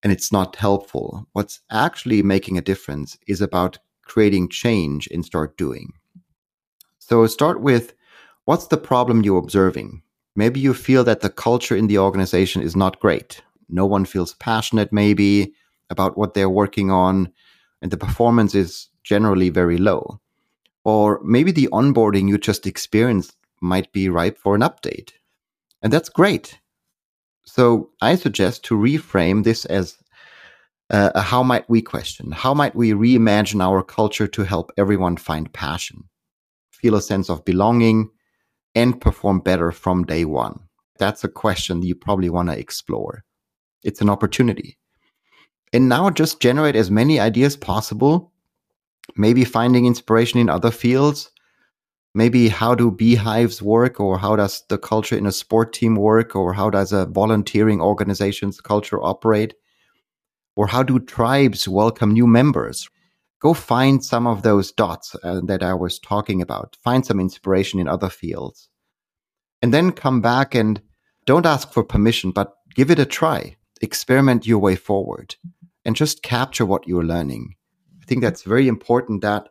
and 0.07 0.13
it's 0.13 0.31
not 0.31 0.55
helpful. 0.55 1.27
What's 1.33 1.59
actually 1.69 2.23
making 2.23 2.57
a 2.57 2.63
difference 2.63 3.19
is 3.27 3.41
about 3.41 3.81
creating 4.05 4.49
change 4.49 5.09
and 5.09 5.25
start 5.25 5.57
doing. 5.57 5.95
So 7.01 7.27
start 7.27 7.61
with 7.61 7.93
what's 8.45 8.69
the 8.69 8.77
problem 8.77 9.25
you're 9.25 9.37
observing? 9.37 10.03
Maybe 10.37 10.61
you 10.61 10.75
feel 10.75 11.03
that 11.03 11.23
the 11.23 11.29
culture 11.29 11.75
in 11.75 11.89
the 11.89 11.99
organization 11.99 12.63
is 12.63 12.77
not 12.77 13.01
great. 13.01 13.43
No 13.69 13.85
one 13.85 14.05
feels 14.05 14.35
passionate, 14.35 14.93
maybe, 14.93 15.53
about 15.91 16.17
what 16.17 16.35
they're 16.35 16.49
working 16.49 16.93
on, 16.93 17.33
and 17.83 17.91
the 17.91 17.97
performance 17.97 18.55
is 18.55 18.89
generally 19.03 19.49
very 19.49 19.77
low. 19.77 20.21
Or 20.85 21.21
maybe 21.25 21.51
the 21.51 21.69
onboarding 21.73 22.29
you 22.29 22.39
just 22.39 22.65
experienced 22.65 23.35
might 23.61 23.91
be 23.91 24.09
ripe 24.09 24.39
for 24.39 24.55
an 24.55 24.61
update. 24.61 25.15
And 25.83 25.93
that's 25.93 26.09
great. 26.09 26.61
So 27.47 27.91
I 28.01 28.17
suggest 28.17 28.65
to 28.65 28.75
reframe 28.75 29.45
this 29.45 29.65
as 29.65 29.97
uh, 30.91 31.11
a 31.15 31.23
how 31.23 31.43
might 31.43 31.69
we 31.71 31.81
question. 31.83 32.33
How 32.33 32.55
might 32.55 32.75
we 32.75 32.93
reimagine 32.93 33.63
our 33.63 33.83
culture 33.83 34.27
to 34.29 34.45
help 34.45 34.73
everyone 34.77 35.17
find 35.17 35.53
passion, 35.53 36.05
feel 36.71 36.95
a 36.95 37.03
sense 37.03 37.31
of 37.31 37.45
belonging, 37.45 38.11
and 38.75 39.01
perform 39.01 39.41
better 39.41 39.73
from 39.73 40.05
day 40.05 40.25
one? 40.25 40.61
That's 40.99 41.25
a 41.25 41.29
question 41.29 41.83
you 41.83 41.95
probably 41.95 42.31
want 42.31 42.49
to 42.51 42.59
explore. 42.59 43.25
It's 43.83 44.01
an 44.01 44.11
opportunity. 44.11 44.79
And 45.73 45.89
now 45.89 46.11
just 46.11 46.41
generate 46.41 46.77
as 46.77 46.91
many 46.91 47.21
ideas 47.21 47.57
possible, 47.57 48.33
maybe 49.17 49.45
finding 49.45 49.87
inspiration 49.87 50.41
in 50.41 50.49
other 50.49 50.71
fields, 50.71 51.31
maybe 52.17 52.49
how 52.49 52.75
do 52.75 52.91
beehives 52.91 53.61
work 53.61 54.01
or 54.01 54.19
how 54.19 54.35
does 54.35 54.65
the 54.71 54.79
culture 54.79 55.19
in 55.19 55.27
a 55.27 55.33
sport 55.33 55.75
team 55.75 55.97
work 55.97 56.35
or 56.35 56.55
how 56.55 56.71
does 56.71 56.91
a 56.91 57.05
volunteering 57.05 57.79
organization's 57.79 58.59
culture 58.59 58.99
operate? 59.03 59.53
Or 60.57 60.67
how 60.67 60.83
do 60.83 60.99
tribes 60.99 61.69
welcome 61.69 62.15
new 62.15 62.27
members? 62.27 62.89
Go 63.43 63.53
find 63.53 64.03
some 64.03 64.27
of 64.27 64.43
those 64.43 64.73
dots 64.73 65.15
uh, 65.23 65.43
that 65.45 65.63
i 65.63 65.75
was 65.75 65.99
talking 65.99 66.41
about. 66.41 66.79
Find 66.83 67.05
some 67.05 67.21
inspiration 67.21 67.79
in 67.79 67.87
other 67.87 68.09
fields. 68.09 68.71
And 69.61 69.75
then 69.75 69.93
come 69.93 70.23
back 70.23 70.55
and 70.55 70.81
don't 71.27 71.45
ask 71.45 71.71
for 71.71 71.85
permission 71.85 72.31
but 72.31 72.55
give 72.75 72.91
it 72.91 72.99
a 72.99 73.05
try. 73.05 73.57
Experiment 73.83 74.47
your 74.47 74.59
way 74.59 74.75
forward 74.75 75.37
and 75.85 75.95
just 75.95 76.23
capture 76.23 76.65
what 76.65 76.89
you're 76.89 77.05
learning. 77.05 77.57
I 78.03 78.07
think 78.07 78.23
that's 78.23 78.43
very 78.43 78.69
important 78.69 79.21
that 79.21 79.51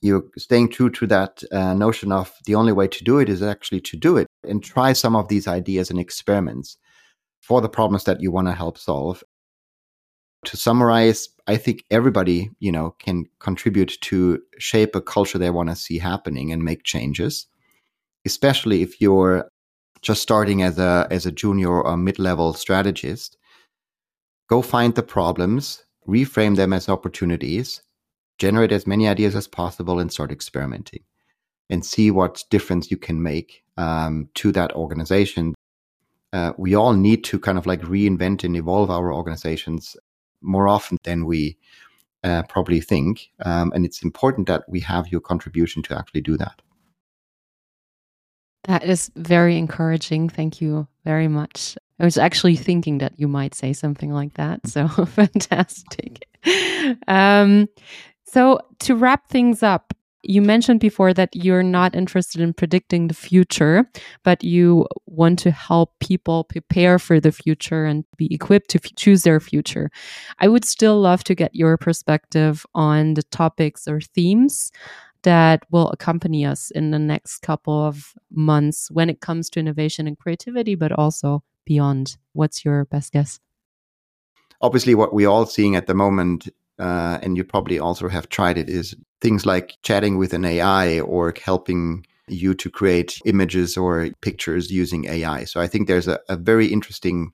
you're 0.00 0.24
staying 0.36 0.70
true 0.70 0.90
to 0.90 1.06
that 1.06 1.42
uh, 1.52 1.74
notion 1.74 2.12
of 2.12 2.32
the 2.46 2.54
only 2.54 2.72
way 2.72 2.88
to 2.88 3.04
do 3.04 3.18
it 3.18 3.28
is 3.28 3.42
actually 3.42 3.80
to 3.82 3.96
do 3.96 4.16
it 4.16 4.26
and 4.44 4.62
try 4.62 4.92
some 4.92 5.16
of 5.16 5.28
these 5.28 5.48
ideas 5.48 5.90
and 5.90 5.98
experiments 5.98 6.76
for 7.40 7.60
the 7.60 7.68
problems 7.68 8.04
that 8.04 8.20
you 8.20 8.30
want 8.30 8.48
to 8.48 8.52
help 8.52 8.78
solve. 8.78 9.22
To 10.44 10.56
summarize, 10.56 11.28
I 11.46 11.56
think 11.56 11.84
everybody, 11.90 12.50
you 12.60 12.70
know, 12.70 12.94
can 13.00 13.24
contribute 13.40 13.98
to 14.02 14.40
shape 14.58 14.94
a 14.94 15.00
culture 15.00 15.38
they 15.38 15.50
want 15.50 15.68
to 15.68 15.76
see 15.76 15.98
happening 15.98 16.52
and 16.52 16.62
make 16.62 16.84
changes, 16.84 17.46
especially 18.24 18.82
if 18.82 19.00
you're 19.00 19.48
just 20.00 20.22
starting 20.22 20.62
as 20.62 20.78
a 20.78 21.08
as 21.10 21.26
a 21.26 21.32
junior 21.32 21.82
or 21.82 21.96
mid-level 21.96 22.52
strategist. 22.52 23.36
Go 24.48 24.62
find 24.62 24.94
the 24.94 25.02
problems, 25.02 25.84
reframe 26.06 26.56
them 26.56 26.72
as 26.72 26.88
opportunities, 26.88 27.82
generate 28.38 28.72
as 28.72 28.86
many 28.86 29.08
ideas 29.08 29.34
as 29.36 29.46
possible 29.48 29.98
and 29.98 30.12
start 30.12 30.30
experimenting 30.30 31.02
and 31.70 31.84
see 31.84 32.10
what 32.10 32.44
difference 32.50 32.90
you 32.90 32.96
can 32.96 33.22
make 33.22 33.62
um, 33.76 34.28
to 34.34 34.52
that 34.52 34.72
organization. 34.72 35.54
Uh, 36.32 36.52
we 36.56 36.74
all 36.74 36.92
need 36.92 37.24
to 37.24 37.38
kind 37.38 37.58
of 37.58 37.66
like 37.66 37.82
reinvent 37.82 38.44
and 38.44 38.56
evolve 38.56 38.90
our 38.90 39.12
organizations 39.12 39.96
more 40.40 40.68
often 40.68 40.98
than 41.04 41.26
we 41.26 41.58
uh, 42.24 42.42
probably 42.48 42.80
think. 42.80 43.30
Um, 43.44 43.72
and 43.74 43.84
it's 43.84 44.02
important 44.02 44.46
that 44.48 44.64
we 44.68 44.80
have 44.80 45.08
your 45.08 45.20
contribution 45.20 45.82
to 45.84 45.96
actually 45.96 46.20
do 46.20 46.36
that. 46.36 46.62
That 48.64 48.84
is 48.84 49.10
very 49.16 49.56
encouraging. 49.56 50.28
Thank 50.28 50.60
you 50.60 50.86
very 51.04 51.28
much. 51.28 51.76
I 52.00 52.04
was 52.04 52.18
actually 52.18 52.56
thinking 52.56 52.98
that 52.98 53.18
you 53.18 53.26
might 53.26 53.54
say 53.54 53.72
something 53.72 54.12
like 54.12 54.34
that. 54.34 54.66
So 54.66 54.88
fantastic. 55.06 56.26
Um, 57.06 57.68
so, 58.30 58.60
to 58.80 58.94
wrap 58.94 59.28
things 59.28 59.62
up, 59.62 59.94
you 60.22 60.42
mentioned 60.42 60.80
before 60.80 61.14
that 61.14 61.34
you're 61.34 61.62
not 61.62 61.94
interested 61.94 62.40
in 62.40 62.52
predicting 62.52 63.08
the 63.08 63.14
future, 63.14 63.88
but 64.24 64.44
you 64.44 64.86
want 65.06 65.38
to 65.40 65.50
help 65.50 65.98
people 66.00 66.44
prepare 66.44 66.98
for 66.98 67.20
the 67.20 67.32
future 67.32 67.86
and 67.86 68.04
be 68.16 68.32
equipped 68.34 68.68
to 68.70 68.78
choose 68.80 69.22
their 69.22 69.40
future. 69.40 69.90
I 70.38 70.48
would 70.48 70.64
still 70.64 71.00
love 71.00 71.24
to 71.24 71.34
get 71.34 71.54
your 71.54 71.78
perspective 71.78 72.66
on 72.74 73.14
the 73.14 73.22
topics 73.22 73.88
or 73.88 74.00
themes 74.00 74.72
that 75.22 75.64
will 75.70 75.88
accompany 75.90 76.44
us 76.44 76.70
in 76.72 76.90
the 76.90 76.98
next 76.98 77.38
couple 77.38 77.86
of 77.86 78.12
months 78.30 78.90
when 78.90 79.08
it 79.08 79.20
comes 79.20 79.48
to 79.50 79.60
innovation 79.60 80.06
and 80.06 80.18
creativity, 80.18 80.74
but 80.74 80.92
also 80.92 81.42
beyond. 81.64 82.18
What's 82.34 82.64
your 82.64 82.84
best 82.84 83.12
guess? 83.12 83.40
Obviously, 84.60 84.94
what 84.94 85.14
we're 85.14 85.28
all 85.28 85.46
seeing 85.46 85.76
at 85.76 85.86
the 85.86 85.94
moment 85.94 86.48
uh, 86.78 87.18
and 87.22 87.36
you 87.36 87.44
probably 87.44 87.78
also 87.78 88.08
have 88.08 88.28
tried 88.28 88.58
it, 88.58 88.68
is 88.68 88.94
things 89.20 89.44
like 89.44 89.76
chatting 89.82 90.16
with 90.16 90.32
an 90.32 90.44
AI 90.44 91.00
or 91.00 91.34
helping 91.42 92.06
you 92.28 92.54
to 92.54 92.70
create 92.70 93.18
images 93.24 93.76
or 93.76 94.08
pictures 94.20 94.70
using 94.70 95.06
AI. 95.06 95.44
So 95.44 95.60
I 95.60 95.66
think 95.66 95.88
there's 95.88 96.08
a, 96.08 96.20
a 96.28 96.36
very 96.36 96.66
interesting 96.66 97.32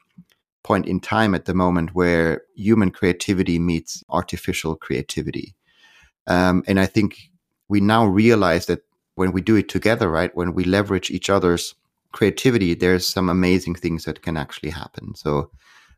point 0.63 0.87
in 0.87 1.01
time 1.01 1.35
at 1.35 1.45
the 1.45 1.55
moment 1.55 1.95
where 1.95 2.43
human 2.57 2.91
creativity 2.91 3.59
meets 3.59 4.03
artificial 4.09 4.77
creativity. 4.77 5.55
Um, 6.27 6.65
and 6.67 6.81
I 6.81 6.87
think 6.87 7.19
we 7.69 7.81
now 7.81 8.07
realize 8.07 8.67
that 8.67 8.81
when 9.15 9.33
we 9.33 9.43
do 9.43 9.57
it 9.57 9.69
together, 9.69 10.11
right, 10.11 10.35
when 10.35 10.55
we 10.55 10.65
leverage 10.65 11.11
each 11.11 11.29
other's 11.29 11.75
creativity, 12.13 12.75
there's 12.75 13.07
some 13.07 13.29
amazing 13.29 13.75
things 13.75 14.05
that 14.05 14.23
can 14.23 14.37
actually 14.37 14.71
happen. 14.71 15.15
So 15.15 15.51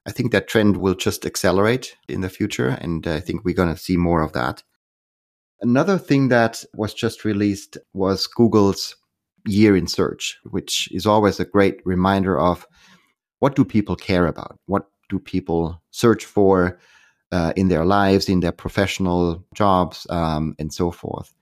I 0.07 0.13
think 0.13 0.31
that 0.33 0.49
trend 0.49 0.77
will 0.77 0.95
just 0.95 1.27
accelerate 1.27 1.97
in 2.09 2.21
the 2.21 2.29
future. 2.29 2.69
And 2.69 3.07
I 3.07 3.21
think 3.21 3.45
we're 3.45 3.55
going 3.55 3.75
to 3.75 3.81
see 3.81 3.97
more 3.97 4.23
of 4.23 4.33
that. 4.33 4.63
Another 5.61 5.99
thing 5.99 6.29
that 6.29 6.65
was 6.75 6.95
just 6.95 7.25
released 7.25 7.77
was 7.93 8.27
Google's 8.27 8.95
year 9.47 9.77
in 9.77 9.87
search, 9.87 10.39
which 10.45 10.89
is 10.93 11.07
always 11.07 11.41
a 11.41 11.45
great 11.45 11.81
reminder 11.85 12.39
of 12.39 12.67
what 13.41 13.57
do 13.57 13.65
people 13.65 13.97
care 13.97 14.27
about? 14.27 14.59
What 14.67 14.87
do 15.09 15.19
people 15.19 15.83
search 15.91 16.25
for 16.25 16.79
uh, 17.33 17.53
in 17.57 17.69
their 17.69 17.85
lives, 17.85 18.29
in 18.29 18.41
their 18.41 18.53
professional 18.53 19.45
jobs, 19.55 20.07
um, 20.11 20.55
and 20.59 20.73
so 20.73 20.91
forth? 20.91 21.33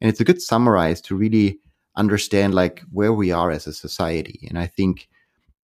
And 0.00 0.08
it's 0.08 0.20
a 0.20 0.24
good 0.24 0.40
summarize 0.40 1.00
to 1.02 1.16
really 1.16 1.58
understand 1.96 2.54
like 2.54 2.82
where 2.92 3.12
we 3.12 3.30
are 3.30 3.50
as 3.50 3.66
a 3.66 3.72
society. 3.72 4.46
And 4.48 4.58
I 4.58 4.66
think 4.66 5.08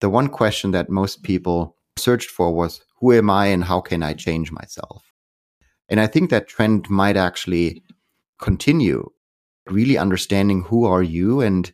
the 0.01 0.11
one 0.11 0.29
question 0.29 0.71
that 0.73 0.89
most 0.89 1.23
people 1.23 1.77
searched 1.97 2.31
for 2.31 2.53
was 2.53 2.83
who 3.01 3.13
am 3.13 3.31
I 3.31 3.47
and 3.47 3.65
how 3.65 3.81
can 3.81 4.03
I 4.03 4.15
change 4.15 4.53
myself? 4.53 5.05
And 5.89 6.01
I 6.01 6.07
think 6.07 6.31
that 6.31 6.49
trend 6.49 6.89
might 6.89 7.17
actually 7.17 7.83
continue 8.41 9.11
really 9.69 9.99
understanding 9.99 10.63
who 10.63 10.85
are 10.85 11.03
you 11.03 11.41
and 11.41 11.73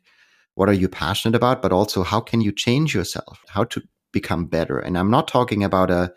what 0.54 0.68
are 0.68 0.74
you 0.74 0.88
passionate 0.88 1.36
about, 1.36 1.62
but 1.62 1.72
also 1.72 2.02
how 2.02 2.20
can 2.20 2.40
you 2.40 2.52
change 2.52 2.94
yourself, 2.94 3.40
how 3.48 3.64
to 3.64 3.82
become 4.12 4.46
better. 4.46 4.78
And 4.78 4.98
I'm 4.98 5.10
not 5.10 5.28
talking 5.28 5.62
about 5.62 5.90
a 5.90 5.94
uh, 5.94 6.08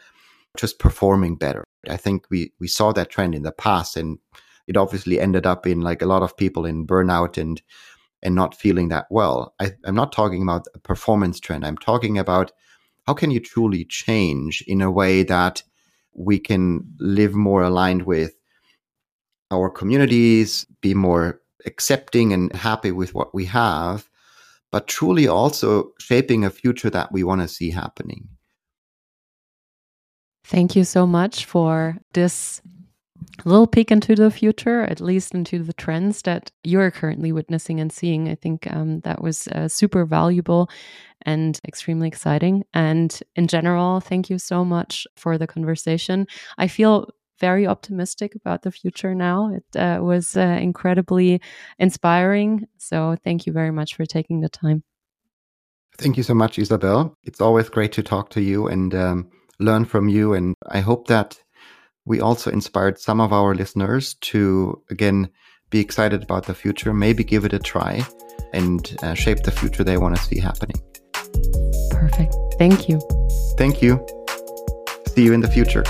just 0.58 0.80
performing 0.80 1.38
better. 1.38 1.64
I 1.90 1.98
think 1.98 2.26
we 2.30 2.52
we 2.60 2.68
saw 2.68 2.92
that 2.92 3.10
trend 3.10 3.36
in 3.36 3.44
the 3.44 3.52
past, 3.52 3.96
and 3.96 4.20
it 4.68 4.78
obviously 4.78 5.20
ended 5.20 5.46
up 5.46 5.66
in 5.66 5.82
like 5.82 6.02
a 6.02 6.06
lot 6.06 6.24
of 6.24 6.36
people 6.36 6.66
in 6.66 6.86
burnout 6.86 7.38
and 7.38 7.62
and 8.22 8.36
not 8.36 8.56
feeling 8.56 8.90
that 8.90 9.08
well. 9.10 9.54
I, 9.60 9.72
I'm 9.86 9.96
not 9.96 10.12
talking 10.12 10.42
about 10.42 10.66
a 10.76 10.80
performance 10.80 11.40
trend. 11.40 11.66
I'm 11.66 11.78
talking 11.78 12.18
about 12.18 12.52
how 13.08 13.14
can 13.14 13.32
you 13.32 13.40
truly 13.40 13.86
change 13.86 14.64
in 14.68 14.82
a 14.82 14.92
way 14.92 15.24
that 15.24 15.64
we 16.14 16.40
can 16.40 16.86
live 17.00 17.34
more 17.34 17.64
aligned 17.64 18.04
with 18.04 18.36
our 19.50 19.70
communities, 19.70 20.66
be 20.82 20.94
more 20.94 21.42
accepting 21.66 22.34
and 22.34 22.54
happy 22.56 22.92
with 22.92 23.14
what 23.14 23.34
we 23.34 23.46
have, 23.46 24.10
but 24.72 24.88
truly 24.88 25.28
also 25.28 25.92
shaping 26.00 26.44
a 26.44 26.50
future 26.50 26.90
that 26.90 27.12
we 27.12 27.24
want 27.24 27.42
to 27.42 27.48
see 27.48 27.70
happening. 27.70 28.30
Thank 30.44 30.76
you 30.76 30.84
so 30.84 31.06
much 31.06 31.46
for 31.46 31.98
this 32.14 32.62
little 33.46 33.68
peek 33.68 33.92
into 33.92 34.16
the 34.16 34.32
future, 34.32 34.84
at 34.84 35.02
least 35.02 35.34
into 35.34 35.64
the 35.64 35.74
trends 35.74 36.22
that 36.24 36.52
you're 36.64 36.92
currently 36.92 37.32
witnessing 37.32 37.80
and 37.80 37.92
seeing. 37.92 38.30
I 38.30 38.36
think 38.36 38.72
um, 38.72 39.00
that 39.02 39.22
was 39.22 39.48
uh, 39.50 39.68
super 39.68 40.06
valuable 40.06 40.70
and 41.24 41.60
extremely 41.68 42.08
exciting. 42.08 42.64
And 42.74 43.18
in 43.36 43.48
general, 43.48 44.00
thank 44.00 44.30
you 44.30 44.40
so 44.40 44.66
much 44.66 45.08
for 45.16 45.38
the 45.38 45.48
conversation. 45.48 46.28
I 46.58 46.68
feel 46.68 47.10
very 47.40 47.66
optimistic 47.66 48.36
about 48.36 48.62
the 48.62 48.72
future 48.72 49.16
now. 49.16 49.54
It 49.54 49.80
uh, 49.80 50.00
was 50.02 50.38
uh, 50.38 50.42
incredibly 50.42 51.42
inspiring. 51.80 52.68
So 52.78 53.18
thank 53.24 53.46
you 53.46 53.54
very 53.54 53.72
much 53.72 53.96
for 53.96 54.06
taking 54.06 54.42
the 54.42 54.50
time. 54.50 54.84
Thank 55.98 56.18
you 56.18 56.24
so 56.24 56.34
much, 56.34 56.58
Isabel. 56.58 57.16
It's 57.24 57.42
always 57.42 57.70
great 57.70 57.92
to 57.94 58.04
talk 58.04 58.30
to 58.32 58.42
you 58.42 58.68
and 58.68 58.94
um, 58.96 59.30
learn 59.60 59.86
from 59.86 60.08
you. 60.08 60.34
And 60.34 60.56
I 60.70 60.80
hope 60.80 61.08
that 61.08 61.40
we 62.12 62.20
also 62.20 62.52
inspired 62.52 63.00
some 63.00 63.22
of 63.22 63.32
our 63.32 63.56
listeners 63.56 64.16
to, 64.16 64.84
again, 64.90 65.30
be 65.70 65.80
excited 65.80 66.22
about 66.22 66.46
the 66.46 66.54
future, 66.54 66.94
maybe 66.94 67.24
give 67.24 67.46
it 67.46 67.54
a 67.54 67.60
try 67.60 68.06
and 68.52 68.98
uh, 69.02 69.14
shape 69.14 69.44
the 69.44 69.52
future 69.52 69.82
they 69.82 69.96
want 69.96 70.14
to 70.18 70.22
see 70.22 70.38
happening. 70.38 70.76
Perfect. 71.90 72.36
Thank 72.60 72.90
you. 72.90 73.00
Thank 73.58 73.82
you. 73.82 74.06
See 75.08 75.24
you 75.24 75.32
in 75.32 75.40
the 75.40 75.48
future. 75.48 75.86